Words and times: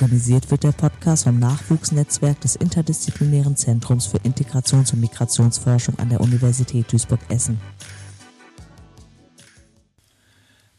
Organisiert 0.00 0.50
wird 0.50 0.62
der 0.62 0.72
Podcast 0.72 1.24
vom 1.24 1.38
Nachwuchsnetzwerk 1.38 2.40
des 2.40 2.56
Interdisziplinären 2.56 3.54
Zentrums 3.54 4.06
für 4.06 4.16
Integrations- 4.16 4.94
und 4.94 5.00
Migrationsforschung 5.00 5.98
an 5.98 6.08
der 6.08 6.22
Universität 6.22 6.90
Duisburg-Essen. 6.90 7.60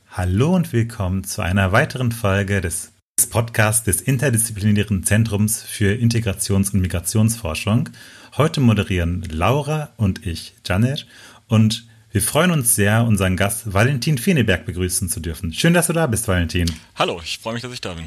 Hallo 0.09 0.55
und 0.55 0.73
willkommen 0.73 1.23
zu 1.23 1.43
einer 1.43 1.71
weiteren 1.71 2.11
Folge 2.11 2.61
des 2.61 2.93
Podcasts 3.29 3.83
des 3.83 4.01
Interdisziplinären 4.01 5.03
Zentrums 5.03 5.61
für 5.61 5.93
Integrations- 5.93 6.73
und 6.73 6.81
Migrationsforschung. 6.81 7.89
Heute 8.37 8.59
moderieren 8.59 9.21
Laura 9.29 9.93
und 9.97 10.25
ich, 10.25 10.55
Janet, 10.65 11.05
und 11.47 11.87
wir 12.09 12.23
freuen 12.23 12.49
uns 12.49 12.73
sehr, 12.73 13.03
unseren 13.03 13.37
Gast 13.37 13.71
Valentin 13.71 14.17
Feneberg 14.17 14.65
begrüßen 14.65 15.09
zu 15.09 15.19
dürfen. 15.19 15.53
Schön, 15.53 15.75
dass 15.75 15.85
du 15.85 15.93
da 15.93 16.07
bist, 16.07 16.27
Valentin. 16.27 16.71
Hallo, 16.95 17.21
ich 17.23 17.37
freue 17.37 17.53
mich, 17.53 17.61
dass 17.61 17.71
ich 17.71 17.81
da 17.81 17.93
bin. 17.93 18.05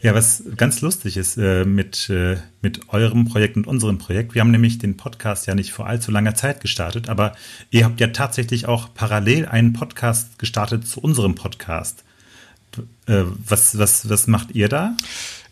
Ja, 0.00 0.14
was 0.14 0.44
ganz 0.56 0.80
lustig 0.80 1.16
ist 1.16 1.36
äh, 1.38 1.64
mit, 1.64 2.08
äh, 2.08 2.36
mit 2.62 2.88
eurem 2.90 3.24
Projekt 3.24 3.56
und 3.56 3.66
unserem 3.66 3.98
Projekt, 3.98 4.34
wir 4.34 4.40
haben 4.40 4.52
nämlich 4.52 4.78
den 4.78 4.96
Podcast 4.96 5.48
ja 5.48 5.56
nicht 5.56 5.72
vor 5.72 5.88
allzu 5.88 6.12
langer 6.12 6.36
Zeit 6.36 6.60
gestartet, 6.60 7.08
aber 7.08 7.34
ihr 7.70 7.84
habt 7.84 8.00
ja 8.00 8.06
tatsächlich 8.08 8.66
auch 8.66 8.94
parallel 8.94 9.46
einen 9.46 9.72
Podcast 9.72 10.38
gestartet 10.38 10.86
zu 10.86 11.00
unserem 11.00 11.34
Podcast. 11.34 12.04
Äh, 13.06 13.24
was, 13.44 13.76
was, 13.76 14.08
was 14.08 14.28
macht 14.28 14.52
ihr 14.52 14.68
da? 14.68 14.96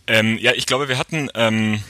Ähm, 0.06 0.38
ja, 0.38 0.52
ich 0.54 0.66
glaube, 0.66 0.88
wir 0.88 0.98
hatten 0.98 1.28
ähm, 1.34 1.80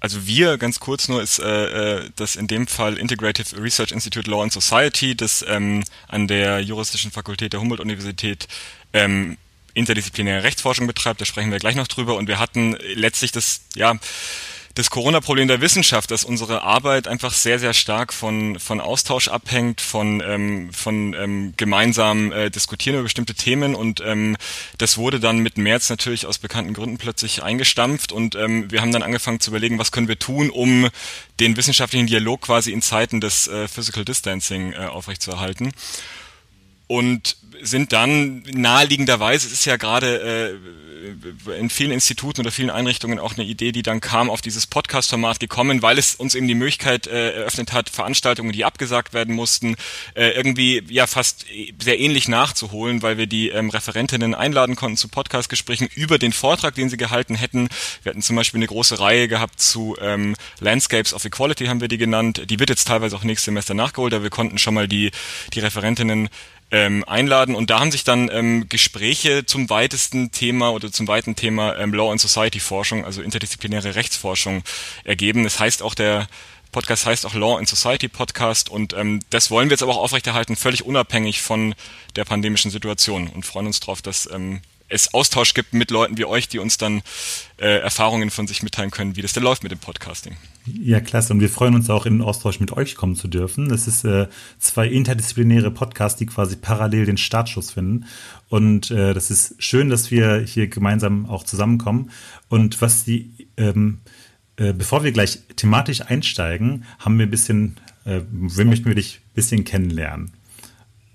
also 0.00 0.26
wir, 0.26 0.56
ganz 0.56 0.80
kurz 0.80 1.08
nur, 1.08 1.22
ist 1.22 1.38
äh, 1.38 1.98
äh, 1.98 2.10
das 2.16 2.36
in 2.36 2.46
dem 2.46 2.66
Fall 2.66 2.96
Integrative 2.96 3.62
Research 3.62 3.92
Institute 3.92 4.28
Law 4.30 4.42
and 4.42 4.52
Society, 4.52 5.14
das 5.14 5.44
ähm, 5.46 5.84
an 6.08 6.26
der 6.26 6.60
Juristischen 6.60 7.10
Fakultät 7.10 7.52
der 7.52 7.60
Humboldt-Universität 7.60 8.48
ähm, 8.94 9.36
interdisziplinäre 9.74 10.42
Rechtsforschung 10.42 10.86
betreibt. 10.86 11.20
Da 11.20 11.24
sprechen 11.24 11.50
wir 11.50 11.58
gleich 11.58 11.76
noch 11.76 11.88
drüber. 11.88 12.16
Und 12.16 12.28
wir 12.28 12.38
hatten 12.38 12.76
letztlich 12.94 13.32
das, 13.32 13.62
ja, 13.74 13.98
das 14.74 14.88
Corona-Problem 14.88 15.48
der 15.48 15.60
Wissenschaft, 15.60 16.10
dass 16.10 16.24
unsere 16.24 16.62
Arbeit 16.62 17.08
einfach 17.08 17.32
sehr, 17.32 17.58
sehr 17.58 17.74
stark 17.74 18.12
von, 18.12 18.58
von 18.60 18.80
Austausch 18.80 19.28
abhängt, 19.28 19.80
von, 19.80 20.22
ähm, 20.24 20.72
von 20.72 21.12
ähm, 21.14 21.54
gemeinsam 21.56 22.30
äh, 22.30 22.50
diskutieren 22.50 22.94
über 22.94 23.02
bestimmte 23.02 23.34
Themen 23.34 23.74
und 23.74 24.00
ähm, 24.00 24.36
das 24.78 24.96
wurde 24.96 25.18
dann 25.18 25.40
mit 25.40 25.58
März 25.58 25.90
natürlich 25.90 26.24
aus 26.24 26.38
bekannten 26.38 26.72
Gründen 26.72 26.98
plötzlich 26.98 27.42
eingestampft 27.42 28.12
und 28.12 28.36
ähm, 28.36 28.70
wir 28.70 28.80
haben 28.80 28.92
dann 28.92 29.02
angefangen 29.02 29.40
zu 29.40 29.50
überlegen, 29.50 29.78
was 29.78 29.90
können 29.90 30.08
wir 30.08 30.18
tun, 30.18 30.50
um 30.50 30.88
den 31.40 31.56
wissenschaftlichen 31.56 32.06
Dialog 32.06 32.42
quasi 32.42 32.72
in 32.72 32.80
Zeiten 32.80 33.20
des 33.20 33.48
äh, 33.48 33.66
Physical 33.66 34.04
Distancing 34.04 34.72
äh, 34.72 34.86
aufrechtzuerhalten. 34.86 35.72
Und 36.86 37.36
sind 37.62 37.92
dann 37.92 38.42
naheliegenderweise, 38.52 39.46
es 39.46 39.52
ist 39.52 39.64
ja 39.64 39.76
gerade 39.76 40.58
äh, 41.46 41.58
in 41.58 41.70
vielen 41.70 41.90
Instituten 41.90 42.42
oder 42.42 42.50
vielen 42.50 42.70
Einrichtungen 42.70 43.18
auch 43.18 43.36
eine 43.36 43.44
Idee, 43.46 43.72
die 43.72 43.82
dann 43.82 44.00
kam, 44.00 44.30
auf 44.30 44.40
dieses 44.40 44.66
Podcast-Format 44.66 45.40
gekommen, 45.40 45.82
weil 45.82 45.98
es 45.98 46.14
uns 46.14 46.34
eben 46.34 46.46
die 46.48 46.54
Möglichkeit 46.54 47.06
äh, 47.06 47.32
eröffnet 47.32 47.72
hat, 47.72 47.90
Veranstaltungen, 47.90 48.52
die 48.52 48.64
abgesagt 48.64 49.12
werden 49.14 49.34
mussten, 49.34 49.76
äh, 50.14 50.30
irgendwie 50.30 50.82
ja 50.88 51.06
fast 51.06 51.46
sehr 51.82 51.98
ähnlich 51.98 52.28
nachzuholen, 52.28 53.02
weil 53.02 53.18
wir 53.18 53.26
die 53.26 53.48
ähm, 53.48 53.70
Referentinnen 53.70 54.34
einladen 54.34 54.76
konnten 54.76 54.96
zu 54.96 55.08
Podcast-Gesprächen 55.08 55.88
über 55.94 56.18
den 56.18 56.32
Vortrag, 56.32 56.74
den 56.74 56.88
sie 56.88 56.96
gehalten 56.96 57.34
hätten. 57.34 57.68
Wir 58.02 58.10
hatten 58.10 58.22
zum 58.22 58.36
Beispiel 58.36 58.58
eine 58.58 58.66
große 58.66 59.00
Reihe 59.00 59.28
gehabt 59.28 59.60
zu 59.60 59.96
ähm, 60.00 60.36
Landscapes 60.60 61.14
of 61.14 61.24
Equality, 61.24 61.66
haben 61.66 61.80
wir 61.80 61.88
die 61.88 61.98
genannt. 61.98 62.42
Die 62.50 62.58
wird 62.58 62.70
jetzt 62.70 62.86
teilweise 62.86 63.16
auch 63.16 63.24
nächstes 63.24 63.46
Semester 63.46 63.74
nachgeholt, 63.74 64.14
aber 64.14 64.24
wir 64.24 64.30
konnten 64.30 64.58
schon 64.58 64.74
mal 64.74 64.88
die, 64.88 65.10
die 65.54 65.60
Referentinnen 65.60 66.28
ähm, 66.70 67.04
einladen. 67.04 67.54
Und 67.54 67.70
da 67.70 67.80
haben 67.80 67.90
sich 67.90 68.04
dann 68.04 68.30
ähm, 68.32 68.68
Gespräche 68.68 69.46
zum 69.46 69.70
weitesten 69.70 70.30
Thema 70.32 70.70
oder 70.70 70.92
zum 70.92 71.08
weiten 71.08 71.36
Thema 71.36 71.76
ähm, 71.76 71.92
Law 71.92 72.10
and 72.10 72.20
Society 72.20 72.60
Forschung, 72.60 73.04
also 73.04 73.22
interdisziplinäre 73.22 73.94
Rechtsforschung 73.94 74.62
ergeben. 75.04 75.44
Das 75.44 75.58
heißt 75.58 75.82
auch 75.82 75.94
der 75.94 76.28
Podcast 76.72 77.04
heißt 77.04 77.26
auch 77.26 77.34
Law 77.34 77.58
and 77.58 77.68
Society 77.68 78.06
Podcast 78.08 78.68
und 78.68 78.92
ähm, 78.92 79.20
das 79.30 79.50
wollen 79.50 79.68
wir 79.68 79.74
jetzt 79.74 79.82
aber 79.82 79.92
auch 79.92 80.02
aufrechterhalten, 80.02 80.54
völlig 80.54 80.84
unabhängig 80.84 81.42
von 81.42 81.74
der 82.14 82.24
pandemischen 82.24 82.70
Situation 82.70 83.26
und 83.26 83.44
freuen 83.44 83.66
uns 83.66 83.80
darauf, 83.80 84.02
dass 84.02 84.30
ähm, 84.32 84.60
es 84.88 85.12
Austausch 85.14 85.54
gibt 85.54 85.72
mit 85.72 85.90
Leuten 85.90 86.16
wie 86.18 86.24
euch, 86.24 86.48
die 86.48 86.58
uns 86.58 86.78
dann 86.78 87.02
äh, 87.58 87.78
Erfahrungen 87.78 88.30
von 88.30 88.46
sich 88.46 88.62
mitteilen 88.62 88.90
können, 88.90 89.16
wie 89.16 89.22
das 89.22 89.32
denn 89.32 89.42
läuft 89.42 89.62
mit 89.62 89.72
dem 89.72 89.78
Podcasting. 89.78 90.36
Ja, 90.66 91.00
klasse. 91.00 91.32
Und 91.32 91.40
wir 91.40 91.48
freuen 91.48 91.74
uns 91.74 91.88
auch 91.88 92.06
in 92.06 92.18
den 92.18 92.22
Austausch 92.22 92.60
mit 92.60 92.72
euch 92.72 92.94
kommen 92.94 93.16
zu 93.16 93.28
dürfen. 93.28 93.68
Das 93.68 93.86
ist 93.86 94.04
äh, 94.04 94.28
zwei 94.58 94.88
interdisziplinäre 94.88 95.70
Podcasts, 95.70 96.18
die 96.18 96.26
quasi 96.26 96.56
parallel 96.56 97.06
den 97.06 97.16
Startschuss 97.16 97.70
finden. 97.70 98.04
Und 98.48 98.90
äh, 98.90 99.14
das 99.14 99.30
ist 99.30 99.62
schön, 99.62 99.88
dass 99.88 100.10
wir 100.10 100.40
hier 100.40 100.68
gemeinsam 100.68 101.26
auch 101.26 101.44
zusammenkommen. 101.44 102.10
Und 102.48 102.80
was 102.82 103.04
die, 103.04 103.48
ähm, 103.56 104.00
äh, 104.56 104.72
bevor 104.72 105.02
wir 105.02 105.12
gleich 105.12 105.40
thematisch 105.56 106.02
einsteigen, 106.02 106.84
haben 106.98 107.18
wir 107.18 107.26
ein 107.26 107.30
bisschen, 107.30 107.76
äh, 108.04 108.20
wir 108.30 108.64
möchten 108.66 108.86
wir 108.86 108.94
dich 108.94 109.20
ein 109.24 109.34
bisschen 109.34 109.64
kennenlernen. 109.64 110.30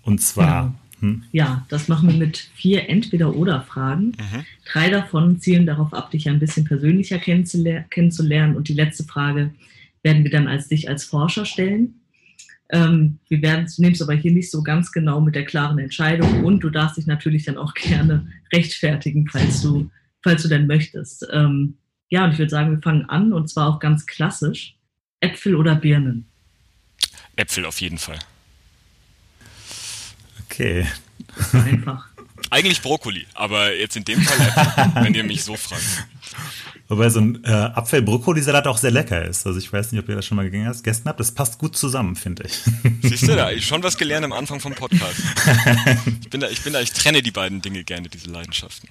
Und 0.01 0.21
zwar. 0.21 0.63
Genau. 0.63 0.75
Hm? 0.99 1.23
Ja, 1.31 1.65
das 1.69 1.87
machen 1.87 2.09
wir 2.09 2.17
mit 2.17 2.37
vier 2.37 2.89
Entweder-Oder-Fragen. 2.89 4.07
Mhm. 4.07 4.45
Drei 4.71 4.89
davon 4.89 5.39
zielen 5.39 5.65
darauf 5.65 5.93
ab, 5.93 6.11
dich 6.11 6.29
ein 6.29 6.39
bisschen 6.39 6.65
persönlicher 6.65 7.19
kennenzulernen. 7.19 8.55
Und 8.55 8.67
die 8.67 8.73
letzte 8.73 9.03
Frage 9.03 9.53
werden 10.03 10.23
wir 10.23 10.31
dann 10.31 10.47
als 10.47 10.67
dich 10.67 10.87
als 10.89 11.03
Forscher 11.03 11.45
stellen. 11.45 12.01
Ähm, 12.69 13.19
wir 13.29 13.41
werden 13.41 13.65
es 13.65 14.01
aber 14.01 14.13
hier 14.13 14.31
nicht 14.31 14.49
so 14.49 14.63
ganz 14.63 14.91
genau 14.91 15.21
mit 15.21 15.35
der 15.35 15.45
klaren 15.45 15.77
Entscheidung 15.77 16.43
und 16.43 16.61
du 16.61 16.69
darfst 16.69 16.97
dich 16.97 17.05
natürlich 17.05 17.45
dann 17.45 17.57
auch 17.57 17.73
gerne 17.75 18.27
rechtfertigen, 18.51 19.27
falls 19.27 19.61
du, 19.61 19.91
falls 20.23 20.43
du 20.43 20.49
denn 20.49 20.67
möchtest. 20.67 21.27
Ähm, 21.31 21.75
ja, 22.09 22.25
und 22.25 22.31
ich 22.31 22.39
würde 22.39 22.49
sagen, 22.49 22.71
wir 22.71 22.81
fangen 22.81 23.07
an 23.09 23.33
und 23.33 23.49
zwar 23.49 23.67
auch 23.67 23.79
ganz 23.79 24.05
klassisch. 24.05 24.75
Äpfel 25.19 25.55
oder 25.55 25.75
Birnen? 25.75 26.27
Äpfel 27.35 27.65
auf 27.65 27.81
jeden 27.81 27.97
Fall. 27.97 28.19
Okay. 30.55 30.87
Einfach. 31.51 32.05
Eigentlich 32.49 32.81
Brokkoli, 32.81 33.25
aber 33.33 33.75
jetzt 33.75 33.97
in 33.97 34.05
dem 34.05 34.21
Fall, 34.21 35.03
wenn 35.03 35.13
ihr 35.13 35.23
mich 35.23 35.43
so 35.43 35.57
fragt. 35.57 35.83
Wobei 36.87 37.09
so 37.09 37.19
ein 37.19 37.43
äh, 37.43 37.49
Apfel-Brokkoli-Salat 37.49 38.67
auch 38.67 38.77
sehr 38.77 38.91
lecker 38.91 39.25
ist. 39.25 39.47
Also 39.47 39.57
ich 39.57 39.73
weiß 39.73 39.91
nicht, 39.91 40.01
ob 40.01 40.07
ihr 40.07 40.15
das 40.15 40.25
schon 40.25 40.37
mal 40.37 40.49
gegessen 40.49 41.03
habt. 41.05 41.19
Das 41.19 41.31
passt 41.31 41.57
gut 41.57 41.75
zusammen, 41.75 42.15
finde 42.15 42.43
ich. 42.43 42.61
Siehst 43.01 43.23
du, 43.23 43.35
da 43.35 43.51
ich 43.51 43.65
schon 43.67 43.81
was 43.81 43.97
gelernt 43.97 44.23
am 44.23 44.31
Anfang 44.31 44.59
vom 44.59 44.73
Podcast. 44.73 45.19
Ich 46.21 46.29
bin 46.29 46.39
da, 46.39 46.47
ich 46.47 46.61
bin 46.61 46.73
da, 46.73 46.81
ich 46.81 46.93
trenne 46.93 47.23
die 47.23 47.31
beiden 47.31 47.61
Dinge 47.61 47.83
gerne, 47.83 48.07
diese 48.07 48.29
Leidenschaften. 48.29 48.87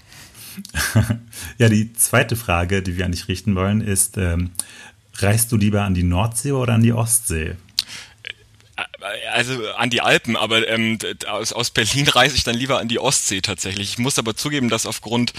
ja, 1.58 1.68
die 1.68 1.92
zweite 1.94 2.36
Frage, 2.36 2.82
die 2.82 2.98
wir 2.98 3.04
an 3.04 3.12
dich 3.12 3.28
richten 3.28 3.54
wollen, 3.54 3.80
ist, 3.80 4.18
ähm, 4.18 4.50
reist 5.14 5.52
du 5.52 5.56
lieber 5.56 5.82
an 5.82 5.94
die 5.94 6.02
Nordsee 6.02 6.52
oder 6.52 6.74
an 6.74 6.82
die 6.82 6.92
Ostsee? 6.92 7.54
Also 9.32 9.70
an 9.72 9.90
die 9.90 10.00
Alpen, 10.00 10.36
aber 10.36 10.66
ähm, 10.68 10.98
aus, 11.26 11.52
aus 11.52 11.70
Berlin 11.70 12.08
reise 12.14 12.36
ich 12.36 12.44
dann 12.44 12.56
lieber 12.56 12.78
an 12.78 12.88
die 12.88 12.98
Ostsee 12.98 13.40
tatsächlich. 13.40 13.90
Ich 13.90 13.98
muss 13.98 14.18
aber 14.18 14.34
zugeben, 14.34 14.68
dass 14.68 14.86
aufgrund 14.86 15.32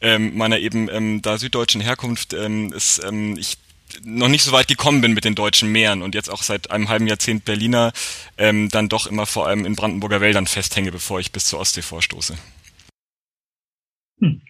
ähm, 0.00 0.36
meiner 0.36 0.58
eben 0.58 0.88
ähm, 0.90 1.22
da 1.22 1.38
süddeutschen 1.38 1.80
Herkunft 1.80 2.32
ähm, 2.32 2.72
ist, 2.72 3.02
ähm, 3.04 3.36
ich 3.36 3.58
noch 4.04 4.28
nicht 4.28 4.44
so 4.44 4.52
weit 4.52 4.68
gekommen 4.68 5.00
bin 5.00 5.14
mit 5.14 5.24
den 5.24 5.34
deutschen 5.34 5.70
Meeren 5.70 6.02
und 6.02 6.14
jetzt 6.14 6.30
auch 6.30 6.42
seit 6.42 6.70
einem 6.70 6.88
halben 6.88 7.06
Jahrzehnt 7.06 7.44
Berliner 7.44 7.92
ähm, 8.38 8.68
dann 8.68 8.88
doch 8.88 9.06
immer 9.06 9.26
vor 9.26 9.46
allem 9.46 9.64
in 9.64 9.74
Brandenburger 9.74 10.20
Wäldern 10.20 10.46
festhänge, 10.46 10.92
bevor 10.92 11.20
ich 11.20 11.32
bis 11.32 11.46
zur 11.46 11.58
Ostsee 11.58 11.82
vorstoße. 11.82 12.36
Hm. 14.20 14.40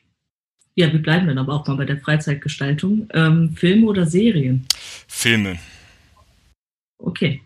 Ja, 0.75 0.93
wir 0.93 1.03
bleiben 1.03 1.27
dann 1.27 1.39
aber 1.39 1.55
auch 1.55 1.67
mal 1.67 1.77
bei 1.77 1.85
der 1.85 1.99
Freizeitgestaltung. 1.99 3.09
Ähm, 3.13 3.57
Filme 3.57 3.87
oder 3.87 4.07
Serien? 4.07 4.67
Filme. 5.09 5.59
Okay. 6.99 7.41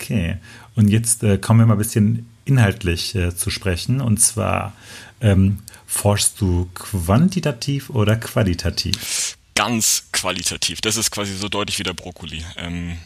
Okay, 0.00 0.38
und 0.76 0.88
jetzt 0.88 1.22
äh, 1.24 1.36
kommen 1.36 1.60
wir 1.60 1.66
mal 1.66 1.74
ein 1.74 1.78
bisschen 1.78 2.26
inhaltlich 2.46 3.14
äh, 3.14 3.36
zu 3.36 3.50
sprechen. 3.50 4.00
Und 4.00 4.18
zwar, 4.18 4.72
ähm, 5.20 5.58
forschst 5.86 6.40
du 6.40 6.70
quantitativ 6.74 7.90
oder 7.90 8.16
qualitativ? 8.16 9.36
Ganz 9.54 10.04
qualitativ. 10.12 10.80
Das 10.80 10.96
ist 10.96 11.10
quasi 11.10 11.34
so 11.34 11.50
deutlich 11.50 11.78
wie 11.78 11.82
der 11.82 11.92
Brokkoli. 11.92 12.42
Ähm, 12.56 12.96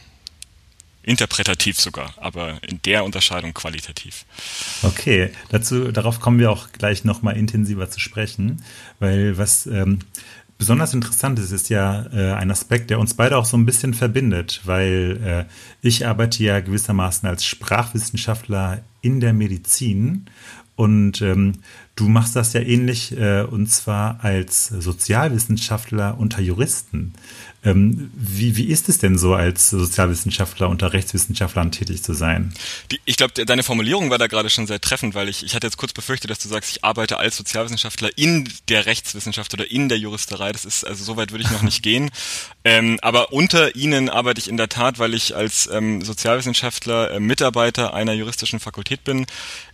interpretativ 1.03 1.79
sogar, 1.79 2.13
aber 2.17 2.59
in 2.63 2.81
der 2.83 3.03
Unterscheidung 3.03 3.53
qualitativ. 3.53 4.25
Okay, 4.81 5.31
dazu, 5.49 5.91
darauf 5.91 6.19
kommen 6.19 6.39
wir 6.39 6.49
auch 6.49 6.71
gleich 6.71 7.03
nochmal 7.03 7.37
intensiver 7.37 7.89
zu 7.91 7.99
sprechen, 7.99 8.63
weil 8.99 9.37
was 9.37 9.67
ähm, 9.67 9.99
besonders 10.57 10.93
interessant 10.93 11.39
ist, 11.39 11.51
ist 11.51 11.69
ja 11.69 12.05
äh, 12.13 12.33
ein 12.33 12.51
Aspekt, 12.51 12.89
der 12.89 12.99
uns 12.99 13.13
beide 13.13 13.37
auch 13.37 13.45
so 13.45 13.57
ein 13.57 13.65
bisschen 13.65 13.93
verbindet, 13.93 14.61
weil 14.65 15.19
äh, 15.23 15.45
ich 15.81 16.07
arbeite 16.07 16.43
ja 16.43 16.59
gewissermaßen 16.59 17.27
als 17.27 17.45
Sprachwissenschaftler 17.45 18.81
in 19.01 19.19
der 19.19 19.33
Medizin 19.33 20.25
und 20.75 21.21
ähm, 21.21 21.53
du 21.95 22.09
machst 22.09 22.35
das 22.35 22.53
ja 22.53 22.61
ähnlich 22.61 23.17
äh, 23.17 23.43
und 23.43 23.67
zwar 23.67 24.23
als 24.23 24.67
Sozialwissenschaftler 24.67 26.17
unter 26.19 26.41
Juristen. 26.41 27.13
Ähm, 27.65 28.11
wie, 28.13 28.55
wie 28.55 28.65
ist 28.65 28.89
es 28.89 28.99
denn 28.99 29.17
so, 29.17 29.33
als 29.33 29.71
Sozialwissenschaftler 29.71 30.69
unter 30.69 30.93
Rechtswissenschaftlern 30.93 31.71
tätig 31.71 32.03
zu 32.03 32.13
sein? 32.13 32.53
Die, 32.91 32.99
ich 33.05 33.17
glaube, 33.17 33.33
deine 33.45 33.63
Formulierung 33.63 34.11
war 34.11 34.19
da 34.19 34.27
gerade 34.27 34.51
schon 34.51 34.67
sehr 34.67 34.79
treffend, 34.79 35.15
weil 35.15 35.29
ich, 35.29 35.43
ich 35.43 35.55
hatte 35.55 35.65
jetzt 35.65 35.77
kurz 35.77 35.91
befürchtet, 35.91 36.29
dass 36.29 36.39
du 36.39 36.47
sagst, 36.47 36.69
ich 36.69 36.83
arbeite 36.83 37.17
als 37.17 37.37
Sozialwissenschaftler 37.37 38.15
in 38.17 38.47
der 38.69 38.85
Rechtswissenschaft 38.85 39.53
oder 39.55 39.69
in 39.69 39.89
der 39.89 39.97
Juristerei. 39.97 40.51
Das 40.51 40.63
ist, 40.63 40.85
also 40.85 41.03
so 41.03 41.17
weit 41.17 41.31
würde 41.31 41.43
ich 41.43 41.51
noch 41.51 41.63
nicht 41.63 41.81
gehen. 41.83 42.11
Ähm, 42.63 42.99
aber 43.01 43.33
unter 43.33 43.75
ihnen 43.75 44.09
arbeite 44.09 44.39
ich 44.39 44.47
in 44.47 44.57
der 44.57 44.69
Tat, 44.69 44.99
weil 44.99 45.15
ich 45.15 45.35
als 45.35 45.67
ähm, 45.71 46.03
Sozialwissenschaftler 46.03 47.11
äh, 47.11 47.19
Mitarbeiter 47.19 47.93
einer 47.95 48.13
juristischen 48.13 48.59
Fakultät 48.59 49.03
bin. 49.03 49.25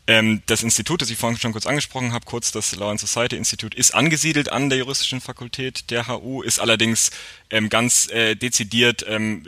Ähm, 0.08 0.42
das 0.48 0.64
Institut, 0.64 1.02
das 1.02 1.10
ich 1.10 1.18
vorhin 1.18 1.38
schon 1.38 1.52
kurz 1.52 1.66
angesprochen 1.66 2.12
habe, 2.12 2.26
kurz 2.26 2.52
das 2.52 2.76
Law 2.76 2.90
and 2.90 3.00
Society 3.00 3.36
Institute, 3.36 3.78
ist 3.78 3.94
angesiedelt 3.94 4.52
an 4.52 4.70
der 4.70 4.80
juristischen 4.80 5.22
Fakultät 5.22 5.92
der 5.92 6.08
HU, 6.08 6.42
ist 6.42 6.60
allerdings 6.60 7.12
ähm, 7.50 7.70
ganz 7.70 8.10
äh, 8.10 8.36
dezidiert 8.36 9.06
ähm, 9.08 9.44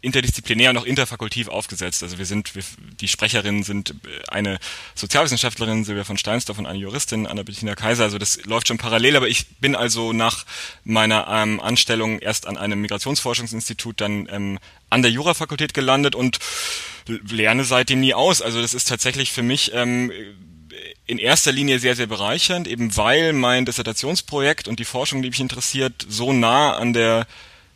interdisziplinär 0.00 0.70
und 0.70 0.78
auch 0.78 0.84
interfakultiv 0.84 1.48
aufgesetzt. 1.48 2.02
Also 2.02 2.18
wir 2.18 2.26
sind, 2.26 2.54
wir, 2.54 2.62
die 3.00 3.08
Sprecherinnen 3.08 3.62
sind 3.62 3.90
äh, 3.90 3.94
eine 4.28 4.58
Sozialwissenschaftlerin, 4.94 5.84
Silvia 5.84 6.04
von 6.04 6.18
Steinsdorf 6.18 6.58
und 6.58 6.66
eine 6.66 6.78
Juristin, 6.78 7.26
Anna-Bettina 7.26 7.74
Kaiser. 7.74 8.04
Also 8.04 8.18
das 8.18 8.44
läuft 8.44 8.68
schon 8.68 8.78
parallel, 8.78 9.16
aber 9.16 9.28
ich 9.28 9.46
bin 9.58 9.74
also 9.74 10.12
nach 10.12 10.44
meiner 10.84 11.26
ähm, 11.28 11.60
Anstellung 11.60 12.18
erst 12.18 12.46
an 12.46 12.56
einem 12.56 12.80
Migrationsforschungsinstitut, 12.80 14.00
dann 14.00 14.28
ähm, 14.30 14.58
an 14.90 15.02
der 15.02 15.10
Jurafakultät 15.10 15.74
gelandet 15.74 16.14
und 16.14 16.38
lerne 17.06 17.64
seitdem 17.64 18.00
nie 18.00 18.14
aus. 18.14 18.42
Also 18.42 18.60
das 18.60 18.74
ist 18.74 18.88
tatsächlich 18.88 19.32
für 19.32 19.42
mich 19.42 19.72
ähm, 19.74 20.12
in 21.06 21.18
erster 21.18 21.52
Linie 21.52 21.78
sehr, 21.78 21.96
sehr 21.96 22.06
bereichernd, 22.06 22.68
eben 22.68 22.96
weil 22.96 23.32
mein 23.32 23.64
Dissertationsprojekt 23.64 24.68
und 24.68 24.78
die 24.78 24.84
Forschung, 24.84 25.22
die 25.22 25.30
mich 25.30 25.40
interessiert, 25.40 26.06
so 26.08 26.32
nah 26.32 26.76
an 26.76 26.92
der 26.92 27.26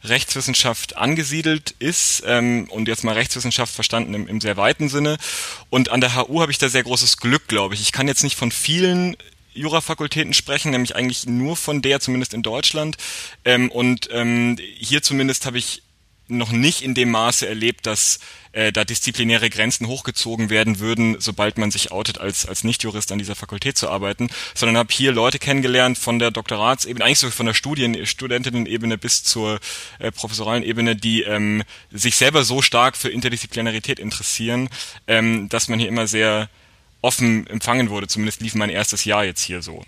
Rechtswissenschaft 0.04 0.96
angesiedelt 0.96 1.74
ist 1.78 2.22
ähm, 2.26 2.68
und 2.70 2.88
jetzt 2.88 3.04
mal 3.04 3.14
Rechtswissenschaft 3.14 3.74
verstanden 3.74 4.14
im, 4.14 4.26
im 4.26 4.40
sehr 4.40 4.56
weiten 4.56 4.88
Sinne. 4.88 5.16
Und 5.70 5.90
an 5.90 6.00
der 6.00 6.16
HU 6.16 6.40
habe 6.40 6.52
ich 6.52 6.58
da 6.58 6.68
sehr 6.68 6.82
großes 6.82 7.18
Glück, 7.18 7.48
glaube 7.48 7.74
ich. 7.74 7.80
Ich 7.80 7.92
kann 7.92 8.08
jetzt 8.08 8.22
nicht 8.22 8.36
von 8.36 8.50
vielen 8.50 9.16
Jurafakultäten 9.54 10.34
sprechen, 10.34 10.70
nämlich 10.70 10.96
eigentlich 10.96 11.26
nur 11.26 11.56
von 11.56 11.82
der, 11.82 12.00
zumindest 12.00 12.34
in 12.34 12.42
Deutschland. 12.42 12.96
Ähm, 13.44 13.70
und 13.70 14.08
ähm, 14.12 14.58
hier 14.76 15.02
zumindest 15.02 15.46
habe 15.46 15.58
ich 15.58 15.82
noch 16.38 16.52
nicht 16.52 16.82
in 16.82 16.94
dem 16.94 17.10
Maße 17.10 17.46
erlebt, 17.46 17.86
dass 17.86 18.18
äh, 18.52 18.72
da 18.72 18.84
disziplinäre 18.84 19.50
Grenzen 19.50 19.86
hochgezogen 19.86 20.50
werden 20.50 20.78
würden, 20.78 21.16
sobald 21.18 21.58
man 21.58 21.70
sich 21.70 21.90
outet, 21.92 22.18
als, 22.18 22.46
als 22.46 22.64
Nichtjurist 22.64 23.12
an 23.12 23.18
dieser 23.18 23.34
Fakultät 23.34 23.78
zu 23.78 23.88
arbeiten, 23.88 24.28
sondern 24.54 24.76
habe 24.76 24.92
hier 24.92 25.12
Leute 25.12 25.38
kennengelernt 25.38 25.98
von 25.98 26.18
der 26.18 26.30
Doktoratsebene, 26.30 27.04
eigentlich 27.04 27.18
sogar 27.18 27.32
von 27.32 27.46
der 27.46 27.54
Studien, 27.54 28.06
Studentinnenebene 28.06 28.98
bis 28.98 29.24
zur 29.24 29.60
äh, 29.98 30.12
professoralen 30.12 30.62
Ebene, 30.62 30.96
die 30.96 31.22
ähm, 31.22 31.62
sich 31.90 32.16
selber 32.16 32.44
so 32.44 32.62
stark 32.62 32.96
für 32.96 33.08
Interdisziplinarität 33.08 33.98
interessieren, 33.98 34.68
ähm, 35.06 35.48
dass 35.48 35.68
man 35.68 35.78
hier 35.78 35.88
immer 35.88 36.06
sehr 36.06 36.48
offen 37.00 37.46
empfangen 37.48 37.90
wurde. 37.90 38.06
Zumindest 38.06 38.40
lief 38.40 38.54
mein 38.54 38.70
erstes 38.70 39.04
Jahr 39.04 39.24
jetzt 39.24 39.42
hier 39.42 39.62
so. 39.62 39.84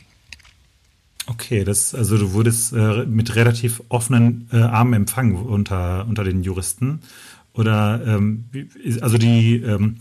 Okay, 1.27 1.65
das, 1.65 1.95
also 1.95 2.19
du 2.19 2.33
wurdest 2.33 2.73
äh, 2.73 3.05
mit 3.07 3.35
relativ 3.35 3.83
offenen 3.89 4.49
äh, 4.53 4.57
Armen 4.57 4.93
empfangen 4.93 5.37
unter, 5.37 6.07
unter 6.07 6.25
den 6.25 6.43
Juristen. 6.43 7.01
Oder 7.55 8.03
ähm, 8.05 8.47
also 9.01 9.17
die 9.17 9.57
ähm, 9.57 9.97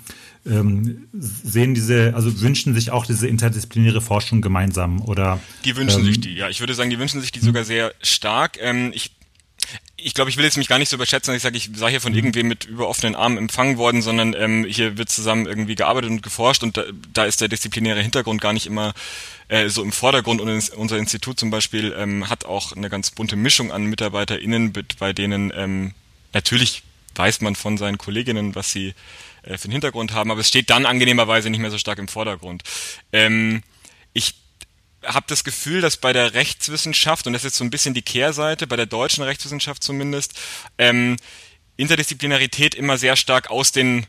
ähm, 0.45 1.07
sehen 1.13 1.75
diese, 1.75 2.13
also 2.15 2.41
wünschen 2.41 2.73
sich 2.73 2.91
auch 2.91 3.05
diese 3.05 3.27
interdisziplinäre 3.27 4.01
Forschung 4.01 4.41
gemeinsam 4.41 5.01
oder 5.01 5.39
Die 5.63 5.75
wünschen 5.75 5.99
ähm, 5.99 6.05
sich 6.05 6.19
die, 6.19 6.33
ja. 6.33 6.49
Ich 6.49 6.59
würde 6.59 6.73
sagen, 6.73 6.89
die 6.89 6.99
wünschen 6.99 7.21
sich 7.21 7.31
die 7.31 7.39
sogar 7.39 7.63
sehr 7.63 7.93
stark. 8.01 8.57
Ähm, 8.59 8.91
ich 8.93 9.11
ich 9.97 10.13
glaube, 10.13 10.29
ich 10.29 10.37
will 10.37 10.43
jetzt 10.43 10.57
mich 10.57 10.67
gar 10.67 10.79
nicht 10.79 10.89
so 10.89 10.95
überschätzen, 10.95 11.31
dass 11.31 11.37
ich 11.37 11.43
sage, 11.43 11.57
ich 11.57 11.69
sei 11.73 11.91
hier 11.91 12.01
von 12.01 12.11
mhm. 12.11 12.17
irgendwem 12.17 12.47
mit 12.47 12.65
über 12.65 12.87
offenen 12.87 13.15
Armen 13.15 13.37
empfangen 13.37 13.77
worden, 13.77 14.01
sondern 14.01 14.33
ähm, 14.33 14.65
hier 14.65 14.97
wird 14.97 15.09
zusammen 15.09 15.45
irgendwie 15.45 15.75
gearbeitet 15.75 16.09
und 16.09 16.23
geforscht 16.23 16.63
und 16.63 16.77
da, 16.77 16.83
da 17.13 17.25
ist 17.25 17.41
der 17.41 17.47
disziplinäre 17.47 18.01
Hintergrund 18.01 18.41
gar 18.41 18.53
nicht 18.53 18.65
immer 18.65 18.93
äh, 19.47 19.69
so 19.69 19.83
im 19.83 19.91
Vordergrund. 19.91 20.41
Und 20.41 20.71
unser 20.75 20.97
Institut 20.97 21.39
zum 21.39 21.51
Beispiel 21.51 21.95
ähm, 21.97 22.29
hat 22.29 22.45
auch 22.45 22.73
eine 22.73 22.89
ganz 22.89 23.11
bunte 23.11 23.35
Mischung 23.35 23.71
an 23.71 23.85
MitarbeiterInnen, 23.85 24.73
bei 24.99 25.13
denen 25.13 25.51
ähm, 25.55 25.93
natürlich 26.33 26.83
weiß 27.15 27.41
man 27.41 27.55
von 27.55 27.77
seinen 27.77 27.97
Kolleginnen, 27.97 28.55
was 28.55 28.71
sie 28.71 28.93
äh, 29.43 29.57
für 29.57 29.65
einen 29.65 29.73
Hintergrund 29.73 30.13
haben, 30.13 30.31
aber 30.31 30.41
es 30.41 30.47
steht 30.47 30.69
dann 30.69 30.85
angenehmerweise 30.85 31.49
nicht 31.49 31.59
mehr 31.59 31.71
so 31.71 31.77
stark 31.77 31.99
im 31.99 32.07
Vordergrund. 32.07 32.63
Ähm, 33.11 33.63
ich 34.13 34.35
habe 35.05 35.25
das 35.27 35.43
Gefühl, 35.43 35.81
dass 35.81 35.97
bei 35.97 36.13
der 36.13 36.33
Rechtswissenschaft, 36.33 37.27
und 37.27 37.33
das 37.33 37.41
ist 37.41 37.51
jetzt 37.51 37.57
so 37.57 37.63
ein 37.63 37.69
bisschen 37.69 37.93
die 37.93 38.01
Kehrseite, 38.01 38.67
bei 38.67 38.75
der 38.75 38.85
deutschen 38.85 39.23
Rechtswissenschaft 39.23 39.83
zumindest, 39.83 40.33
ähm, 40.77 41.17
Interdisziplinarität 41.75 42.75
immer 42.75 42.97
sehr 42.97 43.15
stark 43.15 43.49
aus 43.49 43.71
den 43.71 44.05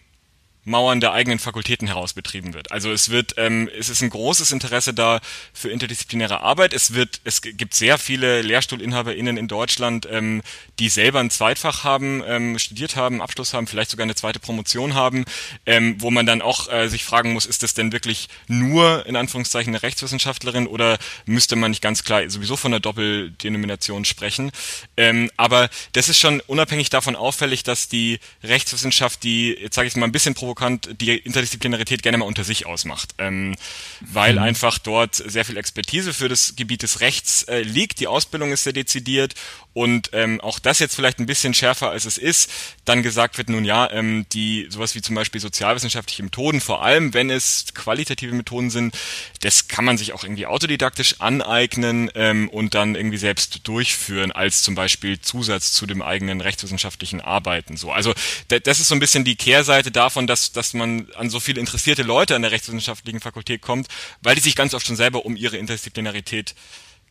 Mauern 0.64 1.00
der 1.00 1.12
eigenen 1.12 1.38
Fakultäten 1.38 1.86
heraus 1.86 2.14
betrieben 2.14 2.54
wird. 2.54 2.72
Also 2.72 2.90
es 2.90 3.10
wird, 3.10 3.34
ähm, 3.36 3.68
es 3.78 3.88
ist 3.88 4.02
ein 4.02 4.10
großes 4.10 4.52
Interesse 4.52 4.94
da 4.94 5.20
für 5.52 5.70
interdisziplinäre 5.70 6.40
Arbeit. 6.40 6.72
Es 6.72 6.94
wird, 6.94 7.20
es 7.24 7.42
gibt 7.42 7.74
sehr 7.74 7.98
viele 7.98 8.42
LehrstuhlinhaberInnen 8.42 9.36
in 9.36 9.48
Deutschland, 9.48 10.08
ähm, 10.10 10.42
die 10.78 10.88
selber 10.88 11.20
ein 11.20 11.30
Zweitfach 11.30 11.84
haben, 11.84 12.22
ähm, 12.26 12.58
studiert 12.58 12.96
haben, 12.96 13.20
Abschluss 13.20 13.52
haben, 13.54 13.66
vielleicht 13.66 13.90
sogar 13.90 14.04
eine 14.04 14.14
zweite 14.14 14.40
Promotion 14.40 14.94
haben, 14.94 15.24
ähm, 15.66 15.96
wo 15.98 16.10
man 16.10 16.26
dann 16.26 16.42
auch 16.42 16.70
äh, 16.72 16.88
sich 16.88 17.04
fragen 17.04 17.32
muss, 17.32 17.46
ist 17.46 17.62
das 17.62 17.74
denn 17.74 17.92
wirklich 17.92 18.28
nur 18.48 19.06
in 19.06 19.16
Anführungszeichen 19.16 19.74
eine 19.74 19.82
Rechtswissenschaftlerin 19.82 20.66
oder 20.66 20.98
müsste 21.26 21.56
man 21.56 21.70
nicht 21.70 21.82
ganz 21.82 22.04
klar 22.04 22.28
sowieso 22.28 22.56
von 22.56 22.72
einer 22.72 22.80
Doppeldenomination 22.80 24.04
sprechen? 24.04 24.50
Ähm, 24.96 25.30
aber 25.36 25.68
das 25.92 26.08
ist 26.08 26.18
schon 26.18 26.40
unabhängig 26.40 26.90
davon 26.90 27.16
auffällig, 27.16 27.62
dass 27.62 27.88
die 27.88 28.18
Rechtswissenschaft, 28.42 29.22
die, 29.22 29.52
jetzt 29.52 29.74
sage 29.74 29.88
ich 29.88 29.96
mal 29.96 30.06
ein 30.06 30.12
bisschen 30.12 30.34
provokant 30.54 31.00
die 31.00 31.16
Interdisziplinarität 31.16 32.02
gerne 32.02 32.18
mal 32.18 32.26
unter 32.26 32.44
sich 32.44 32.66
ausmacht, 32.66 33.14
ähm, 33.18 33.56
weil 34.00 34.34
mhm. 34.34 34.38
einfach 34.40 34.78
dort 34.78 35.16
sehr 35.16 35.44
viel 35.44 35.56
Expertise 35.56 36.12
für 36.12 36.28
das 36.28 36.54
Gebiet 36.56 36.82
des 36.82 37.00
Rechts 37.00 37.42
äh, 37.44 37.62
liegt. 37.62 38.00
Die 38.00 38.06
Ausbildung 38.06 38.52
ist 38.52 38.64
sehr 38.64 38.72
dezidiert 38.72 39.34
und 39.74 40.10
ähm, 40.12 40.40
auch 40.40 40.60
das 40.60 40.78
jetzt 40.78 40.94
vielleicht 40.94 41.18
ein 41.18 41.26
bisschen 41.26 41.52
schärfer 41.52 41.90
als 41.90 42.04
es 42.04 42.16
ist, 42.16 42.50
dann 42.84 43.02
gesagt 43.02 43.38
wird, 43.38 43.48
nun 43.48 43.64
ja, 43.64 43.90
ähm, 43.90 44.24
die 44.32 44.68
sowas 44.70 44.94
wie 44.94 45.02
zum 45.02 45.16
Beispiel 45.16 45.40
sozialwissenschaftliche 45.40 46.22
Methoden, 46.22 46.60
vor 46.60 46.84
allem 46.84 47.12
wenn 47.12 47.28
es 47.28 47.66
qualitative 47.74 48.34
Methoden 48.34 48.70
sind, 48.70 48.96
das 49.40 49.66
kann 49.66 49.84
man 49.84 49.98
sich 49.98 50.12
auch 50.12 50.22
irgendwie 50.22 50.46
autodidaktisch 50.46 51.16
aneignen 51.20 52.10
ähm, 52.14 52.48
und 52.48 52.74
dann 52.74 52.94
irgendwie 52.94 53.18
selbst 53.18 53.66
durchführen, 53.66 54.30
als 54.30 54.62
zum 54.62 54.76
Beispiel 54.76 55.20
Zusatz 55.20 55.72
zu 55.72 55.86
dem 55.86 56.02
eigenen 56.02 56.40
rechtswissenschaftlichen 56.40 57.20
Arbeiten. 57.20 57.76
So, 57.76 57.90
also 57.90 58.14
das 58.46 58.78
ist 58.78 58.88
so 58.88 58.94
ein 58.94 59.00
bisschen 59.00 59.24
die 59.24 59.36
Kehrseite 59.36 59.90
davon, 59.90 60.28
dass 60.28 60.43
dass 60.52 60.74
man 60.74 61.08
an 61.14 61.30
so 61.30 61.40
viele 61.40 61.60
interessierte 61.60 62.02
Leute 62.02 62.34
an 62.36 62.42
der 62.42 62.50
rechtswissenschaftlichen 62.50 63.20
Fakultät 63.20 63.62
kommt, 63.62 63.88
weil 64.22 64.34
die 64.34 64.40
sich 64.40 64.56
ganz 64.56 64.74
oft 64.74 64.86
schon 64.86 64.96
selber 64.96 65.24
um 65.24 65.36
ihre 65.36 65.56
Interdisziplinarität 65.56 66.54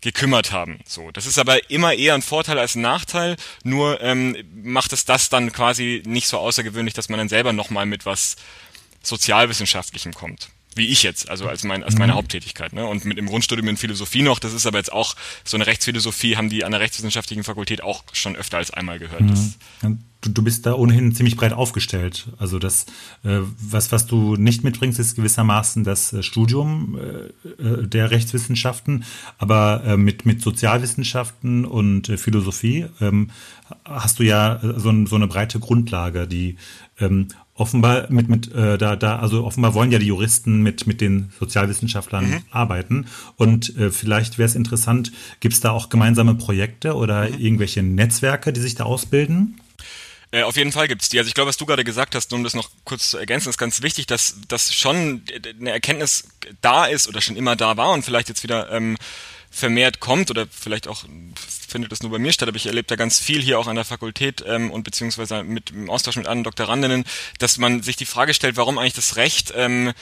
gekümmert 0.01 0.51
haben. 0.51 0.79
So, 0.85 1.11
das 1.11 1.25
ist 1.25 1.39
aber 1.39 1.69
immer 1.69 1.93
eher 1.93 2.13
ein 2.13 2.21
Vorteil 2.21 2.59
als 2.59 2.75
ein 2.75 2.81
Nachteil. 2.81 3.37
Nur 3.63 4.01
ähm, 4.01 4.35
macht 4.63 4.91
es 4.93 5.05
das 5.05 5.29
dann 5.29 5.51
quasi 5.51 6.03
nicht 6.05 6.27
so 6.27 6.37
außergewöhnlich, 6.37 6.93
dass 6.93 7.09
man 7.09 7.19
dann 7.19 7.29
selber 7.29 7.53
nochmal 7.53 7.85
mit 7.85 8.05
was 8.05 8.35
sozialwissenschaftlichem 9.01 10.13
kommt 10.13 10.49
wie 10.75 10.87
ich 10.87 11.03
jetzt, 11.03 11.29
also 11.29 11.47
als, 11.47 11.63
mein, 11.63 11.83
als 11.83 11.97
meine 11.97 12.13
mhm. 12.13 12.17
Haupttätigkeit. 12.17 12.73
Ne? 12.73 12.85
Und 12.85 13.05
mit 13.05 13.17
dem 13.17 13.27
Grundstudium 13.27 13.67
in 13.67 13.77
Philosophie 13.77 14.21
noch, 14.21 14.39
das 14.39 14.53
ist 14.53 14.65
aber 14.65 14.77
jetzt 14.77 14.91
auch 14.91 15.15
so 15.43 15.57
eine 15.57 15.67
Rechtsphilosophie, 15.67 16.35
haben 16.35 16.49
die 16.49 16.63
an 16.63 16.71
der 16.71 16.81
rechtswissenschaftlichen 16.81 17.43
Fakultät 17.43 17.83
auch 17.83 18.03
schon 18.11 18.35
öfter 18.35 18.57
als 18.57 18.71
einmal 18.71 18.99
gehört. 18.99 19.21
Mhm. 19.21 19.53
Du, 20.23 20.29
du, 20.29 20.41
bist 20.41 20.65
da 20.65 20.73
ohnehin 20.73 21.13
ziemlich 21.13 21.35
breit 21.35 21.53
aufgestellt. 21.53 22.29
Also 22.37 22.57
das, 22.57 22.85
äh, 23.23 23.39
was, 23.59 23.91
was 23.91 24.07
du 24.07 24.35
nicht 24.37 24.63
mitbringst, 24.63 24.97
ist 24.99 25.15
gewissermaßen 25.15 25.83
das 25.83 26.13
äh, 26.13 26.23
Studium 26.23 26.97
äh, 26.97 27.61
äh 27.61 27.87
der 27.87 28.09
Rechtswissenschaften, 28.11 29.03
aber 29.37 29.83
äh, 29.85 29.97
mit, 29.97 30.25
mit 30.25 30.41
Sozialwissenschaften 30.41 31.65
und 31.65 32.09
äh, 32.09 32.17
Philosophie 32.17 32.85
ähm, 33.01 33.31
hast 33.85 34.19
du 34.19 34.23
ja 34.23 34.59
so, 34.77 35.05
so 35.05 35.15
eine 35.15 35.27
breite 35.27 35.59
Grundlage, 35.59 36.27
die 36.27 36.55
ähm, 36.99 37.27
offenbar 37.55 38.07
mit 38.09 38.29
mit 38.29 38.53
äh, 38.53 38.77
da 38.77 38.95
da 38.95 39.19
also 39.19 39.45
offenbar 39.45 39.73
wollen 39.73 39.91
ja 39.91 39.99
die 39.99 40.07
Juristen 40.07 40.61
mit 40.61 40.87
mit 40.87 41.01
den 41.01 41.31
Sozialwissenschaftlern 41.39 42.29
mhm. 42.29 42.41
arbeiten 42.49 43.05
und 43.35 43.77
äh, 43.77 43.91
vielleicht 43.91 44.37
wäre 44.37 44.47
es 44.47 44.55
interessant 44.55 45.11
gibt 45.39 45.53
es 45.53 45.61
da 45.61 45.71
auch 45.71 45.89
gemeinsame 45.89 46.33
Projekte 46.33 46.95
oder 46.95 47.29
mhm. 47.29 47.39
irgendwelche 47.39 47.83
Netzwerke 47.83 48.53
die 48.53 48.61
sich 48.61 48.75
da 48.75 48.85
ausbilden 48.85 49.59
äh, 50.33 50.41
auf 50.41 50.57
jeden 50.57 50.71
Fall 50.71 50.87
gibt's 50.87 51.09
die. 51.09 51.19
Also 51.19 51.27
ich 51.27 51.35
glaube, 51.35 51.49
was 51.49 51.57
du 51.57 51.67
gerade 51.67 51.83
gesagt 51.83 52.15
hast, 52.15 52.33
um 52.33 52.43
das 52.43 52.55
noch 52.55 52.71
kurz 52.85 53.11
zu 53.11 53.19
ergänzen, 53.19 53.49
ist 53.49 53.59
ganz 53.59 53.83
wichtig, 53.83 54.07
dass, 54.07 54.35
dass 54.47 54.73
schon 54.73 55.21
eine 55.59 55.69
Erkenntnis 55.69 56.27
da 56.61 56.85
ist 56.85 57.07
oder 57.07 57.21
schon 57.21 57.37
immer 57.37 57.55
da 57.55 57.77
war 57.77 57.91
und 57.91 58.03
vielleicht 58.03 58.29
jetzt 58.29 58.41
wieder 58.41 58.71
ähm, 58.71 58.97
vermehrt 59.51 59.99
kommt 59.99 60.31
oder 60.31 60.47
vielleicht 60.49 60.87
auch 60.87 61.05
findet 61.67 61.91
das 61.91 62.01
nur 62.01 62.11
bei 62.11 62.17
mir 62.17 62.33
statt, 62.33 62.47
aber 62.47 62.57
ich 62.57 62.65
erlebe 62.65 62.87
da 62.87 62.95
ganz 62.95 63.19
viel 63.19 63.41
hier 63.41 63.59
auch 63.59 63.67
an 63.67 63.75
der 63.75 63.85
Fakultät 63.85 64.43
ähm, 64.47 64.71
und 64.71 64.83
beziehungsweise 64.83 65.43
mit 65.43 65.69
im 65.69 65.91
Austausch 65.91 66.15
mit 66.15 66.25
anderen 66.25 66.45
Doktorandinnen, 66.45 67.03
dass 67.37 67.59
man 67.59 67.83
sich 67.83 67.95
die 67.95 68.05
Frage 68.05 68.33
stellt, 68.33 68.57
warum 68.57 68.79
eigentlich 68.79 68.93
das 68.93 69.17
Recht 69.17 69.53
ähm, 69.55 69.93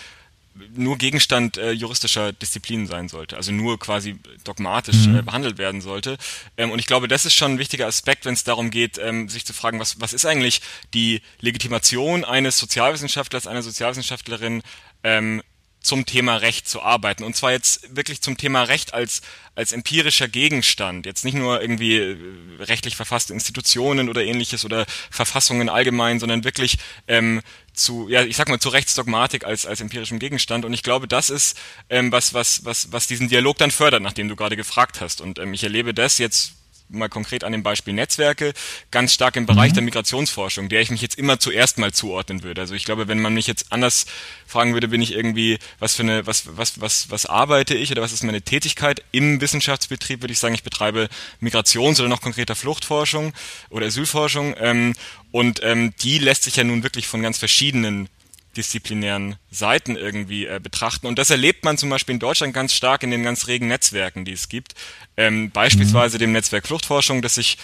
nur 0.75 0.97
Gegenstand 0.97 1.57
äh, 1.57 1.71
juristischer 1.71 2.33
Disziplinen 2.33 2.87
sein 2.87 3.09
sollte, 3.09 3.37
also 3.37 3.51
nur 3.51 3.79
quasi 3.79 4.17
dogmatisch 4.43 5.07
mhm. 5.07 5.19
äh, 5.19 5.21
behandelt 5.21 5.57
werden 5.57 5.81
sollte. 5.81 6.17
Ähm, 6.57 6.71
und 6.71 6.79
ich 6.79 6.87
glaube, 6.87 7.07
das 7.07 7.25
ist 7.25 7.33
schon 7.33 7.53
ein 7.53 7.59
wichtiger 7.59 7.87
Aspekt, 7.87 8.25
wenn 8.25 8.33
es 8.33 8.43
darum 8.43 8.69
geht, 8.69 8.97
ähm, 8.97 9.29
sich 9.29 9.45
zu 9.45 9.53
fragen, 9.53 9.79
was, 9.79 9.99
was 9.99 10.13
ist 10.13 10.25
eigentlich 10.25 10.61
die 10.93 11.21
Legitimation 11.39 12.25
eines 12.25 12.57
Sozialwissenschaftlers, 12.57 13.47
einer 13.47 13.61
Sozialwissenschaftlerin 13.61 14.61
ähm, 15.03 15.41
zum 15.81 16.05
Thema 16.05 16.37
Recht 16.37 16.67
zu 16.67 16.81
arbeiten. 16.81 17.23
Und 17.23 17.35
zwar 17.35 17.51
jetzt 17.51 17.95
wirklich 17.95 18.21
zum 18.21 18.37
Thema 18.37 18.63
Recht 18.63 18.93
als, 18.93 19.21
als 19.55 19.71
empirischer 19.71 20.27
Gegenstand. 20.27 21.07
Jetzt 21.07 21.25
nicht 21.25 21.33
nur 21.33 21.59
irgendwie 21.59 21.97
äh, 21.97 22.17
rechtlich 22.59 22.95
verfasste 22.95 23.33
Institutionen 23.33 24.07
oder 24.07 24.23
ähnliches 24.23 24.63
oder 24.63 24.85
Verfassungen 25.09 25.69
allgemein, 25.69 26.19
sondern 26.19 26.43
wirklich 26.43 26.77
ähm, 27.07 27.41
zu, 27.73 28.09
ja, 28.09 28.23
ich 28.23 28.35
sag 28.35 28.49
mal, 28.49 28.59
zu 28.59 28.69
Rechtsdogmatik 28.69 29.45
als, 29.45 29.65
als 29.65 29.81
empirischem 29.81 30.19
Gegenstand. 30.19 30.65
Und 30.65 30.73
ich 30.73 30.83
glaube, 30.83 31.07
das 31.07 31.29
ist 31.29 31.57
ähm, 31.89 32.11
was, 32.11 32.33
was, 32.33 32.65
was, 32.65 32.91
was 32.91 33.07
diesen 33.07 33.29
Dialog 33.29 33.57
dann 33.57 33.71
fördert, 33.71 34.01
nachdem 34.01 34.27
du 34.27 34.35
gerade 34.35 34.55
gefragt 34.55 35.01
hast. 35.01 35.21
Und 35.21 35.39
ähm, 35.39 35.53
ich 35.53 35.63
erlebe 35.63 35.93
das 35.93 36.17
jetzt 36.17 36.53
mal 36.91 37.09
konkret 37.09 37.43
an 37.43 37.51
dem 37.51 37.63
Beispiel 37.63 37.93
Netzwerke, 37.93 38.53
ganz 38.91 39.13
stark 39.13 39.35
im 39.35 39.45
Bereich 39.45 39.71
mhm. 39.71 39.75
der 39.75 39.83
Migrationsforschung, 39.83 40.69
der 40.69 40.81
ich 40.81 40.91
mich 40.91 41.01
jetzt 41.01 41.17
immer 41.17 41.39
zuerst 41.39 41.77
mal 41.77 41.91
zuordnen 41.91 42.43
würde. 42.43 42.61
Also 42.61 42.75
ich 42.75 42.85
glaube, 42.85 43.07
wenn 43.07 43.21
man 43.21 43.33
mich 43.33 43.47
jetzt 43.47 43.71
anders 43.71 44.05
fragen 44.45 44.73
würde, 44.73 44.89
bin 44.89 45.01
ich 45.01 45.13
irgendwie, 45.13 45.57
was 45.79 45.95
für 45.95 46.03
eine, 46.03 46.27
was, 46.27 46.57
was, 46.57 46.79
was, 46.81 47.09
was 47.09 47.25
arbeite 47.25 47.75
ich 47.75 47.91
oder 47.91 48.01
was 48.01 48.13
ist 48.13 48.23
meine 48.23 48.41
Tätigkeit 48.41 49.03
im 49.11 49.41
Wissenschaftsbetrieb, 49.41 50.21
würde 50.21 50.33
ich 50.33 50.39
sagen, 50.39 50.53
ich 50.53 50.63
betreibe 50.63 51.09
Migrations- 51.41 51.99
oder 51.99 52.09
noch 52.09 52.21
konkreter 52.21 52.55
Fluchtforschung 52.55 53.33
oder 53.69 53.87
Asylforschung. 53.87 54.55
Ähm, 54.59 54.93
und 55.31 55.61
ähm, 55.63 55.93
die 56.01 56.19
lässt 56.19 56.43
sich 56.43 56.57
ja 56.57 56.63
nun 56.63 56.83
wirklich 56.83 57.07
von 57.07 57.21
ganz 57.21 57.37
verschiedenen 57.37 58.09
disziplinären 58.57 59.37
Seiten 59.49 59.95
irgendwie 59.95 60.45
äh, 60.45 60.59
betrachten. 60.61 61.07
Und 61.07 61.17
das 61.17 61.29
erlebt 61.29 61.63
man 61.63 61.77
zum 61.77 61.89
Beispiel 61.89 62.13
in 62.13 62.19
Deutschland 62.19 62.53
ganz 62.53 62.73
stark 62.73 63.03
in 63.03 63.11
den 63.11 63.23
ganz 63.23 63.47
regen 63.47 63.67
Netzwerken, 63.67 64.25
die 64.25 64.33
es 64.33 64.49
gibt. 64.49 64.75
Ähm, 65.17 65.51
beispielsweise 65.51 66.17
mhm. 66.17 66.19
dem 66.19 66.31
Netzwerk 66.33 66.67
Fluchtforschung, 66.67 67.21
das 67.21 67.35
sich 67.35 67.57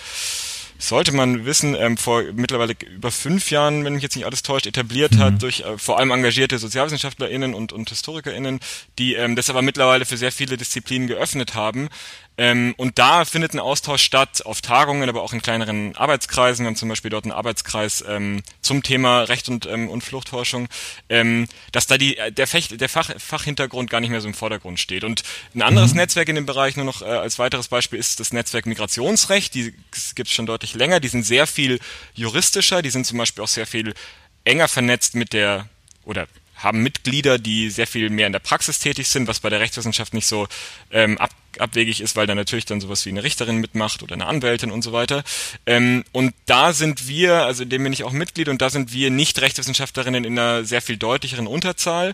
sollte 0.79 1.12
man 1.12 1.46
wissen, 1.46 1.75
ähm, 1.75 1.98
vor 1.98 2.24
mittlerweile 2.34 2.75
über 2.94 3.12
fünf 3.12 3.50
Jahren, 3.50 3.84
wenn 3.84 3.94
mich 3.94 4.03
jetzt 4.03 4.15
nicht 4.15 4.25
alles 4.25 4.44
täuscht, 4.44 4.67
etabliert 4.67 5.13
mhm. 5.13 5.20
hat 5.20 5.41
durch 5.41 5.62
äh, 5.62 5.77
vor 5.77 5.98
allem 5.98 6.12
engagierte 6.12 6.60
SozialwissenschaftlerInnen 6.60 7.53
und, 7.53 7.74
und 7.74 7.89
HistorikerInnen, 7.89 8.60
die 9.00 9.15
ähm, 9.15 9.36
das 9.36 9.50
aber 9.50 9.62
mittlerweile 9.62 10.06
für 10.06 10.17
sehr 10.17 10.32
viele 10.32 10.58
Disziplinen 10.58 11.08
geöffnet 11.08 11.56
haben. 11.56 11.89
Ähm, 12.39 12.75
und 12.77 13.00
da 13.00 13.25
findet 13.25 13.53
ein 13.53 13.60
Austausch 13.60 14.03
statt 14.03 14.46
auf 14.46 14.62
Tagungen, 14.62 15.10
aber 15.10 15.24
auch 15.24 15.34
in 15.34 15.41
kleineren 15.41 15.96
Arbeitskreisen. 15.96 16.63
Wir 16.63 16.67
haben 16.67 16.75
zum 16.75 16.89
Beispiel 16.89 17.10
dort 17.10 17.25
einen 17.25 17.32
Arbeitskreis 17.32 18.03
ähm, 18.08 18.44
zum 18.62 18.84
Thema 18.84 19.24
Recht 19.24 19.50
und, 19.50 19.65
ähm, 19.65 19.89
und 19.89 20.03
Fluchtforschung, 20.03 20.67
ähm, 21.10 21.48
dass 21.72 21.88
da 21.88 21.98
die, 21.98 22.17
der, 22.32 22.46
Fech, 22.46 22.70
der 22.77 22.89
Fach, 22.89 23.10
Fachhintergrund 23.17 23.89
gar 23.89 24.01
nicht 24.01 24.12
mehr 24.12 24.22
so 24.22 24.27
im 24.27 24.36
Vordergrund 24.36 24.79
steht. 24.79 25.03
Und 25.03 25.24
ein 25.56 25.63
anderes 25.63 25.91
mhm. 25.91 25.98
Netzwerk 25.98 26.29
in 26.29 26.36
dem 26.36 26.46
Bereich, 26.46 26.75
nur 26.75 26.86
noch 26.86 27.01
äh, 27.01 27.06
als 27.06 27.39
weiteres 27.39 27.70
Beispiel, 27.70 27.98
ist 27.98 28.20
das 28.20 28.32
Netzwerk 28.32 28.67
Migrationsrecht. 28.67 29.56
Die 29.56 29.74
gibt 30.13 30.29
es 30.29 30.34
schon 30.34 30.46
deutlich 30.46 30.75
länger. 30.75 31.00
Die 31.00 31.08
sind 31.08 31.24
sehr 31.24 31.48
viel 31.48 31.79
juristischer. 32.13 32.84
Die 32.84 32.91
sind 32.91 33.08
zum 33.08 33.17
Beispiel 33.17 33.44
auch 33.44 33.48
sehr 33.48 33.65
viel 33.65 33.96
enger 34.44 34.67
vernetzt 34.67 35.15
mit 35.15 35.34
der 35.34 35.67
oder 36.06 36.27
haben 36.58 36.84
Mitglieder, 36.84 37.40
die 37.40 37.70
sehr 37.70 37.88
viel 37.88 38.10
mehr 38.10 38.28
in 38.28 38.34
der 38.34 38.40
Praxis 38.40 38.80
tätig 38.80 39.08
sind, 39.08 39.28
was 39.28 39.40
bei 39.40 39.50
der 39.50 39.60
Rechtswissenschaft 39.60 40.14
nicht 40.14 40.26
so 40.26 40.48
ähm, 40.92 41.18
ab, 41.18 41.32
abwegig 41.60 42.02
ist, 42.02 42.16
weil 42.16 42.28
da 42.28 42.36
natürlich 42.36 42.66
dann 42.66 42.82
sowas 42.82 43.06
wie 43.06 43.10
eine 43.10 43.24
Richterin 43.24 43.58
mitmacht 43.58 44.04
oder 44.04 44.14
eine 44.14 44.26
Anwältin 44.26 44.72
und 44.72 44.82
so 44.82 44.92
weiter. 44.92 45.24
Ähm, 45.66 46.04
und 46.12 46.34
da 46.46 46.74
sind 46.74 47.08
wir, 47.08 47.46
also 47.46 47.64
in 47.64 47.70
dem 47.70 47.84
bin 47.84 47.94
ich 47.94 48.04
auch 48.04 48.12
Mitglied, 48.12 48.50
und 48.50 48.62
da 48.62 48.70
sind 48.70 48.92
wir 48.94 49.12
nicht 49.12 49.40
Rechtswissenschaftlerinnen 49.42 50.24
in 50.24 50.38
einer 50.38 50.64
sehr 50.64 50.82
viel 50.82 50.98
deutlicheren 50.98 51.48
Unterzahl. 51.48 52.14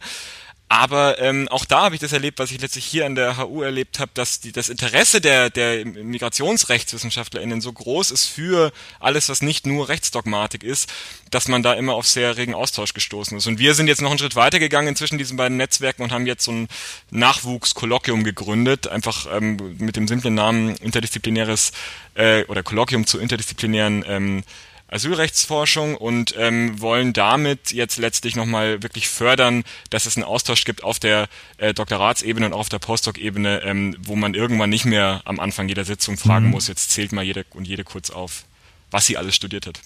Aber 0.73 1.21
ähm, 1.21 1.47
auch 1.49 1.65
da 1.65 1.83
habe 1.83 1.93
ich 1.93 2.01
das 2.01 2.13
erlebt, 2.13 2.39
was 2.39 2.49
ich 2.49 2.59
letztlich 2.59 2.83
hier 2.83 3.05
an 3.05 3.13
der 3.13 3.37
HU 3.37 3.61
erlebt 3.61 3.99
habe, 3.99 4.09
dass 4.15 4.39
die, 4.39 4.51
das 4.51 4.69
Interesse 4.69 5.21
der, 5.21 5.51
der 5.51 5.85
MigrationsrechtswissenschaftlerInnen 5.85 7.61
so 7.61 7.71
groß 7.71 8.09
ist 8.09 8.25
für 8.25 8.71
alles, 8.99 9.29
was 9.29 9.43
nicht 9.43 9.67
nur 9.67 9.87
Rechtsdogmatik 9.87 10.63
ist, 10.63 10.91
dass 11.29 11.47
man 11.47 11.61
da 11.61 11.73
immer 11.73 11.93
auf 11.93 12.07
sehr 12.07 12.37
regen 12.37 12.55
Austausch 12.55 12.95
gestoßen 12.95 13.37
ist. 13.37 13.45
Und 13.45 13.59
wir 13.59 13.75
sind 13.75 13.85
jetzt 13.85 14.01
noch 14.01 14.09
einen 14.09 14.17
Schritt 14.17 14.35
weitergegangen 14.35 14.87
inzwischen 14.87 15.19
diesen 15.19 15.37
beiden 15.37 15.57
Netzwerken 15.57 16.01
und 16.01 16.11
haben 16.11 16.25
jetzt 16.25 16.43
so 16.43 16.51
ein 16.51 16.67
Nachwuchskolloquium 17.11 18.23
gegründet, 18.23 18.87
einfach 18.87 19.27
ähm, 19.31 19.75
mit 19.77 19.95
dem 19.95 20.07
simplen 20.07 20.33
Namen 20.33 20.75
interdisziplinäres 20.77 21.71
äh, 22.15 22.45
oder 22.45 22.63
Kolloquium 22.63 23.05
zu 23.05 23.19
interdisziplinären 23.19 24.03
ähm, 24.07 24.43
Asylrechtsforschung 24.87 25.95
und 25.95 26.35
ähm, 26.37 26.79
wollen 26.79 27.13
damit 27.13 27.71
jetzt 27.71 27.97
letztlich 27.97 28.35
nochmal 28.35 28.83
wirklich 28.83 29.07
fördern, 29.07 29.63
dass 29.89 30.05
es 30.05 30.17
einen 30.17 30.25
Austausch 30.25 30.65
gibt 30.65 30.83
auf 30.83 30.99
der 30.99 31.27
äh, 31.57 31.73
Doktoratsebene 31.73 32.45
und 32.45 32.53
auch 32.53 32.59
auf 32.59 32.69
der 32.69 32.79
Postdoc-Ebene, 32.79 33.63
ähm, 33.63 33.95
wo 34.03 34.15
man 34.15 34.33
irgendwann 34.33 34.69
nicht 34.69 34.85
mehr 34.85 35.21
am 35.25 35.39
Anfang 35.39 35.67
jeder 35.67 35.85
Sitzung 35.85 36.17
fragen 36.17 36.45
mhm. 36.45 36.51
muss, 36.51 36.67
jetzt 36.67 36.91
zählt 36.91 37.11
mal 37.11 37.23
jede 37.23 37.45
und 37.51 37.67
jede 37.67 37.83
kurz 37.83 38.11
auf, 38.11 38.45
was 38.91 39.07
sie 39.07 39.17
alles 39.17 39.35
studiert 39.35 39.65
hat. 39.65 39.81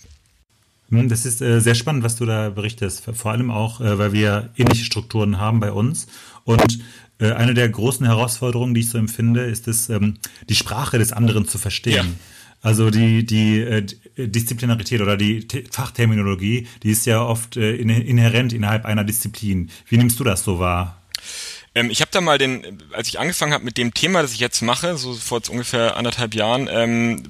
Das 0.90 1.26
ist 1.26 1.42
äh, 1.42 1.60
sehr 1.60 1.76
spannend, 1.76 2.04
was 2.04 2.16
du 2.16 2.26
da 2.26 2.50
berichtest. 2.50 3.04
Vor 3.14 3.32
allem 3.32 3.52
auch, 3.52 3.82
äh, 3.82 3.98
weil 3.98 4.14
wir 4.14 4.50
ähnliche 4.56 4.86
Strukturen 4.86 5.38
haben 5.38 5.60
bei 5.60 5.72
uns. 5.72 6.08
Und 6.46 6.80
äh, 7.20 7.32
eine 7.32 7.54
der 7.54 7.68
großen 7.68 8.06
Herausforderungen, 8.06 8.74
die 8.74 8.82
ich 8.82 8.90
so 8.90 8.98
empfinde, 8.98 9.44
ist 9.44 9.68
es, 9.68 9.90
ähm, 9.90 10.18
die 10.48 10.56
Sprache 10.56 10.98
des 10.98 11.12
anderen 11.12 11.48
zu 11.48 11.58
verstehen. 11.58 11.96
Ja. 11.96 12.06
Also 12.62 12.90
die, 12.90 13.26
die 13.26 13.60
äh, 13.60 13.86
Disziplinarität 14.18 15.02
oder 15.02 15.16
die 15.16 15.48
Fachterminologie, 15.72 16.68
die 16.84 16.92
ist 16.92 17.06
ja 17.06 17.22
oft 17.22 17.56
äh, 17.56 17.76
inhärent 17.76 18.52
innerhalb 18.52 18.86
einer 18.86 19.04
Disziplin. 19.04 19.70
Wie 19.88 19.98
nimmst 19.98 20.20
du 20.20 20.24
das 20.24 20.44
so 20.44 20.60
wahr? 20.60 21.02
Ähm, 21.78 21.92
ich 21.92 22.02
habe 22.02 22.10
da 22.12 22.22
mal 22.22 22.40
den, 22.40 22.82
als 22.92 23.08
ich 23.08 23.20
angefangen 23.20 23.54
habe 23.54 23.64
mit 23.64 23.78
dem 23.78 23.94
Thema, 23.94 24.24
das 24.24 24.34
ich 24.34 24.40
jetzt 24.40 24.62
mache, 24.62 24.98
so 24.98 25.14
vor 25.14 25.42
ungefähr 25.50 25.96
anderthalb 25.96 26.34
Jahren, 26.34 26.68
ähm, 26.72 27.24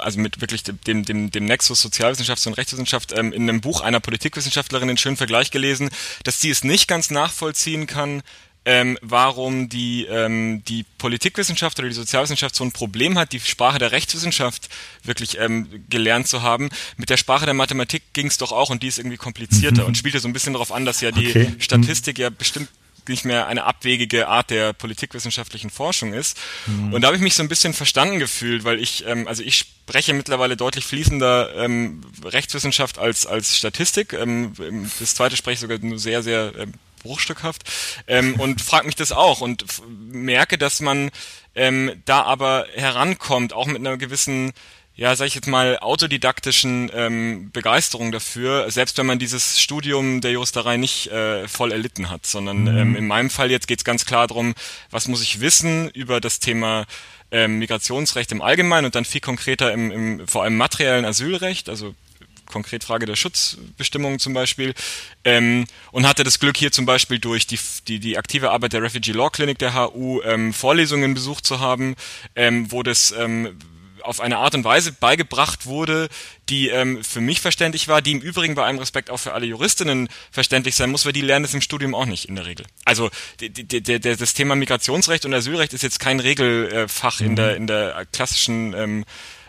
also 0.00 0.18
mit 0.18 0.40
wirklich 0.40 0.64
dem, 0.64 1.04
dem, 1.04 1.30
dem 1.30 1.44
Nexus 1.44 1.80
Sozialwissenschaft 1.80 2.44
und 2.48 2.54
Rechtswissenschaft, 2.54 3.16
ähm, 3.16 3.32
in 3.32 3.48
einem 3.48 3.60
Buch 3.60 3.80
einer 3.80 4.00
Politikwissenschaftlerin 4.00 4.88
einen 4.88 4.98
schönen 4.98 5.16
Vergleich 5.16 5.52
gelesen, 5.52 5.90
dass 6.24 6.40
sie 6.40 6.50
es 6.50 6.64
nicht 6.64 6.88
ganz 6.88 7.10
nachvollziehen 7.10 7.86
kann, 7.86 8.22
ähm, 8.64 8.96
warum 9.02 9.68
die, 9.68 10.04
ähm, 10.06 10.62
die 10.64 10.84
Politikwissenschaft 10.98 11.78
oder 11.78 11.88
die 11.88 11.94
Sozialwissenschaft 11.94 12.54
so 12.54 12.64
ein 12.64 12.72
Problem 12.72 13.18
hat, 13.18 13.32
die 13.32 13.40
Sprache 13.40 13.78
der 13.78 13.92
Rechtswissenschaft 13.92 14.68
wirklich 15.02 15.38
ähm, 15.38 15.84
gelernt 15.88 16.28
zu 16.28 16.42
haben. 16.42 16.70
Mit 16.96 17.10
der 17.10 17.16
Sprache 17.16 17.44
der 17.44 17.54
Mathematik 17.54 18.02
ging 18.12 18.28
es 18.28 18.38
doch 18.38 18.52
auch 18.52 18.70
und 18.70 18.82
die 18.82 18.88
ist 18.88 18.98
irgendwie 18.98 19.16
komplizierter 19.16 19.82
mhm. 19.82 19.88
und 19.88 19.98
spielte 19.98 20.20
so 20.20 20.28
ein 20.28 20.32
bisschen 20.32 20.52
darauf 20.52 20.70
an, 20.70 20.84
dass 20.84 21.00
ja 21.00 21.10
die 21.10 21.28
okay. 21.28 21.54
Statistik 21.58 22.18
ja 22.18 22.30
bestimmt 22.30 22.68
nicht 23.08 23.24
mehr 23.24 23.46
eine 23.46 23.64
abwegige 23.64 24.28
Art 24.28 24.50
der 24.50 24.72
politikwissenschaftlichen 24.72 25.70
Forschung 25.70 26.12
ist. 26.12 26.38
Mhm. 26.66 26.92
Und 26.92 27.02
da 27.02 27.08
habe 27.08 27.16
ich 27.16 27.22
mich 27.22 27.34
so 27.34 27.42
ein 27.42 27.48
bisschen 27.48 27.74
verstanden 27.74 28.18
gefühlt, 28.18 28.62
weil 28.64 28.80
ich, 28.80 29.04
ähm, 29.06 29.26
also 29.26 29.42
ich 29.42 29.58
spreche 29.58 30.14
mittlerweile 30.14 30.56
deutlich 30.56 30.84
fließender 30.84 31.56
ähm, 31.56 32.02
Rechtswissenschaft 32.24 32.98
als 32.98 33.26
als 33.26 33.56
Statistik. 33.56 34.12
Ähm, 34.12 34.52
das 35.00 35.14
zweite 35.16 35.36
spreche 35.36 35.54
ich 35.54 35.60
sogar 35.60 35.78
nur 35.78 35.98
sehr, 35.98 36.22
sehr 36.22 36.52
ähm, 36.56 36.74
bruchstückhaft 37.02 37.62
ähm, 38.06 38.38
und 38.38 38.60
frage 38.60 38.86
mich 38.86 38.96
das 38.96 39.12
auch 39.12 39.40
und 39.40 39.64
merke, 39.88 40.58
dass 40.58 40.80
man 40.80 41.10
ähm, 41.54 41.92
da 42.04 42.22
aber 42.22 42.66
herankommt, 42.74 43.52
auch 43.52 43.66
mit 43.66 43.78
einer 43.78 43.96
gewissen 43.96 44.52
ja, 44.94 45.16
sag 45.16 45.26
ich 45.26 45.34
jetzt 45.34 45.48
mal, 45.48 45.78
autodidaktischen 45.78 46.90
ähm, 46.94 47.50
Begeisterung 47.50 48.12
dafür, 48.12 48.70
selbst 48.70 48.98
wenn 48.98 49.06
man 49.06 49.18
dieses 49.18 49.58
Studium 49.58 50.20
der 50.20 50.32
Juristerei 50.32 50.76
nicht 50.76 51.06
äh, 51.10 51.48
voll 51.48 51.72
erlitten 51.72 52.10
hat, 52.10 52.26
sondern 52.26 52.62
mhm. 52.62 52.78
ähm, 52.78 52.96
in 52.96 53.06
meinem 53.06 53.30
Fall 53.30 53.50
jetzt 53.50 53.68
geht's 53.68 53.84
ganz 53.84 54.04
klar 54.04 54.26
darum, 54.26 54.54
was 54.90 55.08
muss 55.08 55.22
ich 55.22 55.40
wissen 55.40 55.88
über 55.90 56.20
das 56.20 56.40
Thema 56.40 56.84
ähm, 57.30 57.58
Migrationsrecht 57.58 58.30
im 58.32 58.42
Allgemeinen 58.42 58.84
und 58.84 58.94
dann 58.94 59.06
viel 59.06 59.22
konkreter 59.22 59.72
im, 59.72 59.90
im 59.90 60.28
vor 60.28 60.42
allem 60.42 60.58
materiellen 60.58 61.06
Asylrecht, 61.06 61.70
also 61.70 61.94
konkret 62.52 62.84
Frage 62.84 63.06
der 63.06 63.16
Schutzbestimmungen 63.16 64.18
zum 64.18 64.34
Beispiel, 64.34 64.74
ähm, 65.24 65.66
und 65.90 66.06
hatte 66.06 66.22
das 66.22 66.38
Glück 66.38 66.56
hier 66.56 66.70
zum 66.70 66.86
Beispiel 66.86 67.18
durch 67.18 67.46
die, 67.46 67.58
die, 67.88 67.98
die 67.98 68.18
aktive 68.18 68.50
Arbeit 68.50 68.74
der 68.74 68.82
Refugee 68.82 69.12
Law 69.12 69.30
Clinic 69.30 69.58
der 69.58 69.74
HU 69.74 70.20
ähm, 70.22 70.52
Vorlesungen 70.52 71.14
besucht 71.14 71.44
zu 71.44 71.58
haben, 71.58 71.96
ähm, 72.36 72.70
wo 72.70 72.82
das 72.82 73.12
ähm, 73.18 73.58
auf 74.02 74.20
eine 74.20 74.38
Art 74.38 74.54
und 74.54 74.64
Weise 74.64 74.92
beigebracht 74.92 75.66
wurde, 75.66 76.08
die 76.48 76.68
ähm, 76.68 77.02
für 77.02 77.20
mich 77.20 77.40
verständlich 77.40 77.88
war, 77.88 78.02
die 78.02 78.12
im 78.12 78.20
Übrigen 78.20 78.54
bei 78.54 78.64
allem 78.64 78.78
Respekt 78.78 79.10
auch 79.10 79.18
für 79.18 79.32
alle 79.32 79.46
Juristinnen 79.46 80.08
verständlich 80.30 80.74
sein 80.74 80.90
muss, 80.90 81.06
weil 81.06 81.12
die 81.12 81.20
lernen 81.20 81.44
es 81.44 81.54
im 81.54 81.60
Studium 81.60 81.94
auch 81.94 82.06
nicht 82.06 82.28
in 82.28 82.36
der 82.36 82.46
Regel. 82.46 82.66
Also 82.84 83.10
die, 83.40 83.50
die, 83.50 83.80
die, 83.80 84.00
das 84.00 84.34
Thema 84.34 84.54
Migrationsrecht 84.54 85.24
und 85.24 85.34
Asylrecht 85.34 85.72
ist 85.72 85.82
jetzt 85.82 86.00
kein 86.00 86.20
Regelfach 86.20 87.20
in 87.20 87.36
der 87.36 87.56
in 87.56 87.66
der 87.66 88.06
klassischen 88.12 88.74
ähm, 88.74 89.04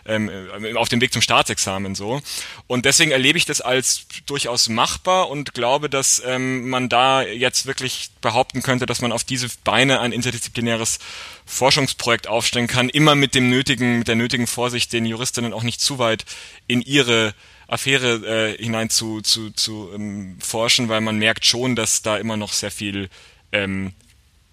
ähm, 0.06 0.30
auf 0.76 0.88
dem 0.88 1.00
Weg 1.00 1.12
zum 1.12 1.22
Staatsexamen 1.22 1.94
so. 1.94 2.20
Und 2.66 2.84
deswegen 2.84 3.10
erlebe 3.10 3.38
ich 3.38 3.44
das 3.44 3.60
als 3.60 4.06
durchaus 4.26 4.68
machbar 4.68 5.30
und 5.30 5.54
glaube, 5.54 5.88
dass 5.88 6.22
ähm, 6.24 6.68
man 6.68 6.88
da 6.88 7.22
jetzt 7.22 7.66
wirklich 7.66 8.10
behaupten 8.20 8.62
könnte, 8.62 8.86
dass 8.86 9.00
man 9.00 9.12
auf 9.12 9.24
diese 9.24 9.48
Beine 9.64 10.00
ein 10.00 10.12
interdisziplinäres 10.12 10.98
Forschungsprojekt 11.46 12.26
aufstellen 12.26 12.66
kann, 12.66 12.88
immer 12.88 13.14
mit 13.14 13.34
dem 13.34 13.50
nötigen, 13.50 13.98
mit 13.98 14.08
der 14.08 14.16
nötigen 14.16 14.46
Vorsicht, 14.46 14.92
den 14.92 15.06
Juristinnen 15.06 15.52
auch 15.52 15.62
nicht 15.62 15.80
zu 15.80 15.98
weit 15.98 16.24
in 16.66 16.80
ihre 16.80 17.34
Affäre 17.66 18.54
äh, 18.56 18.62
hinein 18.62 18.90
zu, 18.90 19.20
zu, 19.20 19.50
zu 19.50 19.90
ähm, 19.94 20.36
forschen, 20.40 20.88
weil 20.88 21.00
man 21.00 21.18
merkt 21.18 21.46
schon, 21.46 21.76
dass 21.76 22.02
da 22.02 22.18
immer 22.18 22.36
noch 22.36 22.52
sehr 22.52 22.70
viel 22.70 23.08
ähm, 23.52 23.92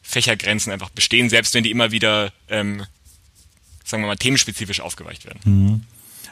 Fächergrenzen 0.02 0.72
einfach 0.72 0.90
bestehen, 0.90 1.30
selbst 1.30 1.54
wenn 1.54 1.64
die 1.64 1.72
immer 1.72 1.92
wieder, 1.92 2.32
ähm, 2.50 2.86
sagen 3.92 4.04
wir 4.04 4.08
mal, 4.08 4.18
themenspezifisch 4.18 4.82
aufgeweicht 4.82 5.26
werden. 5.26 5.40
Mhm. 5.44 5.82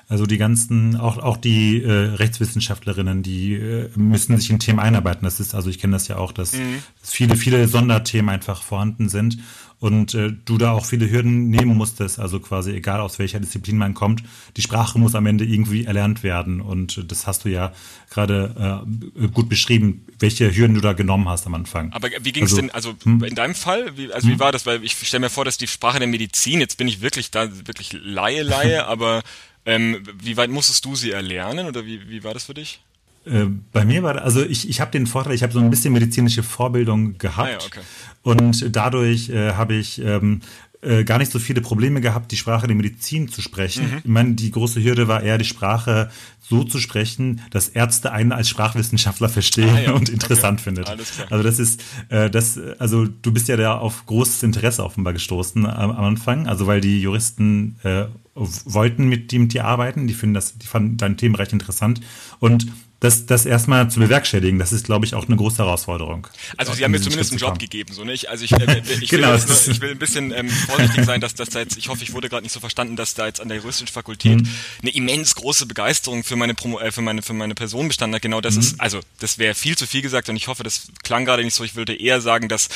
Also 0.07 0.25
die 0.25 0.39
ganzen, 0.39 0.95
auch, 0.95 1.19
auch 1.19 1.37
die 1.37 1.83
äh, 1.83 1.91
Rechtswissenschaftlerinnen, 1.91 3.21
die 3.21 3.53
äh, 3.53 3.89
müssen 3.95 4.35
sich 4.37 4.49
in 4.49 4.57
Themen 4.57 4.79
einarbeiten. 4.79 5.23
Das 5.23 5.39
ist, 5.39 5.53
also 5.53 5.69
ich 5.69 5.77
kenne 5.77 5.93
das 5.93 6.07
ja 6.07 6.17
auch, 6.17 6.31
dass, 6.31 6.53
mhm. 6.53 6.81
dass 6.99 7.11
viele, 7.11 7.35
viele 7.35 7.67
Sonderthemen 7.67 8.29
einfach 8.29 8.63
vorhanden 8.63 9.07
sind 9.07 9.37
und 9.79 10.13
äh, 10.13 10.31
du 10.45 10.57
da 10.57 10.71
auch 10.71 10.85
viele 10.85 11.09
Hürden 11.09 11.49
nehmen 11.49 11.77
musstest, 11.77 12.19
also 12.19 12.39
quasi 12.39 12.71
egal 12.71 12.99
aus 12.99 13.17
welcher 13.17 13.39
Disziplin 13.39 13.77
man 13.77 13.93
kommt, 13.93 14.23
die 14.57 14.61
Sprache 14.61 14.99
muss 14.99 15.15
am 15.15 15.25
Ende 15.25 15.45
irgendwie 15.45 15.85
erlernt 15.85 16.21
werden 16.23 16.59
und 16.61 17.11
das 17.11 17.27
hast 17.27 17.45
du 17.45 17.49
ja 17.49 17.73
gerade 18.09 18.85
äh, 19.17 19.27
gut 19.29 19.47
beschrieben, 19.47 20.05
welche 20.19 20.53
Hürden 20.53 20.75
du 20.75 20.81
da 20.81 20.93
genommen 20.93 21.29
hast 21.29 21.47
am 21.47 21.55
Anfang. 21.55 21.93
Aber 21.93 22.09
wie 22.21 22.31
ging 22.31 22.43
es 22.43 22.51
also, 22.51 22.61
denn, 22.61 22.71
also 22.71 22.93
hm? 23.03 23.23
in 23.23 23.35
deinem 23.35 23.55
Fall, 23.55 23.97
wie, 23.97 24.11
also 24.11 24.27
hm? 24.27 24.35
wie 24.35 24.39
war 24.39 24.51
das, 24.51 24.65
weil 24.65 24.83
ich 24.83 24.95
stelle 24.95 25.21
mir 25.21 25.29
vor, 25.29 25.45
dass 25.45 25.57
die 25.57 25.67
Sprache 25.67 25.99
der 25.99 26.07
Medizin, 26.07 26.59
jetzt 26.59 26.77
bin 26.77 26.87
ich 26.87 27.01
wirklich 27.01 27.31
da, 27.31 27.49
wirklich 27.65 27.93
Laie, 27.93 28.43
Laie, 28.43 28.85
aber 28.87 29.21
ähm, 29.65 30.03
wie 30.21 30.35
weit 30.35 30.49
musstest 30.49 30.83
du 30.83 30.95
sie 30.95 31.11
erlernen 31.11 31.67
oder 31.67 31.85
wie, 31.85 32.09
wie 32.09 32.23
war 32.23 32.33
das 32.33 32.45
für 32.45 32.53
dich? 32.53 32.81
Äh, 33.25 33.45
bei 33.71 33.85
mir 33.85 34.03
war, 34.03 34.21
also 34.21 34.43
ich, 34.43 34.69
ich 34.69 34.81
habe 34.81 34.91
den 34.91 35.07
Vorteil, 35.07 35.33
ich 35.33 35.43
habe 35.43 35.53
so 35.53 35.59
ein 35.59 35.69
bisschen 35.69 35.93
medizinische 35.93 36.43
Vorbildung 36.43 37.17
gehabt. 37.17 37.49
Ah, 37.49 37.51
ja, 37.51 37.57
okay. 37.57 37.81
Und 38.21 38.75
dadurch 38.75 39.29
äh, 39.29 39.53
habe 39.53 39.75
ich 39.75 40.01
ähm, 40.01 40.41
äh, 40.81 41.03
gar 41.03 41.17
nicht 41.17 41.31
so 41.31 41.39
viele 41.39 41.59
Probleme 41.59 41.99
gehabt, 41.99 42.31
die 42.31 42.37
Sprache 42.37 42.65
der 42.65 42.75
Medizin 42.75 43.27
zu 43.27 43.41
sprechen. 43.41 43.91
Mhm. 43.91 43.97
Ich 43.97 44.09
meine, 44.09 44.33
die 44.35 44.49
große 44.49 44.81
Hürde 44.81 45.07
war 45.07 45.21
eher, 45.21 45.37
die 45.37 45.45
Sprache 45.45 46.09
so 46.39 46.63
zu 46.63 46.79
sprechen, 46.79 47.41
dass 47.51 47.67
Ärzte 47.67 48.11
einen 48.11 48.31
als 48.31 48.47
Sprachwissenschaftler 48.49 49.29
verstehen 49.29 49.75
ah, 49.75 49.79
ja. 49.81 49.91
und 49.91 50.07
interessant 50.09 50.61
okay. 50.61 50.75
findet. 50.75 50.89
Also 51.29 51.43
das 51.43 51.59
ist, 51.59 51.83
äh, 52.07 52.29
das, 52.29 52.57
also 52.79 53.05
du 53.05 53.33
bist 53.33 53.49
ja 53.49 53.57
da 53.57 53.77
auf 53.77 54.05
großes 54.05 54.41
Interesse 54.43 54.83
offenbar 54.83 55.13
gestoßen 55.13 55.65
am, 55.65 55.91
am 55.91 56.05
Anfang, 56.05 56.47
also 56.47 56.65
weil 56.65 56.79
die 56.81 57.01
Juristen 57.01 57.75
äh, 57.83 58.05
wollten 58.33 59.09
mit, 59.09 59.33
mit 59.33 59.53
dir 59.53 59.65
arbeiten, 59.65 60.07
die 60.07 60.13
finden 60.13 60.35
das, 60.35 60.57
die 60.57 60.67
fanden 60.67 60.95
dein 60.95 61.17
Themenbereich 61.17 61.51
interessant 61.51 61.99
und 62.39 62.67
das, 62.99 63.25
das 63.25 63.45
erstmal 63.45 63.89
zu 63.89 63.99
bewerkstelligen, 63.99 64.59
das 64.59 64.73
ist, 64.73 64.85
glaube 64.85 65.05
ich, 65.05 65.15
auch 65.15 65.25
eine 65.25 65.37
große 65.37 65.59
Herausforderung. 65.59 66.27
Also 66.57 66.73
Sie 66.73 66.83
haben 66.83 66.91
mir 66.91 66.99
zumindest 66.99 67.31
einen 67.31 67.39
Job 67.39 67.57
gegeben, 67.57 67.93
so 67.93 68.03
nicht? 68.03 68.27
Also 68.27 68.43
ich, 68.43 68.51
äh, 68.51 68.81
ich, 68.99 69.09
genau, 69.09 69.29
will, 69.29 69.45
nur, 69.47 69.67
ich 69.67 69.81
will 69.81 69.91
ein 69.91 69.99
bisschen 69.99 70.33
ähm, 70.33 70.49
vorsichtig 70.49 71.05
sein, 71.05 71.21
dass 71.21 71.33
das 71.33 71.49
da 71.49 71.59
jetzt, 71.59 71.77
ich 71.77 71.87
hoffe, 71.87 72.03
ich 72.03 72.13
wurde 72.13 72.27
gerade 72.27 72.43
nicht 72.43 72.51
so 72.51 72.59
verstanden, 72.59 72.97
dass 72.97 73.13
da 73.13 73.25
jetzt 73.25 73.39
an 73.39 73.47
der 73.47 73.57
juristischen 73.57 73.93
Fakultät 73.93 74.41
mhm. 74.41 74.49
eine 74.81 74.91
immens 74.91 75.35
große 75.35 75.65
Begeisterung 75.65 76.25
für 76.25 76.35
meine 76.35 76.55
Promo, 76.55 76.79
äh, 76.79 76.91
für 76.91 77.01
meine 77.01 77.21
für 77.21 77.33
meine 77.33 77.55
Person 77.55 77.87
bestanden 77.87 78.15
hat. 78.15 78.21
Genau 78.21 78.41
das 78.41 78.55
mhm. 78.55 78.61
ist, 78.61 78.81
also 78.81 78.99
das 79.19 79.37
wäre 79.37 79.55
viel 79.55 79.77
zu 79.77 79.87
viel 79.87 80.01
gesagt 80.01 80.27
und 80.27 80.35
ich 80.35 80.49
hoffe, 80.49 80.63
das 80.63 80.89
klang 81.03 81.23
gerade 81.23 81.43
nicht 81.45 81.53
so. 81.53 81.63
Ich 81.63 81.75
würde 81.75 81.95
eher 81.95 82.19
sagen, 82.19 82.49
dass 82.49 82.67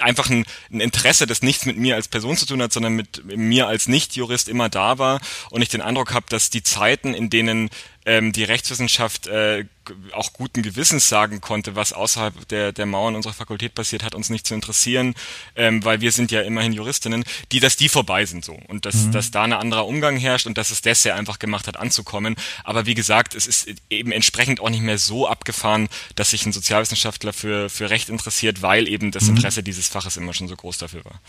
einfach 0.00 0.28
ein, 0.28 0.44
ein 0.72 0.80
Interesse, 0.80 1.28
das 1.28 1.42
nichts 1.42 1.66
mit 1.66 1.76
mir 1.76 1.94
als 1.94 2.08
Person 2.08 2.36
zu 2.36 2.46
tun 2.46 2.60
hat, 2.62 2.72
sondern 2.72 2.94
mit 2.94 3.24
mir 3.36 3.68
als 3.68 3.86
Nicht-Jurist 3.86 4.48
immer 4.48 4.68
da 4.68 4.98
war 4.98 5.20
und 5.50 5.62
ich 5.62 5.68
den 5.68 5.82
Eindruck 5.82 6.12
habe, 6.12 6.26
dass 6.28 6.50
die 6.50 6.64
Zeiten, 6.64 7.14
in 7.14 7.30
denen 7.30 7.70
ähm, 8.08 8.32
die 8.32 8.44
Rechtswissenschaft 8.44 9.26
äh, 9.26 9.66
auch 10.12 10.32
guten 10.32 10.62
Gewissens 10.62 11.10
sagen 11.10 11.42
konnte, 11.42 11.76
was 11.76 11.92
außerhalb 11.92 12.48
der, 12.48 12.72
der 12.72 12.86
Mauern 12.86 13.14
unserer 13.14 13.34
Fakultät 13.34 13.74
passiert, 13.74 14.02
hat 14.02 14.14
uns 14.14 14.30
nicht 14.30 14.46
zu 14.46 14.54
interessieren, 14.54 15.14
ähm, 15.56 15.84
weil 15.84 16.00
wir 16.00 16.10
sind 16.10 16.30
ja 16.30 16.40
immerhin 16.40 16.72
Juristinnen, 16.72 17.24
die, 17.52 17.60
dass 17.60 17.76
die 17.76 17.90
vorbei 17.90 18.24
sind 18.24 18.46
so 18.46 18.58
und 18.68 18.86
dass, 18.86 19.04
mhm. 19.04 19.12
dass 19.12 19.30
da 19.30 19.44
ein 19.44 19.52
anderer 19.52 19.86
Umgang 19.86 20.16
herrscht 20.16 20.46
und 20.46 20.56
dass 20.56 20.70
es 20.70 20.80
das 20.80 21.02
sehr 21.02 21.16
einfach 21.16 21.38
gemacht 21.38 21.66
hat, 21.66 21.76
anzukommen. 21.76 22.36
Aber 22.64 22.86
wie 22.86 22.94
gesagt, 22.94 23.34
es 23.34 23.46
ist 23.46 23.74
eben 23.90 24.10
entsprechend 24.10 24.60
auch 24.60 24.70
nicht 24.70 24.82
mehr 24.82 24.98
so 24.98 25.28
abgefahren, 25.28 25.88
dass 26.14 26.30
sich 26.30 26.46
ein 26.46 26.52
Sozialwissenschaftler 26.52 27.34
für, 27.34 27.68
für 27.68 27.90
Recht 27.90 28.08
interessiert, 28.08 28.62
weil 28.62 28.88
eben 28.88 29.10
das 29.10 29.24
mhm. 29.24 29.36
Interesse 29.36 29.62
dieses 29.62 29.88
Faches 29.88 30.16
immer 30.16 30.32
schon 30.32 30.48
so 30.48 30.56
groß 30.56 30.78
dafür 30.78 31.04
war. 31.04 31.20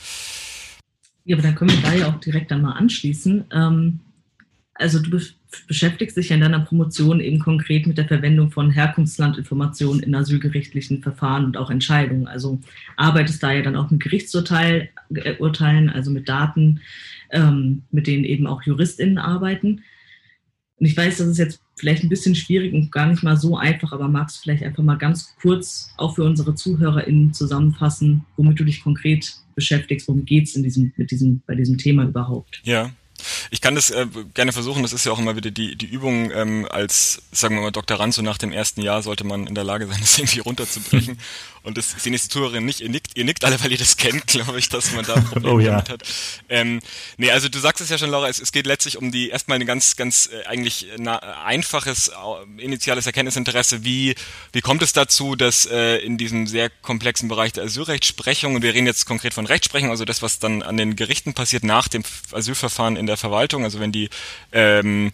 Ja, 1.25 1.35
aber 1.35 1.43
dann 1.43 1.55
können 1.55 1.71
wir 1.71 1.81
da 1.81 1.93
ja 1.93 2.07
auch 2.07 2.21
direkt 2.21 2.51
dann 2.51 2.61
mal 2.61 2.73
anschließen. 2.73 3.45
Ähm, 3.51 3.99
also 4.75 4.99
du 4.99 5.09
beschäftigst 5.67 6.15
dich 6.15 6.31
in 6.31 6.41
deiner 6.41 6.59
Promotion 6.59 7.19
eben 7.19 7.39
konkret 7.39 7.87
mit 7.87 7.97
der 7.97 8.07
Verwendung 8.07 8.51
von 8.51 8.69
Herkunftslandinformationen 8.69 10.03
in 10.03 10.13
asylgerichtlichen 10.13 11.01
Verfahren 11.01 11.45
und 11.45 11.57
auch 11.57 11.71
Entscheidungen. 11.71 12.27
Also 12.27 12.59
arbeitest 12.97 13.41
da 13.41 13.51
ja 13.51 13.61
dann 13.63 13.75
auch 13.75 13.89
mit 13.89 14.01
Gerichtsurteilen, 14.01 14.89
äh, 15.15 15.91
also 15.91 16.11
mit 16.11 16.29
Daten, 16.29 16.81
ähm, 17.31 17.83
mit 17.91 18.05
denen 18.05 18.25
eben 18.25 18.45
auch 18.45 18.61
JuristInnen 18.61 19.17
arbeiten. 19.17 19.81
Und 20.79 20.85
ich 20.85 20.95
weiß, 20.95 21.17
das 21.17 21.27
ist 21.27 21.39
jetzt 21.39 21.61
vielleicht 21.75 22.03
ein 22.03 22.09
bisschen 22.09 22.35
schwierig 22.35 22.73
und 22.73 22.91
gar 22.91 23.07
nicht 23.07 23.23
mal 23.23 23.35
so 23.35 23.57
einfach, 23.57 23.91
aber 23.91 24.07
magst 24.07 24.37
du 24.37 24.41
vielleicht 24.43 24.63
einfach 24.63 24.83
mal 24.83 24.97
ganz 24.97 25.35
kurz 25.41 25.93
auch 25.97 26.15
für 26.15 26.23
unsere 26.23 26.55
ZuhörerInnen 26.55 27.33
zusammenfassen, 27.33 28.25
womit 28.37 28.59
du 28.59 28.63
dich 28.63 28.83
konkret 28.83 29.33
beschäftigst, 29.55 30.07
worum 30.07 30.25
geht 30.25 30.47
es 30.47 30.53
diesem, 30.53 30.93
diesem, 30.97 31.41
bei 31.45 31.55
diesem 31.55 31.77
Thema 31.77 32.03
überhaupt? 32.03 32.61
Ja, 32.63 32.91
ich 33.51 33.61
kann 33.61 33.75
das 33.75 33.89
äh, 33.89 34.07
gerne 34.33 34.51
versuchen, 34.51 34.83
das 34.83 34.93
ist 34.93 35.05
ja 35.05 35.11
auch 35.11 35.19
immer 35.19 35.35
wieder 35.35 35.51
die, 35.51 35.75
die 35.75 35.87
Übung, 35.87 36.31
ähm, 36.31 36.67
als, 36.69 37.21
sagen 37.31 37.55
wir 37.55 37.61
mal, 37.61 37.71
Doktorand, 37.71 38.13
so 38.13 38.21
nach 38.21 38.37
dem 38.37 38.51
ersten 38.51 38.81
Jahr 38.81 39.01
sollte 39.01 39.23
man 39.23 39.47
in 39.47 39.55
der 39.55 39.63
Lage 39.63 39.87
sein, 39.87 39.97
das 40.01 40.17
irgendwie 40.17 40.39
runterzubrechen. 40.39 41.19
Und 41.61 41.77
das 41.77 41.93
jetzt 42.03 42.05
die 42.05 42.29
Zuhörerinnen 42.29 42.65
nicht, 42.65 42.79
ihr 42.79 42.89
nickt, 42.89 43.17
ihr 43.17 43.25
nickt 43.25 43.43
alle, 43.43 43.61
weil 43.61 43.71
ihr 43.71 43.77
das 43.77 43.97
kennt, 43.97 44.27
glaube 44.27 44.57
ich, 44.57 44.69
dass 44.69 44.93
man 44.93 45.05
da 45.05 45.19
Probleme 45.31 45.53
oh, 45.53 45.59
ja. 45.59 45.71
damit 45.71 45.89
hat. 45.89 46.03
Ähm, 46.47 46.79
nee, 47.17 47.31
also 47.31 47.49
du 47.49 47.59
sagst 47.59 47.81
es 47.81 47.89
ja 47.89 47.97
schon, 47.97 48.09
Laura, 48.09 48.29
es, 48.29 48.39
es 48.39 48.51
geht 48.51 48.65
letztlich 48.65 48.97
um 48.97 49.11
die, 49.11 49.29
erstmal 49.29 49.59
ein 49.59 49.65
ganz, 49.65 49.95
ganz 49.95 50.29
äh, 50.31 50.45
eigentlich 50.45 50.87
na, 50.97 51.17
einfaches 51.43 52.07
äh, 52.07 52.63
initiales 52.63 53.05
Erkenntnisinteresse, 53.05 53.83
wie, 53.83 54.15
wie 54.53 54.61
kommt 54.61 54.81
es 54.81 54.93
dazu, 54.93 55.35
dass 55.35 55.65
äh, 55.65 55.97
in 55.97 56.17
diesem 56.17 56.47
sehr 56.47 56.69
komplexen 56.69 57.27
Bereich 57.27 57.51
der 57.51 57.65
Asylrechtsprechung, 57.65 58.55
und 58.55 58.61
wir 58.61 58.73
reden 58.73 58.87
jetzt 58.87 59.05
konkret 59.05 59.33
von 59.33 59.45
Rechtsprechung, 59.45 59.89
also 59.89 60.05
das, 60.05 60.21
was 60.21 60.39
dann 60.39 60.63
an 60.63 60.77
den 60.77 60.95
Gerichten 60.95 61.33
passiert 61.33 61.63
nach 61.63 61.87
dem 61.87 62.03
Asylverfahren 62.31 62.95
in 62.95 63.05
der 63.09 63.17
Verwaltung, 63.17 63.63
also 63.63 63.79
wenn 63.79 63.91
die 63.91 64.09
ähm, 64.51 65.11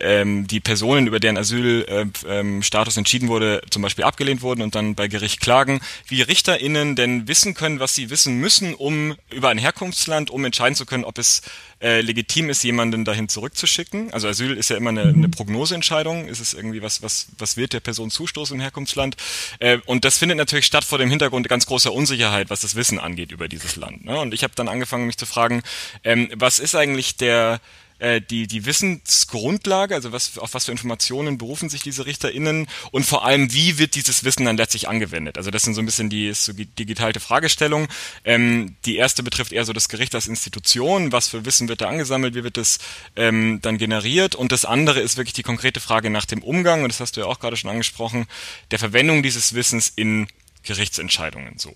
ähm, 0.00 0.46
die 0.46 0.60
Personen, 0.60 1.06
über 1.06 1.20
deren 1.20 1.36
Asylstatus 1.36 2.26
äh, 2.26 2.38
ähm, 2.40 2.62
entschieden 2.98 3.28
wurde, 3.28 3.62
zum 3.70 3.82
Beispiel 3.82 4.04
abgelehnt 4.04 4.42
wurden 4.42 4.62
und 4.62 4.74
dann 4.74 4.94
bei 4.94 5.08
Gericht 5.08 5.40
klagen, 5.40 5.80
wie 6.06 6.22
RichterInnen 6.22 6.96
denn 6.96 7.28
wissen 7.28 7.54
können, 7.54 7.80
was 7.80 7.94
sie 7.94 8.10
wissen 8.10 8.38
müssen, 8.38 8.74
um 8.74 9.16
über 9.30 9.48
ein 9.48 9.58
Herkunftsland, 9.58 10.30
um 10.30 10.44
entscheiden 10.44 10.74
zu 10.74 10.86
können, 10.86 11.04
ob 11.04 11.18
es 11.18 11.42
äh, 11.80 12.00
legitim 12.00 12.50
ist, 12.50 12.62
jemanden 12.64 13.04
dahin 13.04 13.28
zurückzuschicken. 13.28 14.12
Also 14.12 14.28
Asyl 14.28 14.56
ist 14.56 14.70
ja 14.70 14.76
immer 14.76 14.90
eine, 14.90 15.02
eine 15.02 15.28
Prognoseentscheidung. 15.28 16.26
Ist 16.26 16.40
es 16.40 16.54
irgendwie 16.54 16.82
was, 16.82 17.02
was, 17.02 17.28
was 17.38 17.56
wird 17.56 17.72
der 17.72 17.80
Person 17.80 18.10
zustoßen 18.10 18.56
im 18.56 18.60
Herkunftsland? 18.60 19.16
Äh, 19.60 19.78
und 19.86 20.04
das 20.04 20.18
findet 20.18 20.38
natürlich 20.38 20.66
statt 20.66 20.84
vor 20.84 20.98
dem 20.98 21.10
Hintergrund 21.10 21.48
ganz 21.48 21.66
großer 21.66 21.92
Unsicherheit, 21.92 22.50
was 22.50 22.60
das 22.60 22.74
Wissen 22.74 22.98
angeht 22.98 23.32
über 23.32 23.48
dieses 23.48 23.76
Land. 23.76 24.04
Ne? 24.04 24.18
Und 24.18 24.34
ich 24.34 24.42
habe 24.42 24.54
dann 24.56 24.68
angefangen, 24.68 25.06
mich 25.06 25.18
zu 25.18 25.26
fragen, 25.26 25.62
ähm, 26.04 26.28
was 26.34 26.58
ist 26.58 26.74
eigentlich 26.74 27.16
der 27.16 27.60
äh, 27.98 28.20
die, 28.20 28.46
die 28.46 28.64
Wissensgrundlage, 28.64 29.94
also 29.94 30.12
was, 30.12 30.38
auf 30.38 30.54
was 30.54 30.66
für 30.66 30.72
Informationen 30.72 31.38
berufen 31.38 31.68
sich 31.68 31.82
diese 31.82 32.06
RichterInnen 32.06 32.68
und 32.90 33.04
vor 33.04 33.24
allem, 33.24 33.52
wie 33.52 33.78
wird 33.78 33.94
dieses 33.94 34.24
Wissen 34.24 34.44
dann 34.44 34.56
letztlich 34.56 34.88
angewendet? 34.88 35.36
Also 35.36 35.50
das 35.50 35.62
sind 35.62 35.74
so 35.74 35.82
ein 35.82 35.86
bisschen 35.86 36.10
die, 36.10 36.32
so 36.32 36.52
die 36.52 36.86
geteilte 36.86 37.20
Fragestellung. 37.20 37.88
Ähm, 38.24 38.76
die 38.84 38.96
erste 38.96 39.22
betrifft 39.22 39.52
eher 39.52 39.64
so 39.64 39.72
das 39.72 39.88
Gericht 39.88 40.14
als 40.14 40.26
Institution, 40.26 41.12
was 41.12 41.28
für 41.28 41.44
Wissen 41.44 41.68
wird 41.68 41.80
da 41.80 41.88
angesammelt, 41.88 42.34
wie 42.34 42.44
wird 42.44 42.56
das 42.56 42.78
ähm, 43.16 43.60
dann 43.62 43.78
generiert 43.78 44.34
und 44.34 44.52
das 44.52 44.64
andere 44.64 45.00
ist 45.00 45.16
wirklich 45.16 45.34
die 45.34 45.42
konkrete 45.42 45.80
Frage 45.80 46.10
nach 46.10 46.24
dem 46.24 46.42
Umgang, 46.42 46.82
und 46.82 46.92
das 46.92 47.00
hast 47.00 47.16
du 47.16 47.20
ja 47.20 47.26
auch 47.26 47.40
gerade 47.40 47.56
schon 47.56 47.70
angesprochen, 47.70 48.26
der 48.70 48.78
Verwendung 48.78 49.22
dieses 49.22 49.54
Wissens 49.54 49.92
in 49.94 50.28
Gerichtsentscheidungen 50.62 51.58
so. 51.58 51.74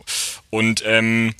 Und 0.50 0.82
ähm, 0.84 1.34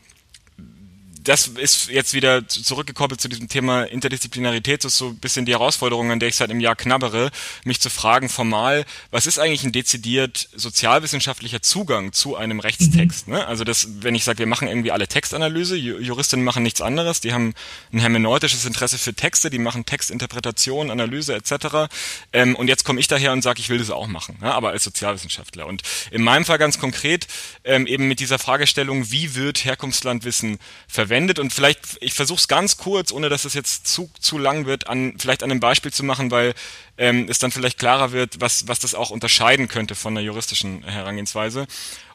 das 1.25 1.47
ist 1.47 1.89
jetzt 1.89 2.15
wieder 2.15 2.49
zurückgekoppelt 2.49 3.21
zu 3.21 3.29
diesem 3.29 3.49
Thema 3.49 3.85
Interdisziplinarität, 3.85 4.85
das 4.85 4.93
ist 4.93 4.99
so 4.99 5.09
ein 5.09 5.17
bisschen 5.17 5.47
die 5.47 5.53
Herausforderung, 5.53 6.11
an 6.11 6.19
der 6.19 6.29
ich 6.29 6.37
seit 6.37 6.51
einem 6.51 6.61
Jahr 6.61 6.75
knabbere, 6.75 7.31
mich 7.65 7.81
zu 7.81 7.91
fragen 7.91 8.29
formal, 8.29 8.85
was 9.11 9.27
ist 9.27 9.39
eigentlich 9.39 9.63
ein 9.63 9.73
dezidiert 9.73 10.49
sozialwissenschaftlicher 10.55 11.63
Zugang 11.63 12.13
zu 12.13 12.37
einem 12.37 12.61
Rechtstext? 12.61 13.29
Ne? 13.29 13.47
Also 13.47 13.65
das, 13.65 13.89
wenn 14.01 14.15
ich 14.15 14.25
sage, 14.25 14.41
wir 14.41 14.47
machen 14.47 14.69
irgendwie 14.69 14.91
alle 14.91 15.07
Textanalyse, 15.07 15.77
Juristinnen 15.77 16.45
machen 16.45 16.63
nichts 16.63 16.81
anderes, 16.81 17.21
die 17.21 17.33
haben 17.33 17.55
ein 17.93 18.01
hermeneutisches 18.01 18.65
Interesse 18.65 18.99
für 18.99 19.15
Texte, 19.15 19.51
die 19.51 19.59
machen 19.59 19.87
Textinterpretation, 19.87 20.91
Analyse 20.91 21.35
etc. 21.35 21.93
Ähm, 22.33 22.57
und 22.57 22.69
jetzt 22.69 22.85
komme 22.85 22.99
ich 22.99 23.07
daher 23.07 23.33
und 23.33 23.43
sage, 23.43 23.61
ich 23.61 23.69
will 23.69 23.79
das 23.79 23.91
auch 23.91 24.09
machen, 24.09 24.39
ja, 24.43 24.53
aber 24.53 24.71
als 24.71 24.85
Sozialwissenschaftler. 24.85 25.67
Und 25.67 25.83
in 26.11 26.23
meinem 26.23 26.45
Fall 26.45 26.59
ganz 26.59 26.79
konkret 26.79 27.29
ähm, 27.65 27.87
eben 27.87 28.09
mit 28.09 28.19
dieser 28.19 28.39
Fragestellung, 28.39 29.11
wie 29.11 29.35
wird 29.35 29.65
Herkunftslandwissen 29.65 30.59
verwendet? 30.89 31.12
Verwendet. 31.13 31.39
Und 31.39 31.53
vielleicht, 31.53 31.99
ich 32.01 32.15
versuche 32.15 32.39
es 32.39 32.49
ganz 32.49 32.79
kurz, 32.79 33.13
ohne 33.13 33.29
dass 33.29 33.45
es 33.45 33.53
jetzt 33.53 33.87
zu, 33.87 34.11
zu 34.19 34.39
lang 34.39 34.65
wird, 34.65 34.87
an 34.87 35.15
vielleicht 35.19 35.43
an 35.43 35.51
einem 35.51 35.61
Beispiel 35.61 35.93
zu 35.93 36.05
machen, 36.05 36.31
weil 36.31 36.55
ähm, 36.97 37.27
es 37.29 37.39
dann 37.39 37.53
vielleicht 37.53 37.79
klarer 37.79 38.13
wird, 38.13 38.41
was, 38.41 38.67
was 38.67 38.79
das 38.79 38.95
auch 38.95 39.11
unterscheiden 39.11 39.69
könnte 39.69 39.95
von 39.95 40.15
der 40.15 40.25
juristischen 40.25 40.83
Herangehensweise. 40.85 41.67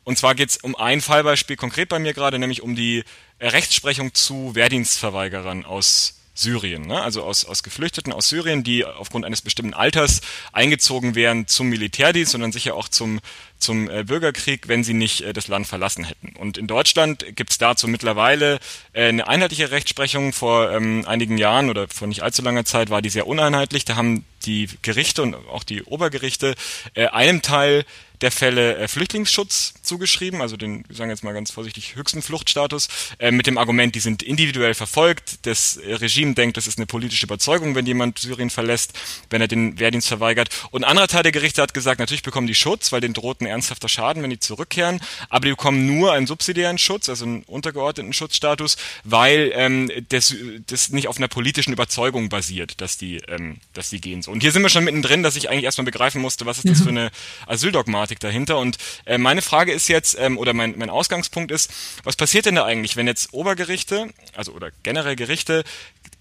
Und 0.04 0.18
zwar 0.18 0.34
geht 0.34 0.50
es 0.50 0.58
um 0.58 0.76
ein 0.76 1.02
Fallbeispiel 1.02 1.58
konkret 1.58 1.90
bei 1.90 2.00
mir 2.00 2.14
gerade, 2.14 2.40
nämlich 2.40 2.64
um 2.64 2.76
die 2.76 3.04
Rechtsprechung 3.40 4.16
zu 4.16 4.56
Wehrdienstverweigerern 4.56 5.64
aus 5.66 6.17
Syrien, 6.38 6.86
ne? 6.86 7.02
also 7.02 7.24
aus, 7.24 7.46
aus 7.46 7.64
Geflüchteten 7.64 8.14
aus 8.14 8.30
Syrien, 8.30 8.64
die 8.64 8.86
aufgrund 8.86 9.26
eines 9.26 9.42
bestimmten 9.42 9.74
Alters 9.74 10.22
eingezogen 10.54 11.16
wären 11.16 11.48
zum 11.48 11.68
Militärdienst 11.70 12.36
und 12.36 12.42
dann 12.42 12.52
sicher 12.52 12.76
auch 12.76 12.88
zum, 12.88 13.20
zum 13.58 13.90
äh, 13.90 14.04
Bürgerkrieg, 14.04 14.68
wenn 14.68 14.84
sie 14.84 14.94
nicht 14.94 15.22
äh, 15.22 15.34
das 15.34 15.48
Land 15.48 15.66
verlassen 15.66 16.04
hätten. 16.04 16.36
Und 16.38 16.60
in 16.60 16.68
Deutschland 16.68 17.26
gibt 17.36 17.50
es 17.52 17.58
dazu 17.58 17.88
mittlerweile 17.88 18.60
äh, 18.94 19.08
eine 19.08 19.28
einheitliche 19.28 19.72
Rechtsprechung. 19.72 20.32
Vor 20.32 20.72
ähm, 20.72 21.06
einigen 21.08 21.40
Jahren 21.40 21.72
oder 21.72 21.88
vor 21.88 22.08
nicht 22.08 22.22
allzu 22.22 22.44
langer 22.44 22.66
Zeit 22.66 22.92
war 22.92 23.02
die 23.02 23.10
sehr 23.10 23.26
uneinheitlich. 23.26 23.84
Da 23.86 23.96
haben 23.96 24.24
die 24.46 24.70
Gerichte 24.84 25.24
und 25.24 25.34
auch 25.34 25.64
die 25.64 25.82
Obergerichte 25.84 26.54
äh, 26.94 27.08
einem 27.08 27.42
Teil 27.42 27.84
der 28.22 28.32
Fälle 28.32 28.78
äh, 28.78 28.88
Flüchtlingsschutz 28.88 29.74
zugeschrieben, 29.82 30.42
also 30.42 30.58
den, 30.58 30.84
wir 30.88 30.96
sagen 30.96 31.10
jetzt 31.10 31.24
mal 31.24 31.34
ganz 31.34 31.52
vorsichtig, 31.52 31.96
höchsten 31.96 32.22
Fluchtstatus, 32.22 32.88
äh, 33.20 33.32
mit 33.32 33.48
dem 33.48 33.58
Argument, 33.58 33.96
die 33.96 34.00
sind 34.00 34.24
individuell 34.24 34.74
verfolgt. 34.74 35.46
Das 35.46 35.80
Regime 35.86 36.34
denkt, 36.34 36.58
das 36.58 36.68
ist 36.68 36.78
eine 36.78 36.86
politische 36.86 37.26
Überzeugung, 37.26 37.76
wenn 37.76 37.86
jemand 37.86 38.20
Syrien 38.20 38.50
verlässt, 38.50 38.94
wenn 39.30 39.42
er 39.42 39.48
den 39.48 39.80
Wehrdienst 39.80 40.08
verweigert. 40.08 40.50
Und 40.72 40.84
ein 40.84 40.90
anderer 40.90 41.08
Teil 41.08 41.24
der 41.24 41.32
Gerichte 41.32 41.62
hat 41.62 41.74
gesagt, 41.74 42.00
natürlich 42.00 42.24
bekommen 42.24 42.48
die 42.48 42.56
Schutz, 42.56 42.92
weil 42.92 43.02
den 43.02 43.14
droht 43.14 43.42
ein 43.42 43.46
ernsthafter 43.46 43.90
Schaden, 43.90 44.24
wenn 44.24 44.30
die 44.30 44.40
zurückkehren, 44.40 45.00
aber 45.30 45.46
die 45.46 45.52
bekommen 45.52 45.86
nur 45.86 46.14
einen 46.14 46.28
subsidiären 46.28 46.78
Schutz, 46.78 47.10
also 47.10 47.26
einen 47.26 47.44
untergeordneten 47.44 48.14
Schutzstatus, 48.14 48.78
weil 49.04 49.52
ähm, 49.54 49.92
das, 50.10 50.36
das 50.68 50.90
nicht 50.90 51.08
auf 51.08 51.18
einer 51.18 51.28
politischen 51.28 51.74
Überzeugung 51.74 52.30
basiert, 52.30 52.82
dass 52.82 52.98
die, 52.98 53.18
ähm, 53.28 53.58
dass 53.74 53.90
die 53.90 54.02
gehen. 54.02 54.22
So. 54.22 54.32
Und 54.32 54.42
hier 54.42 54.52
sind 54.52 54.62
wir 54.64 54.70
schon 54.70 54.84
mittendrin, 54.84 55.24
dass 55.24 55.36
ich 55.36 55.50
eigentlich 55.50 55.66
erstmal 55.66 55.86
begreifen 55.86 56.22
musste, 56.22 56.46
was 56.46 56.58
ist 56.58 56.70
das 56.70 56.82
für 56.82 56.90
eine 56.90 57.12
Asyldogmatik 57.46 58.07
dahinter. 58.16 58.58
Und 58.58 58.78
äh, 59.06 59.18
meine 59.18 59.42
Frage 59.42 59.72
ist 59.72 59.88
jetzt, 59.88 60.18
ähm, 60.20 60.38
oder 60.38 60.54
mein, 60.54 60.76
mein 60.78 60.90
Ausgangspunkt 60.90 61.52
ist, 61.52 61.72
was 62.04 62.16
passiert 62.16 62.46
denn 62.46 62.56
da 62.56 62.66
eigentlich, 62.66 62.96
wenn 62.96 63.08
jetzt 63.08 63.34
Obergerichte, 63.34 64.10
also 64.36 64.54
oder 64.54 64.72
generell 64.84 65.16
Gerichte, 65.16 65.64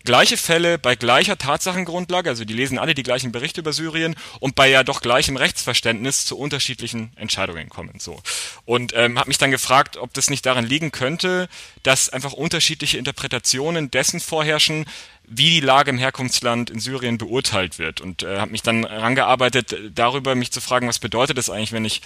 gleiche 0.06 0.38
Fälle 0.38 0.78
bei 0.78 0.96
gleicher 0.96 1.36
Tatsachengrundlage, 1.36 2.30
also 2.30 2.46
die 2.46 2.54
lesen 2.54 2.78
alle 2.78 2.94
die 2.94 3.02
gleichen 3.02 3.32
Berichte 3.32 3.60
über 3.60 3.74
Syrien 3.74 4.16
und 4.40 4.54
bei 4.54 4.70
ja 4.70 4.82
doch 4.82 5.02
gleichem 5.02 5.36
Rechtsverständnis 5.36 6.24
zu 6.24 6.38
unterschiedlichen 6.38 7.12
Entscheidungen 7.16 7.68
kommen. 7.68 8.00
So 8.00 8.22
und 8.64 8.94
ähm, 8.96 9.18
habe 9.18 9.28
mich 9.28 9.36
dann 9.36 9.50
gefragt, 9.50 9.98
ob 9.98 10.14
das 10.14 10.30
nicht 10.30 10.46
daran 10.46 10.64
liegen 10.64 10.92
könnte, 10.92 11.48
dass 11.82 12.08
einfach 12.08 12.32
unterschiedliche 12.32 12.96
Interpretationen 12.96 13.90
dessen 13.90 14.20
vorherrschen, 14.20 14.86
wie 15.28 15.50
die 15.50 15.60
Lage 15.60 15.90
im 15.90 15.98
Herkunftsland 15.98 16.70
in 16.70 16.80
Syrien 16.80 17.18
beurteilt 17.18 17.78
wird 17.78 18.00
und 18.00 18.22
äh, 18.22 18.38
habe 18.38 18.52
mich 18.52 18.62
dann 18.62 18.84
rangearbeitet 18.84 19.76
darüber, 19.94 20.34
mich 20.34 20.52
zu 20.52 20.62
fragen, 20.62 20.88
was 20.88 21.00
bedeutet 21.00 21.36
das 21.36 21.50
eigentlich, 21.50 21.72
wenn 21.72 21.84
ich 21.84 22.00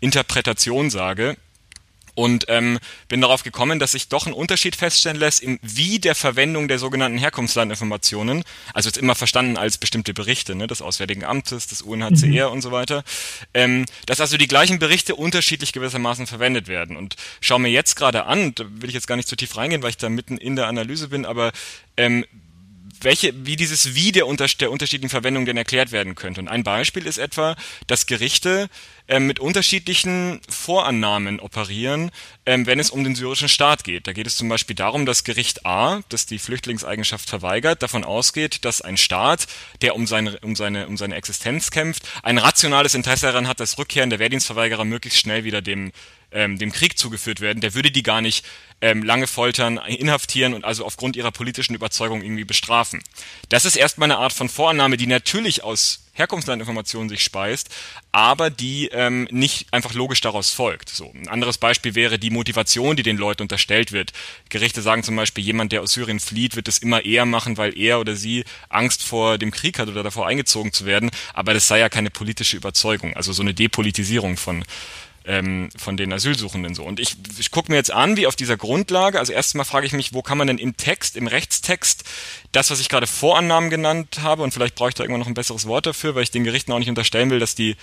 Interpretation 0.00 0.90
sage 0.90 1.36
und 2.16 2.46
ähm, 2.48 2.78
bin 3.08 3.20
darauf 3.20 3.44
gekommen, 3.44 3.78
dass 3.78 3.92
sich 3.92 4.08
doch 4.08 4.26
ein 4.26 4.32
Unterschied 4.32 4.74
feststellen 4.74 5.18
lässt 5.18 5.42
im 5.42 5.60
Wie 5.62 6.00
der 6.00 6.16
Verwendung 6.16 6.66
der 6.66 6.78
sogenannten 6.80 7.18
Herkunftslandinformationen, 7.18 8.42
also 8.74 8.88
jetzt 8.88 8.96
immer 8.96 9.14
verstanden 9.14 9.56
als 9.56 9.78
bestimmte 9.78 10.14
Berichte 10.14 10.54
ne, 10.54 10.66
des 10.66 10.82
Auswärtigen 10.82 11.24
Amtes, 11.24 11.68
des 11.68 11.82
UNHCR 11.82 12.48
mhm. 12.48 12.52
und 12.52 12.62
so 12.62 12.72
weiter, 12.72 13.04
ähm, 13.54 13.84
dass 14.06 14.20
also 14.20 14.38
die 14.38 14.48
gleichen 14.48 14.78
Berichte 14.78 15.14
unterschiedlich 15.14 15.72
gewissermaßen 15.72 16.26
verwendet 16.26 16.68
werden. 16.68 16.96
Und 16.96 17.16
schau 17.40 17.58
mir 17.58 17.68
jetzt 17.68 17.94
gerade 17.96 18.24
an, 18.24 18.54
da 18.54 18.64
will 18.68 18.88
ich 18.88 18.94
jetzt 18.94 19.06
gar 19.06 19.16
nicht 19.16 19.28
zu 19.28 19.36
tief 19.36 19.56
reingehen, 19.56 19.82
weil 19.82 19.90
ich 19.90 19.98
da 19.98 20.08
mitten 20.08 20.38
in 20.38 20.56
der 20.56 20.68
Analyse 20.68 21.08
bin, 21.08 21.26
aber 21.26 21.52
ähm, 21.98 22.24
welche, 23.00 23.32
wie 23.46 23.56
dieses 23.56 23.94
Wie 23.94 24.12
der, 24.12 24.26
unter, 24.26 24.46
der 24.46 24.70
unterschiedlichen 24.70 25.10
Verwendung 25.10 25.46
denn 25.46 25.56
erklärt 25.56 25.92
werden 25.92 26.14
könnte. 26.14 26.40
Und 26.40 26.48
ein 26.48 26.64
Beispiel 26.64 27.06
ist 27.06 27.18
etwa, 27.18 27.56
dass 27.86 28.06
Gerichte 28.06 28.68
ähm, 29.08 29.26
mit 29.26 29.38
unterschiedlichen 29.38 30.40
Vorannahmen 30.48 31.38
operieren, 31.38 32.10
ähm, 32.44 32.66
wenn 32.66 32.80
es 32.80 32.90
um 32.90 33.04
den 33.04 33.14
syrischen 33.14 33.48
Staat 33.48 33.84
geht. 33.84 34.06
Da 34.06 34.12
geht 34.12 34.26
es 34.26 34.36
zum 34.36 34.48
Beispiel 34.48 34.74
darum, 34.74 35.06
dass 35.06 35.24
Gericht 35.24 35.64
A, 35.64 36.00
das 36.08 36.26
die 36.26 36.38
Flüchtlingseigenschaft 36.38 37.28
verweigert, 37.28 37.82
davon 37.82 38.04
ausgeht, 38.04 38.64
dass 38.64 38.82
ein 38.82 38.96
Staat, 38.96 39.46
der 39.82 39.94
um 39.94 40.06
seine, 40.06 40.38
um 40.40 40.56
seine, 40.56 40.88
um 40.88 40.96
seine 40.96 41.14
Existenz 41.14 41.70
kämpft, 41.70 42.02
ein 42.22 42.38
rationales 42.38 42.94
Interesse 42.94 43.26
daran 43.26 43.46
hat, 43.46 43.60
dass 43.60 43.78
Rückkehren 43.78 44.10
der 44.10 44.18
Wehrdienstverweigerer 44.18 44.84
möglichst 44.84 45.20
schnell 45.20 45.44
wieder 45.44 45.62
dem 45.62 45.92
ähm, 46.32 46.58
dem 46.58 46.72
Krieg 46.72 46.98
zugeführt 46.98 47.40
werden, 47.40 47.60
der 47.60 47.74
würde 47.74 47.90
die 47.90 48.02
gar 48.02 48.20
nicht 48.20 48.44
ähm, 48.80 49.02
lange 49.02 49.26
foltern, 49.26 49.78
inhaftieren 49.78 50.54
und 50.54 50.64
also 50.64 50.84
aufgrund 50.84 51.16
ihrer 51.16 51.30
politischen 51.30 51.74
Überzeugung 51.74 52.22
irgendwie 52.22 52.44
bestrafen. 52.44 53.02
Das 53.48 53.64
ist 53.64 53.76
erstmal 53.76 54.10
eine 54.10 54.18
Art 54.18 54.32
von 54.32 54.48
Vorannahme, 54.48 54.96
die 54.96 55.06
natürlich 55.06 55.64
aus 55.64 56.02
Herkunftslandinformationen 56.16 57.10
sich 57.10 57.22
speist, 57.22 57.68
aber 58.10 58.48
die 58.48 58.88
ähm, 58.88 59.28
nicht 59.30 59.72
einfach 59.72 59.92
logisch 59.92 60.22
daraus 60.22 60.50
folgt. 60.50 60.88
So 60.88 61.12
ein 61.14 61.28
anderes 61.28 61.58
Beispiel 61.58 61.94
wäre 61.94 62.18
die 62.18 62.30
Motivation, 62.30 62.96
die 62.96 63.02
den 63.02 63.18
Leuten 63.18 63.42
unterstellt 63.42 63.92
wird. 63.92 64.12
Gerichte 64.48 64.80
sagen 64.80 65.02
zum 65.02 65.14
Beispiel, 65.14 65.44
jemand, 65.44 65.72
der 65.72 65.82
aus 65.82 65.92
Syrien 65.92 66.20
flieht, 66.20 66.56
wird 66.56 66.68
es 66.68 66.78
immer 66.78 67.04
eher 67.04 67.26
machen, 67.26 67.58
weil 67.58 67.78
er 67.78 68.00
oder 68.00 68.16
sie 68.16 68.44
Angst 68.70 69.02
vor 69.02 69.36
dem 69.36 69.50
Krieg 69.50 69.78
hat 69.78 69.88
oder 69.88 70.02
davor 70.02 70.26
eingezogen 70.26 70.72
zu 70.72 70.86
werden. 70.86 71.10
Aber 71.34 71.52
das 71.52 71.68
sei 71.68 71.80
ja 71.80 71.90
keine 71.90 72.10
politische 72.10 72.56
Überzeugung, 72.56 73.14
also 73.14 73.32
so 73.32 73.42
eine 73.42 73.52
Depolitisierung 73.52 74.38
von 74.38 74.64
ähm, 75.26 75.68
von 75.76 75.96
den 75.96 76.12
Asylsuchenden 76.12 76.74
so. 76.74 76.84
Und 76.84 77.00
ich, 77.00 77.16
ich 77.38 77.50
gucke 77.50 77.70
mir 77.70 77.76
jetzt 77.76 77.90
an, 77.90 78.16
wie 78.16 78.26
auf 78.26 78.36
dieser 78.36 78.56
Grundlage, 78.56 79.18
also 79.18 79.32
erstmal 79.32 79.64
frage 79.64 79.86
ich 79.86 79.92
mich, 79.92 80.12
wo 80.12 80.22
kann 80.22 80.38
man 80.38 80.46
denn 80.46 80.58
im 80.58 80.76
Text, 80.76 81.16
im 81.16 81.26
Rechtstext, 81.26 82.04
das, 82.52 82.70
was 82.70 82.80
ich 82.80 82.88
gerade 82.88 83.06
Vorannahmen 83.06 83.70
genannt 83.70 84.20
habe, 84.22 84.42
und 84.42 84.52
vielleicht 84.52 84.74
brauche 84.74 84.90
ich 84.90 84.94
da 84.94 85.02
irgendwann 85.02 85.20
noch 85.20 85.26
ein 85.26 85.34
besseres 85.34 85.66
Wort 85.66 85.86
dafür, 85.86 86.14
weil 86.14 86.22
ich 86.22 86.30
den 86.30 86.44
Gerichten 86.44 86.72
auch 86.72 86.78
nicht 86.78 86.88
unterstellen 86.88 87.30
will, 87.30 87.40
dass 87.40 87.54
die 87.54 87.76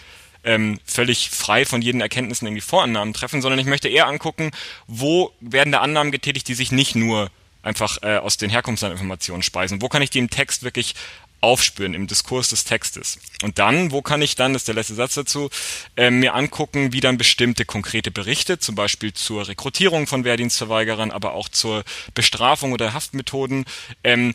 ähm, 0.43 0.79
völlig 0.85 1.29
frei 1.29 1.65
von 1.65 1.81
jeden 1.81 2.01
Erkenntnissen 2.01 2.47
irgendwie 2.47 2.61
Vorannahmen 2.61 3.13
treffen, 3.13 3.41
sondern 3.41 3.59
ich 3.59 3.65
möchte 3.65 3.87
eher 3.87 4.07
angucken, 4.07 4.51
wo 4.87 5.31
werden 5.39 5.71
da 5.71 5.79
Annahmen 5.79 6.11
getätigt, 6.11 6.47
die 6.47 6.53
sich 6.53 6.71
nicht 6.71 6.95
nur 6.95 7.29
einfach 7.61 7.97
äh, 8.03 8.17
aus 8.17 8.37
den 8.37 8.49
Herkunftsinformationen 8.49 9.41
speisen. 9.41 9.81
Wo 9.81 9.87
kann 9.87 10.01
ich 10.01 10.09
die 10.09 10.19
im 10.19 10.29
Text 10.29 10.63
wirklich 10.63 10.95
aufspüren 11.43 11.93
im 11.93 12.07
Diskurs 12.07 12.49
des 12.49 12.63
Textes. 12.63 13.19
Und 13.43 13.59
dann, 13.59 13.91
wo 13.91 14.01
kann 14.01 14.21
ich 14.21 14.35
dann, 14.35 14.53
das 14.53 14.61
ist 14.61 14.67
der 14.69 14.75
letzte 14.75 14.95
Satz 14.95 15.15
dazu, 15.15 15.49
äh, 15.97 16.09
mir 16.09 16.33
angucken, 16.33 16.93
wie 16.93 17.01
dann 17.01 17.17
bestimmte 17.17 17.65
konkrete 17.65 18.11
Berichte, 18.11 18.59
zum 18.59 18.75
Beispiel 18.75 19.13
zur 19.13 19.47
Rekrutierung 19.47 20.07
von 20.07 20.23
Wehrdienstverweigerern, 20.23 21.11
aber 21.11 21.33
auch 21.33 21.49
zur 21.49 21.83
Bestrafung 22.13 22.71
oder 22.71 22.93
Haftmethoden, 22.93 23.65
ähm, 24.05 24.33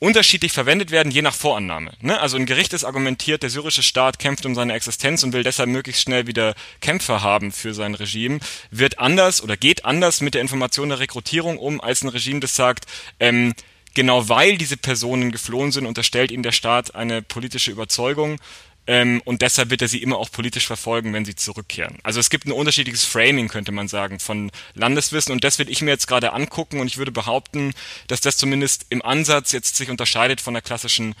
unterschiedlich 0.00 0.52
verwendet 0.52 0.90
werden, 0.90 1.12
je 1.12 1.22
nach 1.22 1.34
Vorannahme. 1.34 1.92
Ne? 2.00 2.18
Also 2.20 2.36
ein 2.36 2.46
Gericht 2.46 2.72
ist 2.72 2.84
argumentiert, 2.84 3.42
der 3.42 3.50
syrische 3.50 3.82
Staat 3.82 4.18
kämpft 4.18 4.46
um 4.46 4.54
seine 4.54 4.72
Existenz 4.72 5.22
und 5.22 5.32
will 5.32 5.42
deshalb 5.42 5.68
möglichst 5.68 6.02
schnell 6.02 6.26
wieder 6.26 6.54
Kämpfer 6.80 7.22
haben 7.22 7.52
für 7.52 7.74
sein 7.74 7.94
Regime, 7.94 8.40
wird 8.70 8.98
anders 8.98 9.42
oder 9.42 9.56
geht 9.56 9.84
anders 9.84 10.22
mit 10.22 10.34
der 10.34 10.40
Information 10.40 10.88
der 10.88 11.00
Rekrutierung 11.00 11.58
um, 11.58 11.80
als 11.80 12.02
ein 12.02 12.08
Regime, 12.08 12.40
das 12.40 12.56
sagt, 12.56 12.86
ähm, 13.18 13.54
genau 13.94 14.28
weil 14.28 14.56
diese 14.58 14.76
Personen 14.76 15.32
geflohen 15.32 15.72
sind, 15.72 15.86
unterstellt 15.86 16.30
ihnen 16.30 16.42
der 16.42 16.52
Staat 16.52 16.94
eine 16.94 17.22
politische 17.22 17.70
Überzeugung 17.70 18.38
ähm, 18.86 19.20
und 19.24 19.42
deshalb 19.42 19.70
wird 19.70 19.82
er 19.82 19.88
sie 19.88 20.02
immer 20.02 20.18
auch 20.18 20.30
politisch 20.30 20.66
verfolgen, 20.66 21.12
wenn 21.12 21.24
sie 21.24 21.34
zurückkehren. 21.34 21.98
Also 22.02 22.18
es 22.18 22.30
gibt 22.30 22.46
ein 22.46 22.52
unterschiedliches 22.52 23.04
Framing, 23.04 23.48
könnte 23.48 23.72
man 23.72 23.88
sagen, 23.88 24.18
von 24.18 24.50
Landeswissen 24.74 25.32
und 25.32 25.44
das 25.44 25.58
will 25.58 25.68
ich 25.68 25.82
mir 25.82 25.90
jetzt 25.90 26.06
gerade 26.06 26.32
angucken 26.32 26.80
und 26.80 26.86
ich 26.86 26.98
würde 26.98 27.12
behaupten, 27.12 27.72
dass 28.08 28.20
das 28.20 28.36
zumindest 28.36 28.86
im 28.90 29.02
Ansatz 29.02 29.52
jetzt 29.52 29.76
sich 29.76 29.90
unterscheidet 29.90 30.40
von 30.40 30.54
der 30.54 30.62
klassischen 30.62 31.14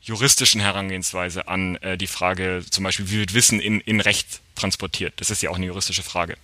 juristischen 0.00 0.60
Herangehensweise 0.60 1.48
an 1.48 1.76
äh, 1.76 1.98
die 1.98 2.06
Frage 2.06 2.64
zum 2.70 2.84
Beispiel, 2.84 3.10
wie 3.10 3.18
wird 3.18 3.34
Wissen 3.34 3.60
in, 3.60 3.80
in 3.80 4.00
Recht 4.00 4.40
transportiert. 4.54 5.14
Das 5.16 5.30
ist 5.30 5.42
ja 5.42 5.50
auch 5.50 5.56
eine 5.56 5.66
juristische 5.66 6.02
Frage. 6.02 6.36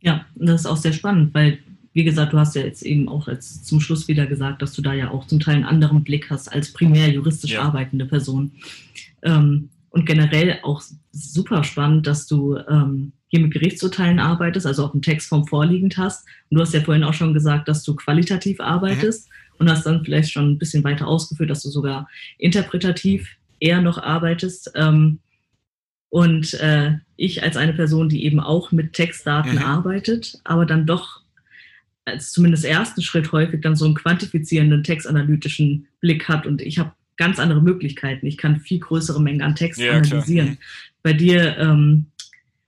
Ja, 0.00 0.26
das 0.34 0.62
ist 0.62 0.66
auch 0.66 0.76
sehr 0.76 0.92
spannend, 0.92 1.34
weil 1.34 1.58
wie 1.94 2.04
gesagt, 2.04 2.32
du 2.32 2.38
hast 2.38 2.56
ja 2.56 2.62
jetzt 2.62 2.82
eben 2.82 3.08
auch 3.08 3.28
jetzt 3.28 3.66
zum 3.66 3.80
Schluss 3.80 4.08
wieder 4.08 4.26
gesagt, 4.26 4.60
dass 4.60 4.72
du 4.74 4.82
da 4.82 4.92
ja 4.92 5.10
auch 5.10 5.26
zum 5.26 5.38
Teil 5.38 5.54
einen 5.54 5.64
anderen 5.64 6.02
Blick 6.02 6.28
hast 6.28 6.52
als 6.52 6.72
primär 6.72 7.08
juristisch 7.08 7.52
ja. 7.52 7.62
arbeitende 7.62 8.04
Person. 8.04 8.52
Ähm, 9.22 9.70
und 9.90 10.06
generell 10.06 10.58
auch 10.64 10.82
super 11.12 11.62
spannend, 11.62 12.08
dass 12.08 12.26
du 12.26 12.56
ähm, 12.68 13.12
hier 13.28 13.38
mit 13.38 13.52
Gerichtsurteilen 13.52 14.18
arbeitest, 14.18 14.66
also 14.66 14.84
auch 14.84 14.92
einen 14.92 15.02
Textform 15.02 15.46
vorliegend 15.46 15.96
hast. 15.96 16.26
Und 16.50 16.56
du 16.56 16.62
hast 16.62 16.74
ja 16.74 16.80
vorhin 16.80 17.04
auch 17.04 17.14
schon 17.14 17.32
gesagt, 17.32 17.68
dass 17.68 17.84
du 17.84 17.94
qualitativ 17.94 18.58
arbeitest 18.58 19.28
mhm. 19.28 19.56
und 19.58 19.70
hast 19.70 19.86
dann 19.86 20.04
vielleicht 20.04 20.32
schon 20.32 20.50
ein 20.50 20.58
bisschen 20.58 20.82
weiter 20.82 21.06
ausgeführt, 21.06 21.50
dass 21.50 21.62
du 21.62 21.70
sogar 21.70 22.08
interpretativ 22.38 23.36
eher 23.60 23.80
noch 23.80 23.98
arbeitest. 23.98 24.72
Ähm, 24.74 25.20
und 26.08 26.54
äh, 26.54 26.98
ich 27.16 27.44
als 27.44 27.56
eine 27.56 27.72
Person, 27.72 28.08
die 28.08 28.24
eben 28.24 28.40
auch 28.40 28.72
mit 28.72 28.94
Textdaten 28.94 29.56
mhm. 29.56 29.62
arbeitet, 29.62 30.40
aber 30.42 30.66
dann 30.66 30.86
doch 30.86 31.23
als 32.04 32.32
zumindest 32.32 32.64
ersten 32.64 33.02
Schritt 33.02 33.32
häufig 33.32 33.62
dann 33.62 33.76
so 33.76 33.84
einen 33.84 33.94
quantifizierenden 33.94 34.84
textanalytischen 34.84 35.86
Blick 36.00 36.28
hat 36.28 36.46
und 36.46 36.60
ich 36.60 36.78
habe 36.78 36.92
ganz 37.16 37.38
andere 37.38 37.62
Möglichkeiten. 37.62 38.26
Ich 38.26 38.36
kann 38.36 38.60
viel 38.60 38.80
größere 38.80 39.22
Mengen 39.22 39.42
an 39.42 39.54
Text 39.54 39.80
ja, 39.80 39.92
analysieren. 39.92 40.50
Mhm. 40.50 40.58
Bei 41.02 41.12
dir 41.12 41.56
ähm, 41.58 42.06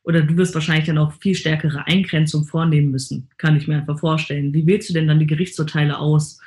oder 0.07 0.23
du 0.23 0.37
wirst 0.37 0.55
wahrscheinlich 0.55 0.87
dann 0.87 0.99
auch 0.99 1.13
viel 1.15 1.35
stärkere 1.35 1.85
Eingrenzung 1.87 2.45
vornehmen 2.45 2.93
müssen, 2.93 3.29
kann 3.39 3.57
ich 3.57 3.67
mir 3.67 3.79
einfach 3.79 3.99
vorstellen. 3.99 4.55
Wie 4.55 4.65
wählst 4.65 4.89
du 4.89 4.95
denn 4.95 5.09
dann 5.09 5.19
die 5.19 5.27
Gerichtsurteile 5.27 5.99
aus? 5.99 6.39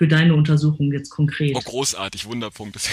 Für 0.00 0.08
deine 0.08 0.34
Untersuchung 0.34 0.90
jetzt 0.92 1.10
konkret? 1.10 1.54
Oh, 1.54 1.60
großartig, 1.60 2.24
Wunderpunkt. 2.24 2.78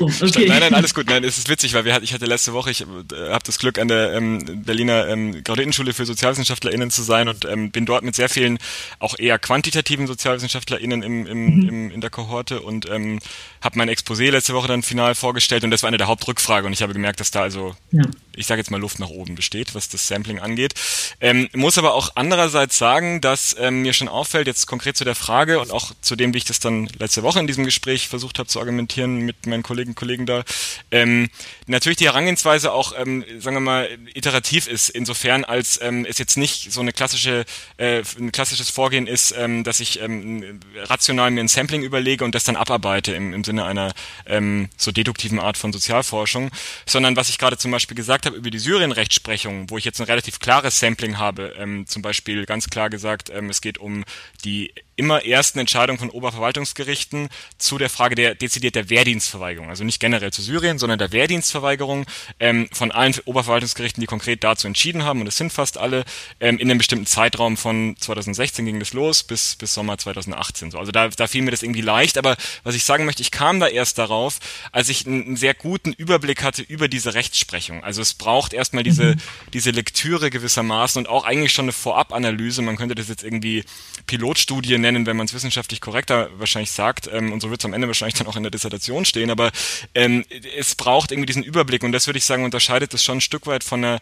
Oh, 0.00 0.06
okay. 0.06 0.46
nein, 0.48 0.60
nein, 0.60 0.74
alles 0.74 0.94
gut. 0.94 1.06
Nein, 1.08 1.24
es 1.24 1.36
ist 1.36 1.50
witzig, 1.50 1.74
weil 1.74 1.84
wir, 1.84 2.02
ich 2.02 2.14
hatte 2.14 2.24
letzte 2.24 2.54
Woche, 2.54 2.70
ich 2.70 2.80
äh, 2.80 2.84
habe 2.86 3.44
das 3.44 3.58
Glück, 3.58 3.78
an 3.78 3.88
der 3.88 4.14
ähm, 4.14 4.62
Berliner 4.64 5.06
ähm, 5.08 5.44
Graduiertenschule 5.44 5.92
für 5.92 6.06
SozialwissenschaftlerInnen 6.06 6.90
zu 6.90 7.02
sein 7.02 7.28
und 7.28 7.44
ähm, 7.44 7.70
bin 7.70 7.84
dort 7.84 8.02
mit 8.02 8.14
sehr 8.14 8.30
vielen 8.30 8.58
auch 8.98 9.18
eher 9.18 9.38
quantitativen 9.38 10.06
SozialwissenschaftlerInnen 10.06 11.02
im, 11.02 11.26
im, 11.26 11.44
mhm. 11.44 11.68
im, 11.68 11.90
in 11.90 12.00
der 12.00 12.08
Kohorte 12.08 12.62
und 12.62 12.88
ähm, 12.88 13.18
habe 13.60 13.76
mein 13.76 13.90
Exposé 13.90 14.30
letzte 14.30 14.54
Woche 14.54 14.68
dann 14.68 14.82
final 14.82 15.14
vorgestellt 15.14 15.64
und 15.64 15.70
das 15.70 15.82
war 15.82 15.88
eine 15.88 15.98
der 15.98 16.06
Hauptrückfragen 16.06 16.66
und 16.66 16.72
ich 16.72 16.80
habe 16.80 16.94
gemerkt, 16.94 17.20
dass 17.20 17.30
da 17.30 17.42
also, 17.42 17.76
ja. 17.92 18.04
ich 18.34 18.46
sage 18.46 18.60
jetzt 18.60 18.70
mal, 18.70 18.80
Luft 18.80 19.00
nach 19.00 19.10
oben 19.10 19.34
besteht, 19.34 19.74
was 19.74 19.90
das 19.90 20.08
Sampling 20.08 20.38
angeht. 20.38 20.74
Ähm, 21.20 21.48
muss 21.54 21.76
aber 21.76 21.92
auch 21.92 22.12
andererseits 22.14 22.78
sagen, 22.78 23.20
dass 23.20 23.54
ähm, 23.58 23.82
mir 23.82 23.92
schon 23.92 24.08
auffällt, 24.08 24.46
jetzt 24.46 24.66
konkret 24.66 24.96
zu 24.96 25.04
der 25.04 25.14
Frage 25.14 25.60
und 25.60 25.70
auch 25.70 25.92
zu 26.00 26.13
dem, 26.16 26.34
wie 26.34 26.38
ich 26.38 26.44
das 26.44 26.60
dann 26.60 26.86
letzte 26.98 27.22
Woche 27.22 27.40
in 27.40 27.46
diesem 27.46 27.64
Gespräch 27.64 28.08
versucht 28.08 28.38
habe 28.38 28.48
zu 28.48 28.60
argumentieren 28.60 29.18
mit 29.18 29.46
meinen 29.46 29.62
Kolleginnen 29.62 29.92
und 29.92 29.96
Kollegen 29.96 30.26
da, 30.26 30.44
ähm, 30.90 31.28
natürlich 31.66 31.98
die 31.98 32.06
Herangehensweise 32.06 32.72
auch, 32.72 32.92
ähm, 32.96 33.24
sagen 33.38 33.56
wir 33.56 33.60
mal, 33.60 33.88
iterativ 34.14 34.66
ist, 34.66 34.88
insofern 34.88 35.44
als 35.44 35.80
ähm, 35.82 36.06
es 36.08 36.18
jetzt 36.18 36.36
nicht 36.36 36.72
so 36.72 36.80
eine 36.80 36.92
klassische, 36.92 37.44
äh, 37.76 38.02
ein 38.18 38.32
klassisches 38.32 38.70
Vorgehen 38.70 39.06
ist, 39.06 39.34
ähm, 39.36 39.64
dass 39.64 39.80
ich 39.80 40.00
ähm, 40.00 40.60
rational 40.76 41.30
mir 41.30 41.40
ein 41.40 41.48
Sampling 41.48 41.82
überlege 41.82 42.24
und 42.24 42.34
das 42.34 42.44
dann 42.44 42.56
abarbeite 42.56 43.12
im, 43.12 43.32
im 43.32 43.44
Sinne 43.44 43.64
einer 43.64 43.92
ähm, 44.26 44.68
so 44.76 44.92
deduktiven 44.92 45.38
Art 45.38 45.56
von 45.56 45.72
Sozialforschung, 45.72 46.50
sondern 46.86 47.16
was 47.16 47.28
ich 47.28 47.38
gerade 47.38 47.58
zum 47.58 47.70
Beispiel 47.70 47.96
gesagt 47.96 48.26
habe 48.26 48.36
über 48.36 48.50
die 48.50 48.58
Syrien-Rechtsprechung, 48.58 49.70
wo 49.70 49.78
ich 49.78 49.84
jetzt 49.84 50.00
ein 50.00 50.06
relativ 50.06 50.38
klares 50.38 50.78
Sampling 50.78 51.18
habe, 51.18 51.54
ähm, 51.58 51.86
zum 51.86 52.02
Beispiel 52.02 52.46
ganz 52.46 52.68
klar 52.68 52.90
gesagt, 52.90 53.30
ähm, 53.30 53.50
es 53.50 53.60
geht 53.60 53.78
um 53.78 54.04
die 54.44 54.72
immer 54.96 55.24
ersten 55.24 55.58
Entscheidung 55.94 55.98
von 55.98 56.10
Oberverwaltungsgerichten 56.10 57.28
zu 57.58 57.78
der 57.78 57.88
Frage 57.88 58.14
der 58.14 58.34
dezidiert 58.34 58.74
der 58.74 58.90
Wehrdienstverweigerung. 58.90 59.68
Also 59.68 59.84
nicht 59.84 60.00
generell 60.00 60.32
zu 60.32 60.42
Syrien, 60.42 60.78
sondern 60.78 60.98
der 60.98 61.12
Wehrdienstverweigerung 61.12 62.06
ähm, 62.40 62.68
von 62.72 62.90
allen 62.90 63.14
Oberverwaltungsgerichten, 63.24 64.00
die 64.00 64.06
konkret 64.06 64.42
dazu 64.44 64.66
entschieden 64.66 65.04
haben, 65.04 65.20
und 65.20 65.26
es 65.26 65.36
sind 65.36 65.52
fast 65.52 65.78
alle, 65.78 66.04
ähm, 66.40 66.58
in 66.58 66.70
einem 66.70 66.78
bestimmten 66.78 67.06
Zeitraum 67.06 67.56
von 67.56 67.96
2016 67.98 68.64
ging 68.64 68.80
das 68.80 68.92
los 68.92 69.22
bis, 69.22 69.56
bis 69.56 69.74
Sommer 69.74 69.98
2018. 69.98 70.70
So, 70.70 70.78
also 70.78 70.92
da, 70.92 71.08
da 71.08 71.26
fiel 71.26 71.42
mir 71.42 71.50
das 71.50 71.62
irgendwie 71.62 71.80
leicht, 71.80 72.18
aber 72.18 72.36
was 72.62 72.74
ich 72.74 72.84
sagen 72.84 73.04
möchte, 73.04 73.22
ich 73.22 73.30
kam 73.30 73.60
da 73.60 73.68
erst 73.68 73.98
darauf, 73.98 74.38
als 74.72 74.88
ich 74.88 75.06
einen, 75.06 75.36
sehr 75.36 75.54
guten 75.54 75.92
Überblick 75.92 76.42
hatte 76.42 76.62
über 76.62 76.88
diese 76.88 77.14
Rechtsprechung. 77.14 77.82
Also 77.82 78.00
es 78.00 78.14
braucht 78.14 78.52
erstmal 78.52 78.82
diese, 78.84 79.14
mhm. 79.14 79.20
diese 79.52 79.70
Lektüre 79.70 80.30
gewissermaßen 80.30 81.00
und 81.00 81.08
auch 81.08 81.24
eigentlich 81.24 81.52
schon 81.52 81.64
eine 81.64 81.72
Vorabanalyse. 81.72 82.62
Man 82.62 82.76
könnte 82.76 82.94
das 82.94 83.08
jetzt 83.08 83.24
irgendwie 83.24 83.64
Pilotstudien 84.06 84.80
nennen, 84.80 85.06
wenn 85.06 85.16
man 85.16 85.26
es 85.26 85.34
wissenschaftlich 85.34 85.80
korrekter 85.84 86.30
wahrscheinlich 86.38 86.72
sagt. 86.72 87.08
Ähm, 87.12 87.32
und 87.32 87.40
so 87.40 87.50
wird 87.50 87.60
es 87.60 87.64
am 87.64 87.74
Ende 87.74 87.86
wahrscheinlich 87.86 88.14
dann 88.14 88.26
auch 88.26 88.36
in 88.36 88.42
der 88.42 88.50
Dissertation 88.50 89.04
stehen. 89.04 89.30
Aber 89.30 89.52
ähm, 89.94 90.24
es 90.56 90.74
braucht 90.74 91.12
irgendwie 91.12 91.26
diesen 91.26 91.44
Überblick. 91.44 91.84
Und 91.84 91.92
das 91.92 92.06
würde 92.06 92.18
ich 92.18 92.24
sagen, 92.24 92.44
unterscheidet 92.44 92.94
es 92.94 93.04
schon 93.04 93.18
ein 93.18 93.20
Stück 93.20 93.46
weit 93.46 93.62
von 93.62 93.84
einer 93.84 94.00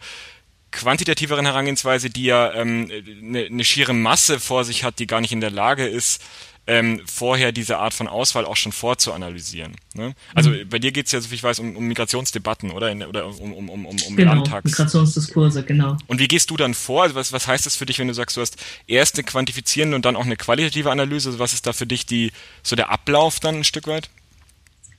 quantitativeren 0.71 1.45
Herangehensweise, 1.45 2.09
die 2.09 2.23
ja 2.23 2.51
ähm, 2.53 2.89
eine, 3.21 3.45
eine 3.45 3.63
schiere 3.63 3.93
Masse 3.93 4.39
vor 4.39 4.63
sich 4.63 4.83
hat, 4.83 4.97
die 4.97 5.07
gar 5.07 5.21
nicht 5.21 5.33
in 5.33 5.41
der 5.41 5.51
Lage 5.51 5.85
ist, 5.85 6.23
ähm, 6.65 7.01
vorher 7.05 7.51
diese 7.51 7.77
Art 7.77 7.93
von 7.93 8.07
Auswahl 8.07 8.45
auch 8.45 8.55
schon 8.55 8.71
vorzuanalysieren. 8.71 9.73
Ne? 9.95 10.13
Also 10.33 10.49
mhm. 10.49 10.69
bei 10.69 10.79
dir 10.79 10.91
geht 10.91 11.07
es 11.07 11.11
ja, 11.11 11.19
so 11.19 11.29
wie 11.29 11.35
ich 11.35 11.43
weiß, 11.43 11.59
um, 11.59 11.75
um 11.75 11.87
Migrationsdebatten, 11.87 12.71
oder? 12.71 12.89
In, 12.89 13.03
oder 13.03 13.27
um, 13.27 13.53
um, 13.53 13.69
um, 13.69 13.85
um, 13.85 13.97
um 14.07 14.15
genau, 14.15 14.35
Landtags. 14.35 14.65
Migrationsdiskurse, 14.65 15.63
genau. 15.63 15.97
Und 16.07 16.19
wie 16.19 16.27
gehst 16.27 16.49
du 16.49 16.57
dann 16.57 16.73
vor? 16.73 17.03
Also 17.03 17.15
was, 17.15 17.33
was 17.33 17.47
heißt 17.47 17.65
das 17.65 17.75
für 17.75 17.85
dich, 17.85 17.99
wenn 17.99 18.07
du 18.07 18.13
sagst, 18.13 18.37
du 18.37 18.41
hast 18.41 18.57
erst 18.87 19.15
eine 19.15 19.25
quantifizierende 19.25 19.95
und 19.95 20.05
dann 20.05 20.15
auch 20.15 20.25
eine 20.25 20.37
qualitative 20.37 20.89
Analyse? 20.89 21.29
Also 21.29 21.39
was 21.39 21.53
ist 21.53 21.67
da 21.67 21.73
für 21.73 21.85
dich 21.85 22.05
die, 22.05 22.31
so 22.61 22.75
der 22.75 22.89
Ablauf 22.89 23.41
dann 23.41 23.55
ein 23.55 23.63
Stück 23.65 23.87
weit? 23.87 24.09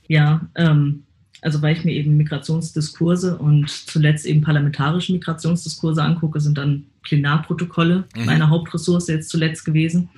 Ja, 0.07 0.41
ähm, 0.53 1.03
also 1.41 1.61
weil 1.61 1.75
ich 1.75 1.83
mir 1.83 1.93
eben 1.93 2.17
Migrationsdiskurse 2.17 3.37
und 3.37 3.69
zuletzt 3.69 4.25
eben 4.25 4.41
parlamentarische 4.41 5.13
Migrationsdiskurse 5.13 6.03
angucke, 6.03 6.39
sind 6.39 6.57
dann 6.57 6.85
Plenarprotokolle 7.03 8.05
mhm. 8.15 8.25
meine 8.25 8.49
Hauptressource 8.49 9.07
jetzt 9.07 9.29
zuletzt 9.29 9.65
gewesen. 9.65 10.09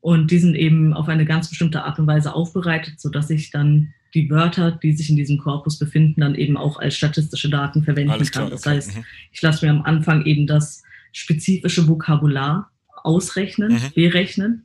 Und 0.00 0.30
die 0.30 0.38
sind 0.38 0.54
eben 0.54 0.94
auf 0.94 1.08
eine 1.08 1.26
ganz 1.26 1.48
bestimmte 1.48 1.84
Art 1.84 1.98
und 1.98 2.06
Weise 2.06 2.34
aufbereitet, 2.34 3.00
sodass 3.00 3.28
ich 3.30 3.50
dann 3.50 3.92
die 4.14 4.30
Wörter, 4.30 4.72
die 4.72 4.92
sich 4.92 5.10
in 5.10 5.16
diesem 5.16 5.38
Korpus 5.38 5.78
befinden, 5.78 6.20
dann 6.20 6.34
eben 6.34 6.56
auch 6.56 6.78
als 6.78 6.96
statistische 6.96 7.50
Daten 7.50 7.82
verwenden 7.82 8.10
Alles 8.10 8.32
kann. 8.32 8.46
Klar, 8.46 8.50
das 8.50 8.66
heißt, 8.66 8.96
mhm. 8.96 9.04
ich 9.30 9.42
lasse 9.42 9.64
mir 9.64 9.72
am 9.72 9.82
Anfang 9.82 10.24
eben 10.24 10.46
das 10.46 10.82
spezifische 11.12 11.86
Vokabular 11.86 12.70
ausrechnen, 13.02 13.74
mhm. 13.74 13.92
berechnen. 13.94 14.64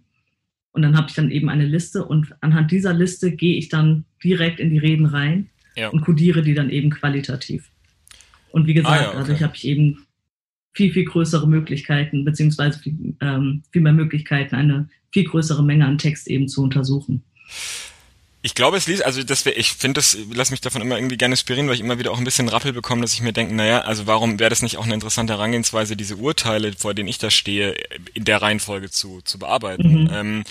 Und 0.72 0.82
dann 0.82 0.98
habe 0.98 1.08
ich 1.10 1.16
dann 1.16 1.32
eben 1.32 1.50
eine 1.50 1.66
Liste 1.66 2.06
und 2.06 2.36
anhand 2.42 2.72
dieser 2.72 2.94
Liste 2.94 3.32
gehe 3.32 3.58
ich 3.58 3.70
dann 3.70 4.06
direkt 4.24 4.60
in 4.60 4.70
die 4.70 4.78
Reden 4.78 5.06
rein 5.06 5.50
ja. 5.76 5.90
und 5.90 6.02
kodiere 6.02 6.42
die 6.42 6.54
dann 6.54 6.70
eben 6.70 6.90
qualitativ. 6.90 7.70
Und 8.52 8.68
wie 8.68 8.74
gesagt, 8.74 8.94
ah, 8.94 9.04
ja, 9.04 9.10
okay. 9.10 9.18
dadurch 9.20 9.44
habe 9.44 9.56
ich 9.56 9.68
eben 9.68 10.05
viel, 10.76 10.92
viel 10.92 11.06
größere 11.06 11.48
Möglichkeiten, 11.48 12.26
beziehungsweise 12.26 12.80
viel, 12.80 13.16
ähm, 13.22 13.64
viel 13.72 13.82
mehr 13.82 13.94
Möglichkeiten, 13.94 14.56
eine 14.56 14.90
viel 15.12 15.24
größere 15.24 15.64
Menge 15.64 15.86
an 15.86 15.98
Text 15.98 16.28
eben 16.28 16.48
zu 16.48 16.62
untersuchen. 16.62 17.24
Ich 18.42 18.54
glaube, 18.54 18.78
es 18.78 18.86
liest, 18.86 19.04
also 19.04 19.24
das 19.24 19.46
wäre, 19.46 19.56
ich 19.56 19.72
finde 19.72 20.00
das, 20.00 20.16
lass 20.32 20.52
mich 20.52 20.62
davon 20.62 20.82
immer 20.82 20.98
irgendwie 20.98 21.18
gerne 21.18 21.34
inspirieren, 21.34 21.68
weil 21.68 21.76
ich 21.76 21.82
immer 21.82 21.98
wieder 21.98 22.12
auch 22.12 22.20
ein 22.20 22.26
bisschen 22.26 22.48
Rappel 22.48 22.74
bekomme, 22.74 23.02
dass 23.02 23.14
ich 23.14 23.22
mir 23.22 23.34
denke, 23.34 23.56
naja, 23.56 23.82
also 23.82 24.06
warum 24.06 24.40
wäre 24.40 24.52
das 24.52 24.62
nicht 24.62 24.78
auch 24.78 24.86
eine 24.86 24.94
interessante 24.94 25.34
Herangehensweise, 25.34 25.96
diese 25.96 26.18
Urteile, 26.18 26.74
vor 26.74 26.94
denen 26.94 27.10
ich 27.10 27.18
da 27.18 27.32
stehe, 27.32 27.76
in 28.14 28.26
der 28.26 28.44
Reihenfolge 28.44 28.92
zu, 28.92 29.22
zu 29.24 29.40
bearbeiten. 29.40 30.04
Mhm. 30.04 30.10
Ähm, 30.12 30.44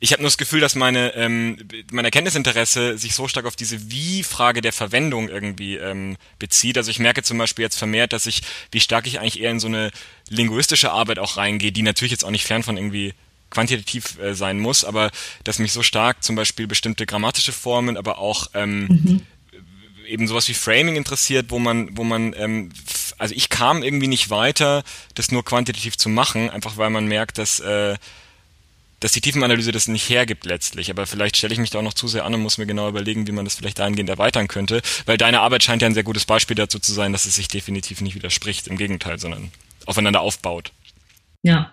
ich 0.00 0.12
habe 0.12 0.22
nur 0.22 0.28
das 0.28 0.38
Gefühl, 0.38 0.60
dass 0.60 0.74
meine 0.74 1.14
ähm, 1.16 1.58
mein 1.90 2.04
Erkenntnisinteresse 2.04 2.98
sich 2.98 3.14
so 3.14 3.26
stark 3.26 3.46
auf 3.46 3.56
diese 3.56 3.90
Wie-Frage 3.90 4.60
der 4.60 4.72
Verwendung 4.72 5.28
irgendwie 5.28 5.76
ähm, 5.76 6.16
bezieht. 6.38 6.76
Also 6.76 6.90
ich 6.90 7.00
merke 7.00 7.22
zum 7.22 7.38
Beispiel 7.38 7.64
jetzt 7.64 7.78
vermehrt, 7.78 8.12
dass 8.12 8.26
ich, 8.26 8.42
wie 8.70 8.80
stark 8.80 9.06
ich 9.06 9.18
eigentlich 9.18 9.40
eher 9.40 9.50
in 9.50 9.60
so 9.60 9.66
eine 9.66 9.90
linguistische 10.28 10.92
Arbeit 10.92 11.18
auch 11.18 11.36
reingehe, 11.36 11.72
die 11.72 11.82
natürlich 11.82 12.12
jetzt 12.12 12.24
auch 12.24 12.30
nicht 12.30 12.46
fern 12.46 12.62
von 12.62 12.76
irgendwie 12.76 13.14
quantitativ 13.50 14.18
äh, 14.20 14.34
sein 14.34 14.60
muss, 14.60 14.84
aber 14.84 15.10
dass 15.42 15.58
mich 15.58 15.72
so 15.72 15.82
stark 15.82 16.22
zum 16.22 16.36
Beispiel 16.36 16.66
bestimmte 16.66 17.06
grammatische 17.06 17.52
Formen, 17.52 17.96
aber 17.96 18.18
auch 18.18 18.48
ähm, 18.54 18.86
mhm. 18.86 19.22
eben 20.06 20.28
sowas 20.28 20.48
wie 20.48 20.54
Framing 20.54 20.96
interessiert, 20.96 21.46
wo 21.48 21.58
man, 21.58 21.96
wo 21.96 22.04
man, 22.04 22.34
ähm, 22.36 22.70
also 23.16 23.34
ich 23.34 23.48
kam 23.48 23.82
irgendwie 23.82 24.06
nicht 24.06 24.30
weiter, 24.30 24.84
das 25.14 25.32
nur 25.32 25.44
quantitativ 25.44 25.96
zu 25.96 26.08
machen, 26.08 26.50
einfach 26.50 26.76
weil 26.76 26.90
man 26.90 27.06
merkt, 27.06 27.38
dass 27.38 27.58
äh, 27.58 27.96
dass 29.00 29.12
die 29.12 29.20
Tiefenanalyse 29.20 29.72
das 29.72 29.88
nicht 29.88 30.08
hergibt 30.08 30.44
letztlich. 30.44 30.90
Aber 30.90 31.06
vielleicht 31.06 31.36
stelle 31.36 31.52
ich 31.52 31.58
mich 31.58 31.70
da 31.70 31.78
auch 31.78 31.82
noch 31.82 31.94
zu 31.94 32.08
sehr 32.08 32.24
an 32.24 32.34
und 32.34 32.42
muss 32.42 32.58
mir 32.58 32.66
genau 32.66 32.88
überlegen, 32.88 33.26
wie 33.26 33.32
man 33.32 33.44
das 33.44 33.54
vielleicht 33.54 33.78
dahingehend 33.78 34.10
erweitern 34.10 34.48
könnte. 34.48 34.82
Weil 35.06 35.18
deine 35.18 35.40
Arbeit 35.40 35.62
scheint 35.62 35.82
ja 35.82 35.86
ein 35.86 35.94
sehr 35.94 36.02
gutes 36.04 36.24
Beispiel 36.24 36.56
dazu 36.56 36.78
zu 36.78 36.92
sein, 36.92 37.12
dass 37.12 37.26
es 37.26 37.34
sich 37.34 37.48
definitiv 37.48 38.00
nicht 38.00 38.14
widerspricht. 38.14 38.66
Im 38.68 38.76
Gegenteil, 38.76 39.18
sondern 39.18 39.50
aufeinander 39.86 40.20
aufbaut. 40.20 40.72
Ja, 41.42 41.72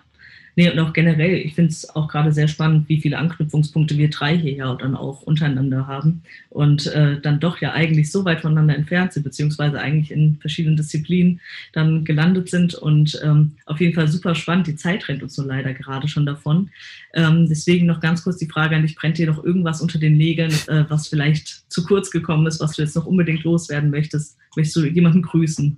Nee, 0.58 0.70
und 0.70 0.78
auch 0.78 0.94
generell, 0.94 1.34
ich 1.34 1.54
finde 1.54 1.70
es 1.70 1.94
auch 1.94 2.08
gerade 2.08 2.32
sehr 2.32 2.48
spannend, 2.48 2.88
wie 2.88 2.98
viele 2.98 3.18
Anknüpfungspunkte 3.18 3.98
wir 3.98 4.08
drei 4.08 4.38
hier 4.38 4.54
ja 4.54 4.74
dann 4.74 4.96
auch 4.96 5.20
untereinander 5.20 5.86
haben 5.86 6.22
und 6.48 6.86
äh, 6.86 7.20
dann 7.20 7.40
doch 7.40 7.60
ja 7.60 7.72
eigentlich 7.72 8.10
so 8.10 8.24
weit 8.24 8.40
voneinander 8.40 8.74
entfernt 8.74 9.12
sind, 9.12 9.22
beziehungsweise 9.22 9.78
eigentlich 9.78 10.10
in 10.10 10.38
verschiedenen 10.40 10.78
Disziplinen 10.78 11.42
dann 11.74 12.06
gelandet 12.06 12.48
sind 12.48 12.74
und 12.74 13.20
ähm, 13.22 13.52
auf 13.66 13.82
jeden 13.82 13.94
Fall 13.94 14.08
super 14.08 14.34
spannend. 14.34 14.66
Die 14.66 14.76
Zeit 14.76 15.06
rennt 15.08 15.22
uns 15.22 15.34
so 15.34 15.42
leider 15.42 15.74
gerade 15.74 16.08
schon 16.08 16.24
davon. 16.24 16.70
Ähm, 17.12 17.46
deswegen 17.46 17.84
noch 17.84 18.00
ganz 18.00 18.24
kurz 18.24 18.38
die 18.38 18.48
Frage 18.48 18.76
an 18.76 18.82
dich, 18.82 18.94
brennt 18.94 19.18
dir 19.18 19.26
noch 19.26 19.44
irgendwas 19.44 19.82
unter 19.82 19.98
den 19.98 20.16
Nägeln, 20.16 20.52
äh, 20.68 20.84
was 20.88 21.08
vielleicht 21.08 21.70
zu 21.70 21.84
kurz 21.84 22.10
gekommen 22.10 22.46
ist, 22.46 22.60
was 22.60 22.76
du 22.76 22.82
jetzt 22.82 22.96
noch 22.96 23.04
unbedingt 23.04 23.44
loswerden 23.44 23.90
möchtest? 23.90 24.38
Möchtest 24.56 24.76
du 24.76 24.86
jemanden 24.86 25.20
grüßen? 25.20 25.76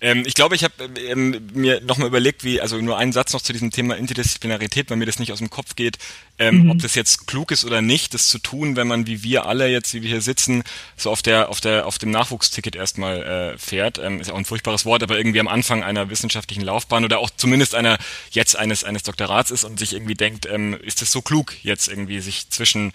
Ähm, 0.00 0.24
ich 0.26 0.34
glaube, 0.34 0.54
ich 0.54 0.64
habe 0.64 0.74
ähm, 1.06 1.48
mir 1.52 1.80
nochmal 1.80 2.08
überlegt, 2.08 2.44
wie, 2.44 2.60
also 2.60 2.80
nur 2.80 2.98
einen 2.98 3.12
Satz 3.12 3.32
noch 3.32 3.42
zu 3.42 3.52
diesem 3.52 3.70
Thema 3.70 3.96
Interdisziplinarität, 3.96 4.90
weil 4.90 4.96
mir 4.96 5.06
das 5.06 5.18
nicht 5.18 5.32
aus 5.32 5.38
dem 5.38 5.50
Kopf 5.50 5.76
geht, 5.76 5.98
ähm, 6.38 6.64
mhm. 6.64 6.70
ob 6.70 6.78
das 6.80 6.94
jetzt 6.94 7.26
klug 7.26 7.50
ist 7.50 7.64
oder 7.64 7.82
nicht, 7.82 8.14
das 8.14 8.28
zu 8.28 8.38
tun, 8.38 8.76
wenn 8.76 8.86
man 8.86 9.06
wie 9.06 9.22
wir 9.22 9.46
alle 9.46 9.68
jetzt, 9.68 9.94
wie 9.94 10.02
wir 10.02 10.10
hier 10.10 10.20
sitzen, 10.20 10.64
so 10.96 11.10
auf 11.10 11.22
der, 11.22 11.48
auf 11.48 11.60
der, 11.60 11.86
auf 11.86 11.98
dem 11.98 12.10
Nachwuchsticket 12.10 12.76
erstmal 12.76 13.22
äh, 13.54 13.58
fährt. 13.58 13.98
Ähm, 13.98 14.20
ist 14.20 14.28
ja 14.28 14.34
auch 14.34 14.38
ein 14.38 14.44
furchtbares 14.44 14.84
Wort, 14.84 15.02
aber 15.02 15.16
irgendwie 15.16 15.40
am 15.40 15.48
Anfang 15.48 15.82
einer 15.82 16.10
wissenschaftlichen 16.10 16.62
Laufbahn 16.62 17.04
oder 17.04 17.18
auch 17.18 17.30
zumindest 17.30 17.74
einer 17.74 17.98
jetzt 18.30 18.56
eines 18.56 18.84
eines 18.84 19.02
Doktorats 19.02 19.50
ist 19.50 19.64
und 19.64 19.78
sich 19.78 19.92
irgendwie 19.92 20.14
denkt, 20.14 20.46
ähm, 20.46 20.78
ist 20.82 21.02
das 21.02 21.12
so 21.12 21.22
klug 21.22 21.54
jetzt 21.62 21.88
irgendwie 21.88 22.20
sich 22.20 22.48
zwischen 22.50 22.92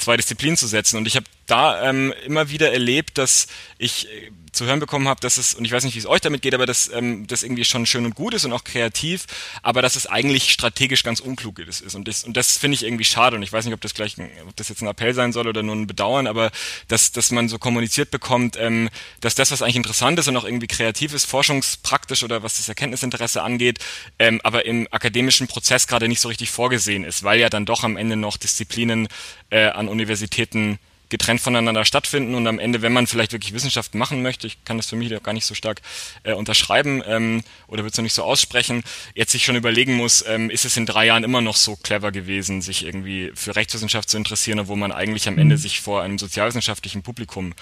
zwei 0.00 0.16
Disziplinen 0.16 0.56
zu 0.56 0.66
setzen. 0.66 0.96
Und 0.96 1.06
ich 1.06 1.16
habe 1.16 1.26
da 1.46 1.88
ähm, 1.88 2.12
immer 2.24 2.50
wieder 2.50 2.72
erlebt, 2.72 3.18
dass 3.18 3.46
ich 3.78 4.08
äh, 4.08 4.30
zu 4.52 4.64
hören 4.64 4.80
bekommen 4.80 5.06
habe, 5.06 5.20
dass 5.20 5.36
es, 5.36 5.54
und 5.54 5.64
ich 5.64 5.72
weiß 5.72 5.84
nicht, 5.84 5.94
wie 5.94 5.98
es 5.98 6.06
euch 6.06 6.20
damit 6.30 6.42
geht, 6.42 6.54
aber 6.54 6.66
dass 6.66 6.90
ähm, 6.92 7.26
das 7.26 7.42
irgendwie 7.42 7.64
schon 7.64 7.86
schön 7.86 8.04
und 8.04 8.14
gut 8.14 8.34
ist 8.34 8.44
und 8.44 8.52
auch 8.52 8.64
kreativ, 8.64 9.26
aber 9.62 9.82
dass 9.82 9.96
es 9.96 10.06
eigentlich 10.06 10.50
strategisch 10.50 11.02
ganz 11.02 11.20
unklug 11.20 11.58
ist. 11.58 11.94
Und 11.94 12.08
das, 12.08 12.24
und 12.24 12.36
das 12.36 12.56
finde 12.56 12.76
ich 12.76 12.84
irgendwie 12.84 13.04
schade. 13.04 13.36
Und 13.36 13.42
ich 13.42 13.52
weiß 13.52 13.64
nicht, 13.64 13.74
ob 13.74 13.80
das 13.80 13.94
gleich, 13.94 14.16
ob 14.46 14.56
das 14.56 14.68
jetzt 14.68 14.82
ein 14.82 14.88
Appell 14.88 15.14
sein 15.14 15.32
soll 15.32 15.48
oder 15.48 15.62
nur 15.62 15.76
ein 15.76 15.86
Bedauern, 15.86 16.26
aber 16.26 16.50
dass, 16.88 17.12
dass 17.12 17.30
man 17.30 17.48
so 17.48 17.58
kommuniziert 17.58 18.10
bekommt, 18.10 18.56
ähm, 18.58 18.88
dass 19.20 19.34
das, 19.34 19.50
was 19.50 19.62
eigentlich 19.62 19.76
interessant 19.76 20.18
ist 20.18 20.28
und 20.28 20.36
auch 20.36 20.44
irgendwie 20.44 20.66
kreativ 20.66 21.12
ist, 21.12 21.24
forschungspraktisch 21.26 22.22
oder 22.22 22.42
was 22.42 22.56
das 22.56 22.68
Erkenntnisinteresse 22.68 23.42
angeht, 23.42 23.78
ähm, 24.18 24.40
aber 24.44 24.64
im 24.64 24.88
akademischen 24.90 25.48
Prozess 25.48 25.86
gerade 25.86 26.08
nicht 26.08 26.20
so 26.20 26.28
richtig 26.28 26.50
vorgesehen 26.50 27.04
ist, 27.04 27.22
weil 27.22 27.40
ja 27.40 27.50
dann 27.50 27.66
doch 27.66 27.84
am 27.84 27.96
Ende 27.96 28.16
noch 28.16 28.36
Disziplinen 28.36 29.08
äh, 29.50 29.66
an 29.66 29.88
Universitäten 29.88 30.78
getrennt 31.10 31.40
voneinander 31.40 31.84
stattfinden 31.84 32.34
und 32.34 32.46
am 32.46 32.58
Ende, 32.58 32.82
wenn 32.82 32.92
man 32.92 33.06
vielleicht 33.06 33.32
wirklich 33.32 33.52
Wissenschaft 33.52 33.94
machen 33.94 34.22
möchte, 34.22 34.46
ich 34.46 34.64
kann 34.64 34.76
das 34.76 34.86
für 34.86 34.96
mich 34.96 35.14
auch 35.14 35.22
gar 35.22 35.32
nicht 35.32 35.44
so 35.44 35.54
stark 35.54 35.82
äh, 36.22 36.32
unterschreiben 36.32 37.02
ähm, 37.06 37.42
oder 37.66 37.82
würde 37.82 37.90
es 37.90 37.98
noch 37.98 38.04
nicht 38.04 38.14
so 38.14 38.22
aussprechen, 38.22 38.82
jetzt 39.14 39.32
sich 39.32 39.44
schon 39.44 39.56
überlegen 39.56 39.94
muss, 39.94 40.24
ähm, 40.26 40.50
ist 40.50 40.64
es 40.64 40.76
in 40.76 40.86
drei 40.86 41.06
Jahren 41.06 41.24
immer 41.24 41.40
noch 41.40 41.56
so 41.56 41.76
clever 41.76 42.12
gewesen, 42.12 42.62
sich 42.62 42.84
irgendwie 42.84 43.32
für 43.34 43.56
Rechtswissenschaft 43.56 44.08
zu 44.08 44.16
interessieren, 44.16 44.60
obwohl 44.60 44.76
man 44.76 44.92
eigentlich 44.92 45.28
am 45.28 45.38
Ende 45.38 45.56
mhm. 45.56 45.60
sich 45.60 45.80
vor 45.80 46.02
einem 46.02 46.18
sozialwissenschaftlichen 46.18 47.02
Publikum 47.02 47.54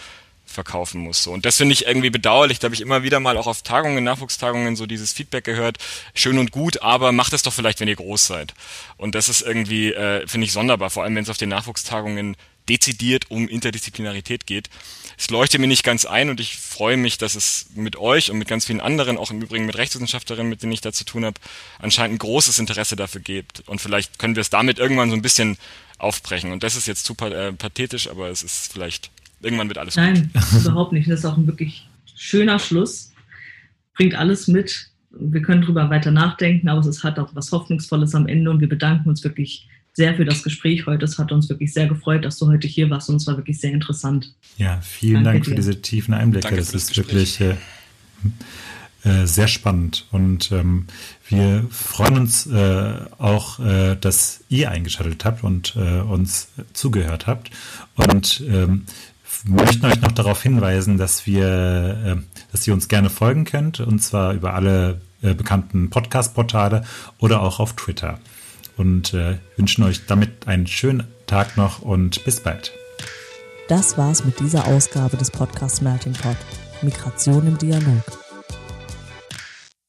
verkaufen 0.49 1.01
muss. 1.01 1.23
So. 1.23 1.33
Und 1.33 1.45
das 1.45 1.59
finde 1.59 1.75
ich 1.75 1.87
irgendwie 1.87 2.11
bedauerlich. 2.11 2.59
Da 2.59 2.67
habe 2.67 2.75
ich 2.75 2.81
immer 2.81 3.03
wieder 3.03 3.21
mal 3.21 3.37
auch 3.37 3.47
auf 3.47 3.63
Tagungen, 3.63 4.03
Nachwuchstagungen 4.03 4.77
so 4.77 4.87
dieses 4.87 5.13
Feedback 5.13 5.45
gehört. 5.45 5.79
Schön 6.15 6.39
und 6.39 6.51
gut, 6.51 6.83
aber 6.83 7.13
macht 7.13 7.33
es 7.33 7.43
doch 7.43 7.53
vielleicht, 7.53 7.81
wenn 7.81 7.89
ihr 7.89 7.97
groß 7.97 8.27
seid. 8.27 8.55
Und 8.97 9.15
das 9.15 9.29
ist 9.29 9.43
irgendwie, 9.43 9.93
äh, 9.93 10.27
finde 10.27 10.47
ich, 10.47 10.53
sonderbar, 10.53 10.91
vor 10.91 11.05
allem 11.05 11.15
wenn 11.15 11.25
es 11.25 11.31
auf 11.31 11.37
den 11.37 11.51
Nachwuchstagungen 11.51 12.37
dezidiert 12.69 13.31
um 13.31 13.49
Interdisziplinarität 13.49 14.47
geht. 14.47 14.69
Es 15.17 15.31
leuchtet 15.31 15.61
mir 15.61 15.67
nicht 15.67 15.83
ganz 15.83 16.05
ein 16.05 16.31
und 16.31 16.39
ich 16.39 16.57
freue 16.57 16.97
mich, 16.97 17.19
dass 17.19 17.35
es 17.35 17.71
mit 17.75 17.97
euch 17.97 18.31
und 18.31 18.39
mit 18.39 18.47
ganz 18.47 18.67
vielen 18.67 18.81
anderen, 18.81 19.17
auch 19.19 19.31
im 19.31 19.43
Übrigen 19.43 19.67
mit 19.67 19.77
Rechtswissenschaftlerinnen, 19.77 20.49
mit 20.49 20.63
denen 20.63 20.73
ich 20.73 20.81
da 20.81 20.93
zu 20.93 21.05
tun 21.05 21.25
habe, 21.25 21.41
anscheinend 21.81 22.17
ein 22.17 22.19
großes 22.19 22.59
Interesse 22.59 22.95
dafür 22.95 23.21
gibt. 23.21 23.69
Und 23.69 23.81
vielleicht 23.81 24.19
können 24.19 24.37
wir 24.37 24.43
es 24.43 24.51
damit 24.51 24.79
irgendwann 24.79 25.11
so 25.11 25.17
ein 25.17 25.23
bisschen 25.23 25.57
aufbrechen. 25.99 26.53
Und 26.53 26.63
das 26.63 26.77
ist 26.77 26.87
jetzt 26.87 27.05
super 27.05 27.33
äh, 27.33 27.53
pathetisch, 27.53 28.09
aber 28.09 28.29
es 28.29 28.43
ist 28.43 28.73
vielleicht, 28.73 29.11
irgendwann 29.41 29.69
wird 29.69 29.79
alles 29.79 29.97
Nein, 29.97 30.31
gut. 30.33 30.43
Überhaupt 30.65 30.93
nicht. 30.93 31.11
Das 31.11 31.21
ist 31.21 31.25
auch 31.25 31.37
ein 31.37 31.47
wirklich 31.47 31.89
schöner 32.15 32.59
Schluss. 32.59 33.13
Bringt 33.95 34.15
alles 34.15 34.47
mit. 34.47 34.91
Wir 35.11 35.43
können 35.43 35.63
darüber 35.63 35.91
weiter 35.91 36.11
nachdenken, 36.11 36.69
aber 36.69 36.87
es 36.87 37.03
hat 37.03 37.19
auch 37.19 37.35
was 37.35 37.51
Hoffnungsvolles 37.51 38.15
am 38.15 38.29
Ende 38.29 38.51
und 38.51 38.61
wir 38.61 38.69
bedanken 38.69 39.09
uns 39.09 39.25
wirklich 39.25 39.67
sehr 39.99 40.15
für 40.15 40.25
das 40.25 40.45
Gespräch 40.45 40.87
heute. 40.87 41.05
Es 41.05 41.19
hat 41.19 41.33
uns 41.33 41.49
wirklich 41.49 41.75
sehr 41.75 41.89
gefreut, 41.89 42.25
dass 42.25 42.39
du 42.39 42.47
heute 42.47 42.69
hier 42.69 42.89
warst 42.89 43.11
und 43.11 43.17
es 43.17 43.27
war 43.27 43.37
wirklich 43.37 43.61
sehr 43.61 43.73
interessant. 43.73 44.33
Ja, 44.57 44.81
vielen 44.81 45.25
Danke 45.25 45.31
Dank 45.33 45.45
dir. 45.45 45.51
für 45.51 45.57
diese 45.57 45.83
tiefen 45.83 46.15
Einblicke. 46.15 46.45
Danke 46.45 46.61
das 46.61 46.73
ist 46.73 46.97
wirklich 46.97 47.41
äh, 47.41 47.57
äh, 49.03 49.27
sehr 49.27 49.49
spannend 49.49 50.07
und 50.13 50.53
ähm, 50.53 50.87
wir 51.29 51.67
freuen 51.71 52.17
uns 52.17 52.47
äh, 52.47 52.93
auch, 53.19 53.59
äh, 53.59 53.97
dass 53.97 54.45
ihr 54.49 54.71
eingeschaltet 54.71 55.25
habt 55.25 55.43
und 55.43 55.75
äh, 55.75 55.99
uns 55.99 56.49
zugehört 56.75 57.27
habt 57.27 57.51
und 57.97 58.41
ähm, 58.49 58.85
möchten 59.45 59.85
euch 59.85 60.01
noch 60.01 60.13
darauf 60.13 60.41
hinweisen, 60.45 60.97
dass 60.97 61.27
wir, 61.27 62.23
äh, 62.23 62.37
dass 62.53 62.65
ihr 62.69 62.73
uns 62.73 62.87
gerne 62.87 63.11
folgen 63.11 63.45
könnt 63.45 63.81
und 63.81 63.99
zwar 63.99 64.33
über 64.33 64.55
alle 64.55 65.01
bekannten 65.21 65.91
Podcast-Portale 65.91 66.85
oder 67.19 67.43
auch 67.43 67.59
auf 67.59 67.75
Twitter 67.75 68.21
und 68.79 69.13
äh, 69.15 69.39
wünschen 69.57 69.85
euch 69.85 70.07
damit 70.07 70.47
einen 70.47 70.67
schönen 70.67 71.07
Tag 71.27 71.57
noch 71.57 71.83
und 71.83 72.25
bis 72.25 72.41
bald. 72.41 72.73
Das 73.69 73.99
war's 73.99 74.25
mit 74.25 74.41
dieser 74.41 74.67
Ausgabe 74.67 75.19
des 75.19 75.31
Podcasts 75.31 75.83
Melting 75.83 76.15
Pot. 76.15 76.37
Migration 76.81 77.47
im 77.47 77.59
Dialog. 77.59 78.03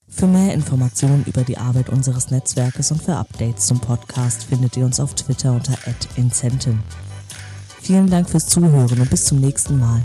Für 0.08 0.28
mehr 0.28 0.54
Informationen 0.54 1.24
über 1.26 1.44
die 1.44 1.58
Arbeit 1.58 1.90
unseres 1.90 2.30
Netzwerkes 2.32 2.92
und 2.92 3.02
für 3.02 3.16
Updates 3.16 3.68
zum 3.68 3.80
Podcast 3.80 4.44
findet 4.44 4.76
ihr 4.76 4.86
uns 4.86 5.00
auf 5.00 5.14
Twitter 5.16 5.54
unter 5.54 5.78
@incentin. 6.18 6.80
Vielen 7.82 8.10
Dank 8.10 8.30
fürs 8.30 8.48
Zuhören 8.48 9.00
und 9.00 9.10
bis 9.10 9.26
zum 9.26 9.40
nächsten 9.40 9.80
Mal. 9.80 10.04